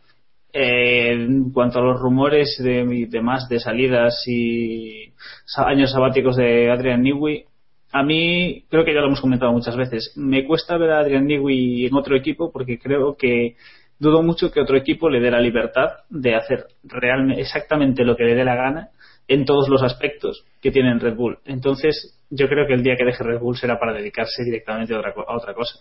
Eh, 0.52 1.12
en 1.12 1.52
cuanto 1.52 1.78
a 1.78 1.82
los 1.82 2.00
rumores 2.00 2.56
de, 2.58 3.06
de 3.08 3.20
más 3.20 3.48
de 3.48 3.60
salidas 3.60 4.22
y 4.26 5.12
años 5.56 5.92
sabáticos 5.92 6.36
de 6.36 6.70
Adrian 6.70 7.02
Newey, 7.02 7.44
a 7.92 8.02
mí 8.02 8.64
creo 8.68 8.84
que 8.84 8.94
ya 8.94 9.00
lo 9.00 9.06
hemos 9.06 9.20
comentado 9.20 9.52
muchas 9.52 9.76
veces. 9.76 10.12
Me 10.16 10.44
cuesta 10.44 10.76
ver 10.76 10.90
a 10.90 11.00
Adrian 11.00 11.26
Newey 11.26 11.86
en 11.86 11.94
otro 11.94 12.16
equipo 12.16 12.50
porque 12.52 12.78
creo 12.78 13.16
que 13.16 13.56
dudo 13.98 14.22
mucho 14.22 14.50
que 14.50 14.60
otro 14.60 14.76
equipo 14.76 15.08
le 15.08 15.20
dé 15.20 15.30
la 15.30 15.40
libertad 15.40 15.88
de 16.08 16.34
hacer 16.34 16.66
realmente 16.82 17.42
exactamente 17.42 18.04
lo 18.04 18.16
que 18.16 18.24
le 18.24 18.34
dé 18.34 18.44
la 18.44 18.56
gana 18.56 18.88
en 19.28 19.44
todos 19.44 19.68
los 19.68 19.82
aspectos 19.82 20.44
que 20.60 20.72
tiene 20.72 20.90
en 20.90 21.00
Red 21.00 21.14
Bull. 21.14 21.38
Entonces, 21.44 22.18
yo 22.30 22.48
creo 22.48 22.66
que 22.66 22.74
el 22.74 22.82
día 22.82 22.96
que 22.96 23.04
deje 23.04 23.22
Red 23.22 23.38
Bull 23.38 23.56
será 23.56 23.78
para 23.78 23.92
dedicarse 23.92 24.42
directamente 24.42 24.94
a 24.94 24.98
otra, 24.98 25.14
a 25.28 25.36
otra 25.36 25.54
cosa. 25.54 25.78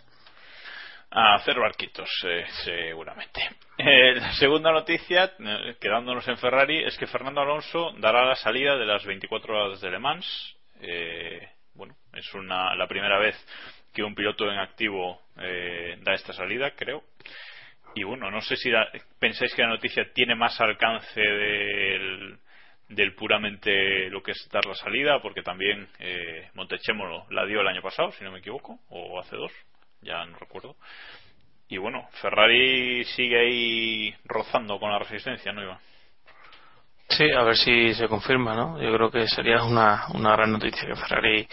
A 1.11 1.35
hacer 1.35 1.57
barquitos, 1.57 2.09
eh, 2.27 2.43
seguramente. 2.63 3.41
Eh, 3.81 4.15
la 4.15 4.33
segunda 4.33 4.73
noticia, 4.73 5.31
eh, 5.39 5.77
quedándonos 5.79 6.27
en 6.27 6.37
Ferrari, 6.37 6.83
es 6.83 6.97
que 6.97 7.07
Fernando 7.07 7.39
Alonso 7.39 7.93
dará 7.99 8.25
la 8.25 8.35
salida 8.35 8.75
de 8.75 8.85
las 8.85 9.05
24 9.05 9.53
horas 9.53 9.79
de 9.79 9.89
Le 9.89 9.99
Mans. 9.99 10.57
Eh, 10.81 11.47
bueno, 11.75 11.95
es 12.11 12.33
una, 12.33 12.75
la 12.75 12.87
primera 12.87 13.17
vez 13.19 13.37
que 13.93 14.03
un 14.03 14.13
piloto 14.13 14.51
en 14.51 14.59
activo 14.59 15.21
eh, 15.37 15.97
da 16.01 16.13
esta 16.13 16.33
salida, 16.33 16.71
creo. 16.71 17.03
Y 17.95 18.03
bueno, 18.03 18.29
no 18.29 18.41
sé 18.41 18.57
si 18.57 18.69
pensáis 19.17 19.55
que 19.55 19.61
la 19.61 19.69
noticia 19.69 20.11
tiene 20.13 20.35
más 20.35 20.59
alcance 20.59 21.21
del, 21.21 22.37
puramente 23.15 24.09
lo 24.09 24.21
que 24.21 24.31
es 24.31 24.49
dar 24.51 24.65
la 24.65 24.75
salida, 24.75 25.21
porque 25.21 25.41
también 25.41 25.87
eh, 25.99 26.49
Montechemolo 26.53 27.27
la 27.29 27.45
dio 27.45 27.61
el 27.61 27.67
año 27.67 27.81
pasado, 27.81 28.11
si 28.11 28.25
no 28.25 28.31
me 28.33 28.39
equivoco, 28.39 28.77
o 28.89 29.21
hace 29.21 29.37
dos, 29.37 29.53
ya 30.01 30.25
no 30.25 30.37
recuerdo. 30.37 30.75
Y 31.69 31.77
bueno, 31.77 32.07
Ferrari 32.19 33.05
sigue 33.05 33.39
ahí 33.39 34.15
rozando 34.25 34.79
con 34.79 34.91
la 34.91 34.97
resistencia, 34.97 35.53
¿no, 35.53 35.61
Iván? 35.61 35.77
Sí, 37.09 37.31
a 37.31 37.43
ver 37.43 37.55
si 37.55 37.93
se 37.93 38.07
confirma, 38.07 38.55
¿no? 38.55 38.81
Yo 38.81 38.91
creo 38.91 39.11
que 39.11 39.27
sería 39.27 39.63
una, 39.63 40.07
una 40.15 40.31
gran 40.31 40.51
noticia 40.51 40.87
que 40.87 40.95
Ferrari 40.95 41.47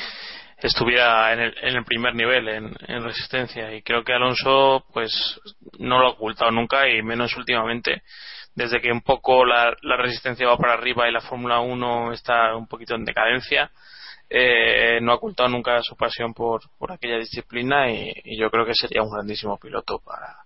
estuviera 0.56 1.34
en 1.34 1.40
el, 1.40 1.54
en 1.60 1.76
el 1.76 1.84
primer 1.84 2.14
nivel 2.14 2.48
en, 2.48 2.74
en 2.88 3.04
resistencia 3.04 3.74
y 3.74 3.82
creo 3.82 4.04
que 4.04 4.14
Alonso 4.14 4.86
pues 4.92 5.38
no 5.78 5.98
lo 5.98 6.06
ha 6.06 6.10
ocultado 6.12 6.50
nunca 6.50 6.88
y 6.88 7.02
menos 7.02 7.36
últimamente 7.36 8.02
desde 8.54 8.80
que 8.80 8.90
un 8.90 9.02
poco 9.02 9.44
la, 9.44 9.76
la 9.82 9.98
resistencia 9.98 10.48
va 10.48 10.56
para 10.56 10.72
arriba 10.72 11.06
y 11.06 11.12
la 11.12 11.20
Fórmula 11.20 11.60
1 11.60 12.12
está 12.12 12.56
un 12.56 12.66
poquito 12.66 12.94
en 12.94 13.04
decadencia 13.04 13.70
eh, 14.28 14.98
no 15.02 15.12
ha 15.12 15.16
ocultado 15.16 15.48
nunca 15.48 15.80
su 15.82 15.96
pasión 15.96 16.34
por, 16.34 16.62
por 16.78 16.92
aquella 16.92 17.18
disciplina 17.18 17.90
y, 17.90 18.12
y 18.24 18.38
yo 18.38 18.50
creo 18.50 18.64
que 18.66 18.74
sería 18.74 19.02
un 19.02 19.10
grandísimo 19.10 19.58
piloto 19.58 20.00
para 20.04 20.36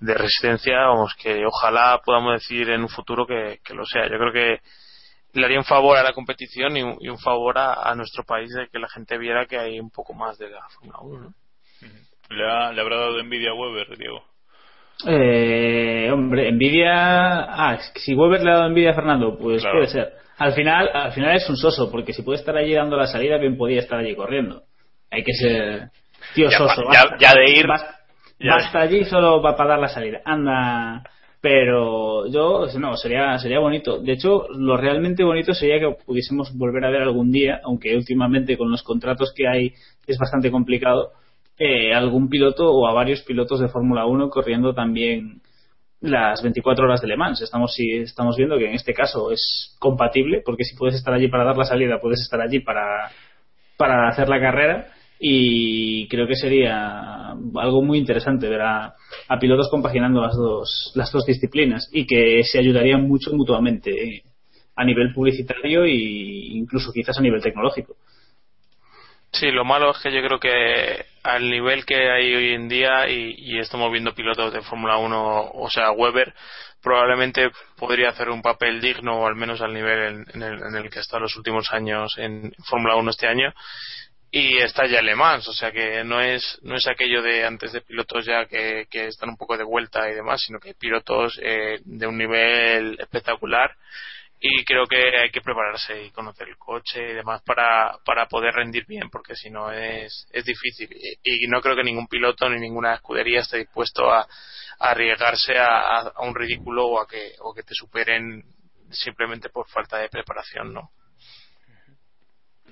de 0.00 0.14
resistencia, 0.14 0.78
vamos, 0.86 1.14
que 1.14 1.44
ojalá 1.44 2.00
podamos 2.04 2.32
decir 2.32 2.70
en 2.70 2.80
un 2.82 2.88
futuro 2.88 3.26
que, 3.26 3.60
que 3.62 3.74
lo 3.74 3.84
sea. 3.84 4.04
Yo 4.04 4.18
creo 4.18 4.32
que 4.32 4.60
le 5.34 5.44
haría 5.44 5.58
un 5.58 5.64
favor 5.64 5.96
a 5.98 6.02
la 6.02 6.12
competición 6.12 6.76
y 6.76 6.82
un, 6.82 6.96
y 7.00 7.08
un 7.08 7.18
favor 7.18 7.58
a, 7.58 7.74
a, 7.88 7.94
nuestro 7.94 8.24
país 8.24 8.50
de 8.54 8.68
que 8.68 8.78
la 8.78 8.88
gente 8.88 9.18
viera 9.18 9.46
que 9.46 9.58
hay 9.58 9.78
un 9.78 9.90
poco 9.90 10.14
más 10.14 10.38
de 10.38 10.48
la 10.50 10.62
Fórmula 10.70 10.98
1. 11.02 11.20
¿no? 11.20 11.34
¿Le, 12.30 12.50
ha, 12.50 12.72
¿Le 12.72 12.80
habrá 12.80 12.96
dado 12.96 13.20
envidia 13.20 13.50
a 13.50 13.54
Weber, 13.54 13.96
Diego? 13.98 14.24
Eh, 15.06 16.10
hombre, 16.12 16.48
envidia. 16.48 16.92
Ah, 16.92 17.78
si 17.96 18.14
Weber 18.14 18.42
le 18.42 18.50
ha 18.50 18.54
dado 18.54 18.66
envidia 18.68 18.90
a 18.90 18.94
Fernando, 18.94 19.36
pues 19.38 19.62
Claro. 19.62 19.78
puede 19.78 19.88
ser. 19.88 20.12
Al 20.40 20.54
final, 20.54 20.88
al 20.92 21.12
final 21.12 21.36
es 21.36 21.48
un 21.50 21.56
soso, 21.56 21.90
porque 21.90 22.12
si 22.14 22.22
puede 22.22 22.38
estar 22.38 22.56
allí 22.56 22.72
dando 22.74 22.96
la 22.96 23.06
salida, 23.06 23.36
bien 23.38 23.56
podía 23.58 23.80
estar 23.80 23.98
allí 23.98 24.14
corriendo. 24.16 24.62
Hay 25.10 25.22
que 25.22 25.32
ser 25.34 25.90
tío 26.34 26.48
Ya 26.50 26.56
soso. 26.58 26.82
ya- 26.92 27.02
basta- 27.10 27.16
ya 27.20 27.34
de 27.34 27.44
ir- 27.44 27.66
basta- 27.66 27.96
ya 28.38 28.54
basta 28.54 28.80
allí 28.80 29.04
solo 29.04 29.42
va 29.42 29.54
para 29.54 29.70
dar 29.70 29.78
la 29.80 29.88
salida. 29.88 30.20
Anda. 30.24 31.02
Pero 31.42 32.26
yo, 32.26 32.66
no, 32.78 32.96
sería, 32.96 33.38
sería 33.38 33.58
bonito. 33.60 33.98
De 34.00 34.12
hecho, 34.12 34.46
lo 34.50 34.76
realmente 34.76 35.24
bonito 35.24 35.54
sería 35.54 35.78
que 35.80 35.94
pudiésemos 36.06 36.54
volver 36.56 36.84
a 36.84 36.90
ver 36.90 37.02
algún 37.02 37.30
día, 37.32 37.60
aunque 37.64 37.96
últimamente 37.96 38.56
con 38.58 38.70
los 38.70 38.82
contratos 38.82 39.32
que 39.34 39.48
hay 39.48 39.72
es 40.06 40.18
bastante 40.18 40.50
complicado, 40.50 41.12
eh, 41.58 41.94
algún 41.94 42.28
piloto 42.28 42.66
o 42.70 42.86
a 42.86 42.92
varios 42.92 43.22
pilotos 43.22 43.60
de 43.60 43.68
Fórmula 43.68 44.04
1 44.06 44.28
corriendo 44.30 44.74
también 44.74 45.40
las 46.00 46.42
24 46.42 46.84
horas 46.84 47.00
de 47.00 47.08
Le 47.08 47.16
Mans. 47.16 47.40
Estamos, 47.40 47.74
si 47.74 47.90
estamos 47.98 48.36
viendo 48.36 48.58
que 48.58 48.66
en 48.66 48.74
este 48.74 48.94
caso 48.94 49.30
es 49.30 49.76
compatible, 49.78 50.42
porque 50.44 50.64
si 50.64 50.76
puedes 50.76 50.96
estar 50.96 51.12
allí 51.12 51.28
para 51.28 51.44
dar 51.44 51.56
la 51.56 51.64
salida, 51.64 52.00
puedes 52.00 52.20
estar 52.20 52.40
allí 52.40 52.60
para, 52.60 53.10
para 53.76 54.08
hacer 54.08 54.28
la 54.28 54.40
carrera. 54.40 54.92
Y 55.22 56.08
creo 56.08 56.26
que 56.26 56.34
sería 56.34 57.32
algo 57.32 57.82
muy 57.82 57.98
interesante 57.98 58.48
ver 58.48 58.62
a, 58.62 58.94
a 59.28 59.38
pilotos 59.38 59.68
compaginando 59.68 60.22
las 60.22 60.34
dos, 60.34 60.92
las 60.94 61.12
dos 61.12 61.26
disciplinas 61.26 61.90
y 61.92 62.06
que 62.06 62.42
se 62.42 62.58
ayudarían 62.58 63.06
mucho 63.06 63.30
mutuamente 63.32 64.22
a 64.76 64.84
nivel 64.84 65.12
publicitario 65.12 65.84
e 65.84 65.92
incluso 65.92 66.90
quizás 66.90 67.18
a 67.18 67.22
nivel 67.22 67.42
tecnológico. 67.42 67.96
Sí, 69.30 69.50
lo 69.50 69.64
malo 69.64 69.90
es 69.90 69.98
que 69.98 70.12
yo 70.12 70.22
creo 70.22 70.40
que 70.40 71.04
al 71.22 71.50
nivel 71.50 71.84
que 71.84 72.10
hay 72.10 72.34
hoy 72.34 72.54
en 72.54 72.68
día 72.68 73.08
y, 73.08 73.34
y 73.36 73.58
estamos 73.58 73.90
viendo 73.92 74.14
pilotos 74.14 74.52
de 74.52 74.62
Fórmula 74.62 74.96
1, 74.96 75.50
o 75.54 75.70
sea, 75.70 75.90
Weber, 75.92 76.34
probablemente 76.82 77.50
podría 77.76 78.10
hacer 78.10 78.30
un 78.30 78.42
papel 78.42 78.80
digno, 78.80 79.20
o 79.20 79.26
al 79.26 79.36
menos 79.36 79.60
al 79.60 79.74
nivel 79.74 80.26
en, 80.32 80.42
el, 80.42 80.62
en 80.62 80.76
el 80.76 80.90
que 80.90 81.00
está 81.00 81.18
los 81.18 81.36
últimos 81.36 81.72
años 81.72 82.14
en 82.16 82.52
Fórmula 82.64 82.96
1 82.96 83.10
este 83.10 83.26
año. 83.26 83.52
Y 84.32 84.58
está 84.58 84.86
ya 84.86 85.02
Le 85.02 85.14
o 85.14 85.40
sea 85.40 85.72
que 85.72 86.04
no 86.04 86.20
es, 86.20 86.60
no 86.62 86.76
es 86.76 86.86
aquello 86.86 87.20
de 87.20 87.44
antes 87.44 87.72
de 87.72 87.80
pilotos 87.80 88.24
ya 88.24 88.46
que, 88.46 88.86
que 88.88 89.06
están 89.06 89.30
un 89.30 89.36
poco 89.36 89.56
de 89.56 89.64
vuelta 89.64 90.08
y 90.08 90.14
demás, 90.14 90.40
sino 90.46 90.60
que 90.60 90.68
hay 90.68 90.74
pilotos 90.74 91.38
eh, 91.42 91.80
de 91.84 92.06
un 92.06 92.16
nivel 92.16 92.96
espectacular 93.00 93.74
y 94.40 94.64
creo 94.64 94.86
que 94.86 94.96
hay 95.18 95.30
que 95.30 95.42
prepararse 95.42 96.02
y 96.04 96.10
conocer 96.12 96.48
el 96.48 96.56
coche 96.56 97.10
y 97.10 97.14
demás 97.14 97.42
para, 97.42 97.98
para 98.06 98.26
poder 98.26 98.54
rendir 98.54 98.86
bien 98.86 99.10
porque 99.10 99.34
si 99.36 99.50
no 99.50 99.70
es, 99.70 100.26
es 100.32 100.44
difícil. 100.44 100.88
Y, 101.22 101.46
no 101.46 101.60
creo 101.60 101.76
que 101.76 101.84
ningún 101.84 102.06
piloto 102.08 102.48
ni 102.48 102.58
ninguna 102.58 102.94
escudería 102.94 103.40
esté 103.40 103.58
dispuesto 103.58 104.10
a, 104.10 104.20
a 104.22 104.26
arriesgarse 104.90 105.58
a, 105.58 105.66
a- 105.66 106.12
a 106.16 106.22
un 106.22 106.34
ridículo 106.34 106.86
o 106.86 107.00
a 107.00 107.06
que, 107.06 107.34
o 107.40 107.52
que 107.54 107.62
te 107.62 107.74
superen 107.74 108.42
simplemente 108.90 109.50
por 109.50 109.68
falta 109.68 109.98
de 109.98 110.08
preparación 110.08 110.72
no 110.72 110.90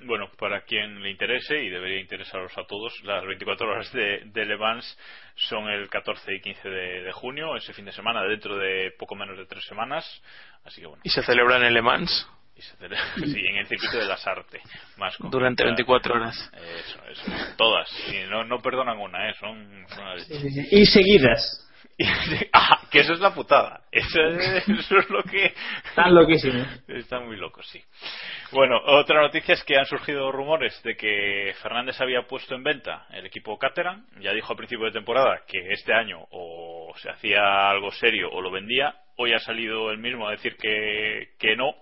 Bueno, 0.04 0.30
para 0.38 0.62
quien 0.62 1.02
le 1.02 1.10
interese, 1.10 1.62
y 1.62 1.68
debería 1.68 2.00
interesaros 2.00 2.56
a 2.56 2.64
todos, 2.64 2.92
las 3.04 3.24
24 3.26 3.68
horas 3.68 3.92
de, 3.92 4.22
de 4.24 4.44
Le 4.44 4.56
Mans 4.56 4.98
son 5.34 5.68
el 5.68 5.88
14 5.88 6.34
y 6.34 6.40
15 6.40 6.68
de, 6.68 7.02
de 7.02 7.12
junio, 7.12 7.56
ese 7.56 7.72
fin 7.72 7.84
de 7.84 7.92
semana, 7.92 8.22
dentro 8.24 8.56
de 8.56 8.92
poco 8.98 9.14
menos 9.14 9.36
de 9.36 9.46
tres 9.46 9.64
semanas. 9.66 10.04
Así 10.64 10.80
que 10.80 10.86
bueno. 10.86 11.02
y 11.04 11.10
se 11.10 11.22
celebran 11.22 11.62
en 11.64 11.74
Le 11.74 11.82
Mans 11.82 12.28
y 12.56 12.62
se 12.62 12.76
celebra- 12.76 13.14
sí, 13.16 13.40
en 13.48 13.56
el 13.56 13.66
circuito 13.66 13.98
de 13.98 14.06
las 14.06 14.26
artes. 14.26 14.62
Más 14.96 15.16
durante 15.18 15.62
concreta- 15.62 15.76
24 15.76 16.14
horas 16.14 16.50
Eso, 16.54 17.00
eso. 17.08 17.32
Todas. 17.56 17.88
Y 18.12 18.28
no, 18.28 18.44
no 18.44 18.60
perdonan 18.60 18.98
una, 18.98 19.30
¿eh? 19.30 19.34
Son. 19.38 19.86
son. 19.88 20.16
Y 20.70 20.86
seguidas. 20.86 21.64
ah, 22.52 22.82
que 22.90 23.00
eso 23.00 23.12
es 23.12 23.20
la 23.20 23.34
putada. 23.34 23.82
Eso 23.90 24.20
es, 24.20 24.68
eso 24.68 24.98
es 24.98 25.10
lo 25.10 25.22
que. 25.24 25.52
Están 25.84 26.14
loquísimos. 26.14 26.66
Están 26.88 27.26
muy 27.26 27.36
locos, 27.36 27.66
sí. 27.68 27.82
Bueno, 28.52 28.80
otra 28.84 29.20
noticia 29.20 29.54
es 29.54 29.64
que 29.64 29.76
han 29.76 29.86
surgido 29.86 30.30
rumores 30.30 30.80
de 30.84 30.96
que 30.96 31.54
Fernández 31.60 32.00
había 32.00 32.22
puesto 32.22 32.54
en 32.54 32.62
venta 32.62 33.06
el 33.10 33.26
equipo 33.26 33.58
Caterham. 33.58 34.06
Ya 34.20 34.32
dijo 34.32 34.52
a 34.52 34.56
principio 34.56 34.86
de 34.86 34.92
temporada 34.92 35.42
que 35.46 35.72
este 35.72 35.92
año 35.92 36.20
o 36.30 36.92
se 36.98 37.10
hacía 37.10 37.68
algo 37.68 37.90
serio 37.90 38.30
o 38.30 38.40
lo 38.40 38.50
vendía. 38.50 38.94
Hoy 39.16 39.32
ha 39.32 39.40
salido 39.40 39.90
él 39.90 39.98
mismo 39.98 40.28
a 40.28 40.32
decir 40.32 40.56
que, 40.56 41.30
que 41.38 41.56
no, 41.56 41.74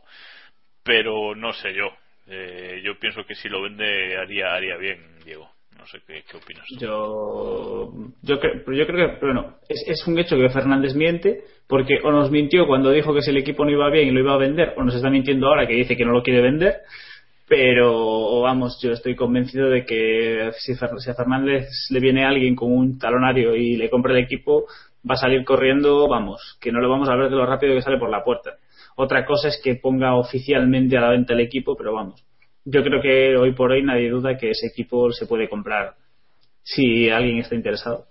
pero 0.83 1.35
no 1.35 1.53
sé 1.53 1.75
yo. 1.75 1.95
Eh, 2.29 2.81
yo 2.83 2.99
pienso 2.99 3.25
que 3.25 3.35
si 3.35 3.49
lo 3.49 3.63
vende 3.63 4.17
haría, 4.17 4.55
haría 4.55 4.77
bien, 4.77 5.21
Diego. 5.25 5.56
No 5.87 5.93
sé 5.93 6.05
qué, 6.05 6.37
opinas. 6.37 6.65
Yo, 6.81 7.93
yo, 8.23 8.41
cre- 8.41 8.63
pero 8.65 8.77
yo 8.77 8.87
creo 8.89 9.21
que, 9.21 9.25
bueno, 9.25 9.55
es, 9.69 9.85
es 9.87 10.05
un 10.09 10.19
hecho 10.19 10.37
que 10.37 10.49
Fernández 10.49 10.97
miente, 10.97 11.45
porque 11.69 12.01
o 12.03 12.11
nos 12.11 12.29
mintió 12.33 12.67
cuando 12.67 12.91
dijo 12.91 13.15
que 13.15 13.23
si 13.23 13.31
el 13.31 13.37
equipo 13.37 13.65
no 13.65 13.71
iba 13.71 13.89
bien 13.91 14.09
y 14.09 14.11
lo 14.11 14.19
iba 14.19 14.35
a 14.35 14.37
vender, 14.37 14.75
o 14.77 14.83
nos 14.83 14.97
está 14.97 15.11
mintiendo 15.11 15.47
ahora 15.47 15.65
que 15.65 15.75
dice 15.75 15.97
que 15.97 16.05
no 16.05 16.11
lo 16.11 16.25
quiere 16.25 16.43
vender. 16.43 16.79
Pero 17.47 18.41
vamos, 18.41 18.81
yo 18.83 18.91
estoy 18.91 19.15
convencido 19.15 19.69
de 19.71 19.85
que 19.85 20.51
si, 20.59 20.75
si 20.75 21.11
a 21.11 21.15
Fernández 21.15 21.69
le 21.91 22.01
viene 22.01 22.25
alguien 22.25 22.57
con 22.57 22.73
un 22.73 22.99
talonario 22.99 23.55
y 23.55 23.77
le 23.77 23.89
compra 23.89 24.13
el 24.13 24.25
equipo, 24.25 24.65
va 25.09 25.15
a 25.15 25.19
salir 25.19 25.45
corriendo, 25.45 26.09
vamos, 26.09 26.59
que 26.61 26.73
no 26.73 26.81
lo 26.81 26.91
vamos 26.91 27.09
a 27.09 27.15
ver 27.15 27.31
de 27.31 27.37
lo 27.37 27.47
rápido 27.47 27.75
que 27.77 27.83
sale 27.83 27.99
por 27.99 28.11
la 28.11 28.25
puerta. 28.25 28.57
Otra 28.97 29.25
cosa 29.25 29.47
es 29.47 29.61
que 29.63 29.77
ponga 29.77 30.17
oficialmente 30.17 30.97
a 30.99 31.03
la 31.03 31.11
venta 31.11 31.35
el 31.35 31.41
equipo, 31.41 31.77
pero 31.77 31.93
vamos, 31.93 32.26
yo 32.67 32.83
creo 32.83 33.01
que 33.01 33.37
hoy 33.37 33.53
por 33.53 33.71
hoy 33.71 33.83
nadie 33.83 34.11
duda 34.11 34.37
que 34.37 34.51
ese 34.51 34.67
equipo 34.67 35.11
se 35.13 35.27
puede 35.27 35.49
comprar 35.49 35.95
si 36.63 37.09
alguien 37.09 37.39
está 37.39 37.55
interesado. 37.55 38.07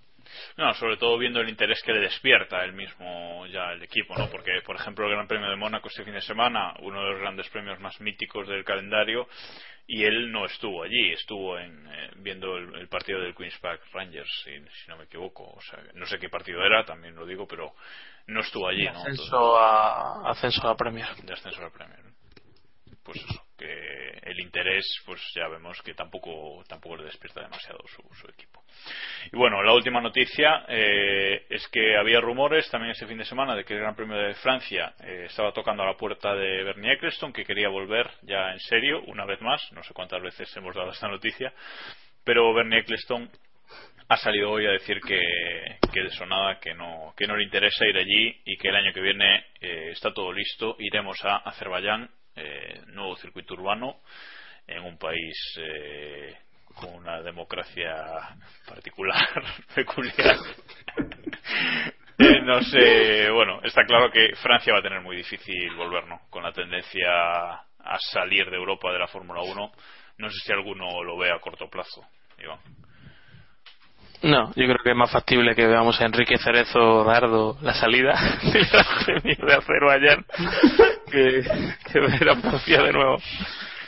No, 0.56 0.72
sobre 0.74 0.96
todo 0.96 1.18
viendo 1.18 1.40
el 1.40 1.48
interés 1.50 1.82
que 1.84 1.92
le 1.92 2.00
despierta 2.00 2.64
el 2.64 2.72
mismo 2.72 3.46
ya 3.46 3.72
el 3.72 3.82
equipo, 3.82 4.16
¿no? 4.16 4.28
Porque, 4.30 4.52
por 4.64 4.76
ejemplo, 4.76 5.06
el 5.06 5.12
Gran 5.12 5.28
Premio 5.28 5.50
de 5.50 5.56
Mónaco 5.56 5.88
este 5.88 6.04
fin 6.04 6.14
de 6.14 6.22
semana, 6.22 6.74
uno 6.80 7.02
de 7.04 7.10
los 7.10 7.20
grandes 7.20 7.48
premios 7.50 7.78
más 7.80 8.00
míticos 8.00 8.48
del 8.48 8.64
calendario, 8.64 9.28
y 9.86 10.04
él 10.04 10.32
no 10.32 10.46
estuvo 10.46 10.82
allí, 10.82 11.12
estuvo 11.12 11.58
en, 11.58 11.86
eh, 11.86 12.10
viendo 12.16 12.56
el, 12.56 12.74
el 12.74 12.88
partido 12.88 13.20
del 13.20 13.34
Queens 13.34 13.58
Park 13.58 13.82
Rangers, 13.92 14.30
si, 14.42 14.50
si 14.52 14.88
no 14.88 14.96
me 14.96 15.04
equivoco. 15.04 15.44
O 15.44 15.60
sea, 15.60 15.78
no 15.94 16.06
sé 16.06 16.18
qué 16.18 16.30
partido 16.30 16.64
era, 16.64 16.84
también 16.84 17.14
lo 17.14 17.26
digo, 17.26 17.46
pero 17.46 17.74
no 18.26 18.40
estuvo 18.40 18.66
allí, 18.68 18.84
¿no? 18.84 18.98
ascenso 18.98 19.58
a, 19.58 20.30
ascenso 20.30 20.66
a 20.68 20.76
Premier 20.76 21.14
de 21.22 21.32
ascenso 21.32 21.62
al 21.62 21.70
Premier. 21.70 22.00
Pues 23.06 23.18
eso, 23.18 23.40
que 23.56 24.18
el 24.24 24.40
interés, 24.40 24.84
pues 25.06 25.20
ya 25.32 25.46
vemos 25.46 25.80
que 25.82 25.94
tampoco 25.94 26.64
tampoco 26.66 26.96
le 26.96 27.04
despierta 27.04 27.40
demasiado 27.40 27.78
su, 27.86 28.28
equipo. 28.28 28.64
Y 29.32 29.36
bueno, 29.36 29.62
la 29.62 29.72
última 29.72 30.00
noticia 30.00 30.64
eh, 30.66 31.46
es 31.48 31.68
que 31.68 31.96
había 31.96 32.20
rumores 32.20 32.68
también 32.68 32.90
este 32.90 33.06
fin 33.06 33.18
de 33.18 33.24
semana 33.24 33.54
de 33.54 33.64
que 33.64 33.74
el 33.74 33.80
Gran 33.80 33.94
Premio 33.94 34.16
de 34.16 34.34
Francia 34.34 34.92
eh, 35.04 35.26
estaba 35.26 35.52
tocando 35.52 35.84
a 35.84 35.86
la 35.86 35.96
puerta 35.96 36.34
de 36.34 36.64
Bernie 36.64 36.94
Eccleston, 36.94 37.32
que 37.32 37.44
quería 37.44 37.68
volver 37.68 38.10
ya 38.22 38.50
en 38.50 38.58
serio 38.58 39.02
una 39.06 39.24
vez 39.24 39.40
más. 39.40 39.62
No 39.70 39.84
sé 39.84 39.94
cuántas 39.94 40.20
veces 40.20 40.54
hemos 40.56 40.74
dado 40.74 40.90
esta 40.90 41.06
noticia, 41.06 41.52
pero 42.24 42.52
Bernie 42.52 42.80
Eccleston 42.80 43.30
ha 44.08 44.16
salido 44.16 44.50
hoy 44.50 44.66
a 44.66 44.70
decir 44.70 45.00
que, 45.00 45.20
que 45.92 46.00
de 46.00 46.08
eso 46.08 46.26
nada, 46.26 46.58
que 46.60 46.74
no, 46.74 47.14
que 47.16 47.26
no 47.26 47.36
le 47.36 47.44
interesa 47.44 47.86
ir 47.86 47.96
allí 47.96 48.40
y 48.44 48.56
que 48.56 48.68
el 48.68 48.76
año 48.76 48.92
que 48.92 49.00
viene 49.00 49.46
eh, 49.60 49.90
está 49.92 50.12
todo 50.12 50.32
listo. 50.32 50.76
Iremos 50.78 51.24
a 51.24 51.38
Azerbaiyán, 51.38 52.08
eh, 52.36 52.82
nuevo 52.88 53.16
circuito 53.16 53.54
urbano, 53.54 54.00
en 54.66 54.82
un 54.84 54.98
país 54.98 55.36
eh, 55.58 56.36
con 56.74 56.94
una 56.94 57.22
democracia 57.22 58.36
particular, 58.68 59.42
peculiar. 59.74 60.36
Eh, 62.18 62.40
no 62.42 62.62
sé, 62.62 63.30
bueno, 63.30 63.60
está 63.62 63.84
claro 63.84 64.10
que 64.10 64.34
Francia 64.36 64.72
va 64.72 64.78
a 64.78 64.82
tener 64.82 65.00
muy 65.00 65.16
difícil 65.16 65.74
volver, 65.76 66.06
¿no? 66.06 66.20
Con 66.30 66.42
la 66.42 66.52
tendencia 66.52 67.52
a 67.86 67.98
salir 68.12 68.50
de 68.50 68.56
Europa 68.56 68.92
de 68.92 68.98
la 68.98 69.06
Fórmula 69.06 69.42
1. 69.42 69.72
No 70.18 70.30
sé 70.30 70.36
si 70.44 70.52
alguno 70.52 71.02
lo 71.02 71.18
ve 71.18 71.30
a 71.30 71.38
corto 71.40 71.68
plazo, 71.68 72.06
Iván. 72.38 72.58
No, 74.26 74.48
yo 74.56 74.64
creo 74.64 74.78
que 74.82 74.90
es 74.90 74.96
más 74.96 75.10
factible 75.10 75.54
que 75.54 75.66
veamos 75.66 76.00
a 76.00 76.04
Enrique 76.04 76.36
Cerezo 76.38 77.04
Dardo 77.04 77.56
la 77.62 77.74
salida 77.74 78.14
del 78.42 78.66
Gran 78.66 78.84
Premio 79.04 79.36
de 79.46 79.54
Azerbaiyán 79.54 80.26
que, 81.10 81.42
que 81.92 82.00
ver 82.00 82.28
a 82.30 82.36
Francia 82.36 82.82
de 82.82 82.92
nuevo. 82.92 83.16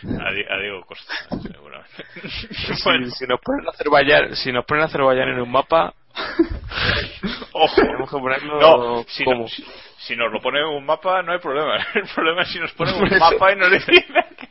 A, 0.05 0.31
Di- 0.33 0.45
a 0.49 0.57
Diego 0.59 0.85
Costa, 0.87 1.13
seguramente. 1.43 2.05
Si, 2.29 3.11
si 3.19 3.27
nos 3.27 3.41
ponen 3.41 3.67
a 3.67 3.71
Azerbaiyán, 3.71 4.37
si 4.37 4.53
nos 4.53 4.65
ponen 4.65 4.85
Azerbaiyán 4.85 5.29
en 5.31 5.41
un 5.41 5.51
mapa, 5.51 5.93
Ojo, 7.53 7.75
tenemos 7.83 8.09
que 8.11 8.19
ponerlo 8.19 8.61
no, 8.61 9.05
si, 9.09 9.25
como. 9.25 9.43
no- 9.43 9.49
si- 9.49 9.65
si 9.99 10.15
nos 10.17 10.33
lo 10.33 10.41
pone 10.41 10.61
en 10.61 10.67
un 10.67 10.87
mapa 10.87 11.21
no 11.23 11.33
hay 11.33 11.39
problema. 11.41 11.77
El 11.95 12.07
problema 12.15 12.43
es 12.43 12.49
si 12.53 12.61
nos 12.61 12.71
ponen 12.73 12.95
un 12.95 13.19
mapa 13.19 13.53
y 13.53 13.57
nos 13.57 13.71
dicen 13.73 14.05
que... 14.05 14.49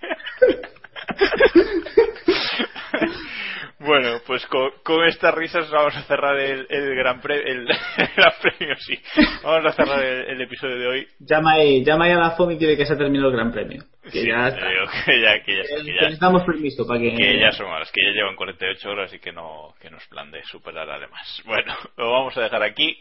Bueno, 3.88 4.20
pues 4.28 4.46
con, 4.48 4.70
con 4.84 5.06
estas 5.08 5.34
risas 5.34 5.70
vamos 5.72 5.96
a 5.96 6.04
cerrar 6.04 6.38
el, 6.38 6.68
el 6.70 6.94
gran 6.96 7.22
premio, 7.22 7.44
el, 7.46 7.60
el 7.98 8.10
gran 8.16 8.34
premio, 8.42 8.76
sí. 8.80 9.00
Vamos 9.44 9.66
a 9.66 9.72
cerrar 9.72 10.04
el, 10.04 10.26
el 10.30 10.42
episodio 10.42 10.78
de 10.78 10.88
hoy. 10.88 11.08
Llama 11.20 11.54
ahí, 11.54 11.84
llama 11.86 12.04
ahí 12.06 12.12
a 12.12 12.18
la 12.18 12.32
FOM 12.32 12.52
y 12.52 12.56
dice 12.58 12.76
que 12.76 12.86
se 12.86 12.94
ha 12.94 12.98
terminado 12.98 13.30
el 13.30 13.36
Gran 13.38 13.52
Premio. 13.54 13.84
Que 14.04 14.10
Sí, 14.12 14.28
ya 14.28 14.50
está. 14.50 14.68
digo 14.68 14.86
que 15.06 15.22
ya, 15.22 15.44
que 15.44 15.56
ya, 15.56 15.62
Que 15.64 15.76
que 15.84 15.84
ya, 15.86 16.02
necesitamos 16.02 16.44
permiso 16.44 16.86
para 16.86 17.00
que... 17.00 17.16
que 17.16 17.40
ya 17.40 17.52
son 17.54 17.68
horas, 17.68 17.90
que 17.94 18.02
ya 18.06 18.12
llevan 18.12 18.36
48 18.36 18.90
horas 18.90 19.14
y 19.14 19.20
que 19.20 19.32
no, 19.32 19.74
que 19.82 19.90
no 19.90 19.98
es 19.98 20.08
plan 20.08 20.32
de 20.32 20.44
superar 20.44 20.90
además. 20.90 21.42
Bueno, 21.46 21.74
lo 21.98 22.12
vamos 22.12 22.38
a 22.38 22.42
dejar 22.42 22.64
aquí. 22.64 23.00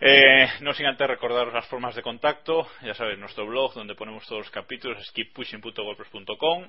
Eh, 0.00 0.48
no 0.60 0.74
sin 0.74 0.86
antes 0.86 1.08
recordaros 1.08 1.52
las 1.52 1.66
formas 1.66 1.96
de 1.96 2.02
contacto, 2.02 2.68
ya 2.82 2.94
sabéis, 2.94 3.18
nuestro 3.18 3.46
blog 3.46 3.74
donde 3.74 3.96
ponemos 3.96 4.24
todos 4.26 4.42
los 4.42 4.50
capítulos 4.50 4.98
es 5.00 5.10
keeppushing.wordpress.com. 5.10 6.68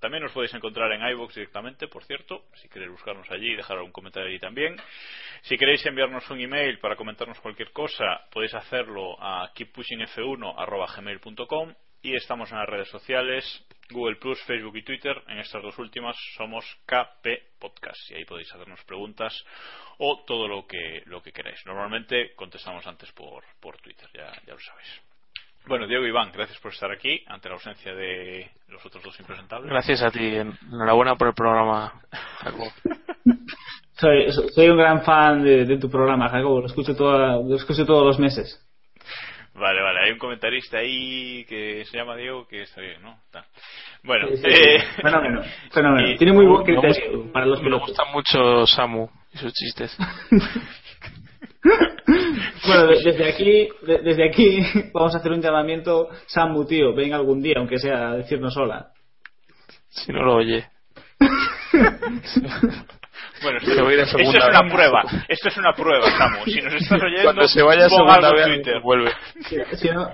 También 0.00 0.22
nos 0.22 0.32
podéis 0.32 0.54
encontrar 0.54 0.92
en 0.92 1.06
iVoox 1.08 1.34
directamente, 1.34 1.88
por 1.88 2.04
cierto, 2.04 2.44
si 2.54 2.68
queréis 2.68 2.92
buscarnos 2.92 3.28
allí 3.30 3.52
y 3.52 3.56
dejar 3.56 3.78
algún 3.78 3.92
comentario 3.92 4.28
allí 4.28 4.38
también. 4.38 4.76
Si 5.42 5.56
queréis 5.56 5.84
enviarnos 5.86 6.28
un 6.30 6.40
email 6.40 6.78
para 6.78 6.94
comentarnos 6.96 7.40
cualquier 7.40 7.72
cosa, 7.72 8.26
podéis 8.30 8.54
hacerlo 8.54 9.16
a 9.20 9.50
keeppushingf1.gmail.com 9.54 11.74
y 12.02 12.14
estamos 12.14 12.52
en 12.52 12.58
las 12.58 12.68
redes 12.68 12.90
sociales, 12.90 13.66
Google 13.90 14.16
Plus, 14.16 14.40
Facebook 14.44 14.76
y 14.76 14.84
Twitter. 14.84 15.20
En 15.26 15.38
estas 15.38 15.62
dos 15.62 15.76
últimas 15.78 16.16
somos 16.36 16.64
KP 16.86 17.56
Podcast 17.58 17.98
y 18.10 18.14
ahí 18.14 18.24
podéis 18.24 18.54
hacernos 18.54 18.84
preguntas 18.84 19.34
o 19.98 20.24
todo 20.24 20.46
lo 20.46 20.64
que 20.66 21.02
lo 21.06 21.20
que 21.22 21.32
queráis. 21.32 21.60
Normalmente 21.66 22.34
contestamos 22.36 22.86
antes 22.86 23.10
por, 23.12 23.44
por 23.60 23.78
Twitter, 23.78 24.08
ya, 24.14 24.32
ya 24.46 24.52
lo 24.52 24.60
sabéis. 24.60 25.07
Bueno, 25.68 25.86
Diego 25.86 26.06
Iván, 26.06 26.30
gracias 26.32 26.58
por 26.60 26.72
estar 26.72 26.90
aquí 26.90 27.22
ante 27.26 27.48
la 27.48 27.54
ausencia 27.56 27.94
de 27.94 28.50
los 28.68 28.84
otros 28.86 29.04
dos 29.04 29.20
impresentables. 29.20 29.70
Gracias 29.70 30.02
a 30.02 30.10
ti. 30.10 30.34
Enhorabuena 30.36 31.14
por 31.16 31.28
el 31.28 31.34
programa, 31.34 32.00
Jacob. 32.38 32.68
Soy, 34.00 34.30
soy 34.54 34.68
un 34.68 34.76
gran 34.78 35.02
fan 35.02 35.42
de, 35.42 35.64
de 35.64 35.76
tu 35.76 35.90
programa, 35.90 36.28
Jacobo. 36.28 36.60
Lo 36.60 36.66
escucho, 36.66 36.94
toda, 36.94 37.36
lo 37.42 37.56
escucho 37.56 37.84
todos 37.84 38.06
los 38.06 38.18
meses. 38.20 38.64
Vale, 39.54 39.82
vale, 39.82 39.98
hay 40.04 40.12
un 40.12 40.18
comentarista 40.18 40.78
ahí 40.78 41.44
que 41.48 41.84
se 41.84 41.96
llama 41.98 42.14
Diego 42.14 42.46
que 42.46 42.62
está 42.62 42.80
bien, 42.80 43.02
¿no? 43.02 43.18
Está. 43.24 43.44
Bueno, 44.04 44.28
Sí, 44.28 44.36
sí, 44.36 44.46
eh. 44.46 44.84
Fenómeno, 45.02 45.42
fenómeno. 45.72 46.10
y- 46.10 46.16
Tiene 46.16 46.32
muy 46.32 46.46
buen 46.46 46.60
Me 46.60 46.64
criterio 46.80 47.10
gusta- 47.18 47.32
para 47.32 47.46
los 47.46 47.58
Me 47.58 47.64
pilotos. 47.64 47.88
gusta 47.88 48.04
mucho 48.12 48.66
Samu 48.68 49.08
y 49.34 49.38
sus 49.38 49.52
chistes. 49.52 49.96
Bueno, 52.68 52.86
de- 52.86 53.02
desde 53.02 53.28
aquí, 53.28 53.68
de- 53.82 53.98
desde 53.98 54.28
aquí 54.28 54.60
vamos 54.94 55.14
a 55.14 55.18
hacer 55.18 55.32
un 55.32 55.42
llamamiento. 55.42 56.08
Samu, 56.26 56.64
tío, 56.66 56.94
ven 56.94 57.12
algún 57.14 57.42
día, 57.42 57.54
aunque 57.58 57.78
sea 57.78 58.10
a 58.10 58.16
decirnos 58.16 58.56
hola. 58.56 58.92
Si 59.88 60.12
no 60.12 60.22
lo 60.22 60.36
oye. 60.36 60.64
bueno, 63.42 63.60
Se 63.60 63.82
va 63.82 63.88
a 63.90 63.92
ir 63.92 64.00
a 64.00 64.02
esto, 64.04 64.18
segunda 64.18 64.38
esto 64.38 64.50
es 64.50 64.56
una 64.58 64.62
vez. 64.62 64.72
prueba, 64.72 65.02
esto 65.28 65.48
es 65.48 65.56
una 65.56 65.72
prueba, 65.72 66.10
Samu. 66.18 66.44
Si 66.44 66.60
nos 66.60 66.74
estás 66.74 67.02
oyendo, 67.02 67.22
Cuando 67.24 67.48
se 67.48 67.62
vaya 67.62 67.88
segunda 67.88 68.32
vez, 68.32 68.46
Twitter. 68.46 68.80
vuelve. 68.82 69.10
Si, 69.48 69.56
si 69.76 69.88
no, 69.90 70.08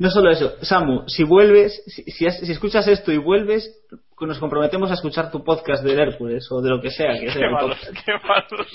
no 0.00 0.10
solo 0.10 0.30
eso, 0.30 0.54
Samu, 0.62 1.08
si 1.08 1.24
vuelves, 1.24 1.82
si, 1.86 2.02
si 2.10 2.26
escuchas 2.52 2.86
esto 2.88 3.12
y 3.12 3.18
vuelves, 3.18 3.70
nos 4.26 4.38
comprometemos 4.38 4.90
a 4.90 4.94
escuchar 4.94 5.30
tu 5.30 5.44
podcast 5.44 5.84
del 5.84 5.98
Hércules 5.98 6.46
o 6.50 6.60
de 6.60 6.70
lo 6.70 6.80
que 6.80 6.90
sea 6.90 7.12
que 7.18 7.30
sea 7.30 7.48
Qué 7.48 7.50
malos, 7.50 7.90
qué 8.04 8.12
malos. 8.26 8.72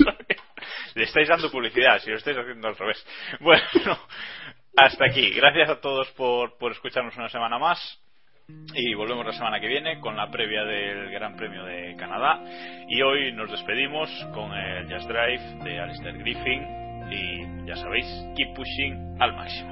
Le 0.96 1.04
estáis 1.04 1.28
dando 1.28 1.52
publicidad, 1.52 2.00
si 2.00 2.10
lo 2.10 2.18
estáis 2.18 2.38
haciendo 2.38 2.68
al 2.68 2.76
revés. 2.76 3.06
Bueno, 3.40 3.98
hasta 4.78 5.06
aquí. 5.06 5.32
Gracias 5.32 5.70
a 5.70 5.82
todos 5.82 6.10
por, 6.12 6.58
por 6.58 6.72
escucharnos 6.72 7.16
una 7.18 7.30
semana 7.30 7.58
más. 7.58 8.00
Y 8.76 8.94
volvemos 8.94 9.26
la 9.26 9.32
semana 9.32 9.60
que 9.60 9.68
viene 9.68 10.00
con 10.00 10.16
la 10.18 10.30
previa 10.30 10.64
del 10.64 11.10
Gran 11.12 11.36
Premio 11.36 11.64
de 11.64 11.96
Canadá. 11.98 12.42
Y 12.90 13.02
hoy 13.02 13.32
nos 13.32 13.50
despedimos 13.50 14.10
con 14.34 14.52
el 14.54 14.88
Jazz 14.90 15.08
Drive 15.08 15.64
de 15.64 15.80
Alistair 15.80 16.18
Griffin. 16.18 16.84
Y 17.10 17.68
ya 17.68 17.76
sabéis, 17.76 18.06
keep 18.36 18.54
pushing 18.56 19.18
al 19.20 19.34
máximo. 19.34 19.72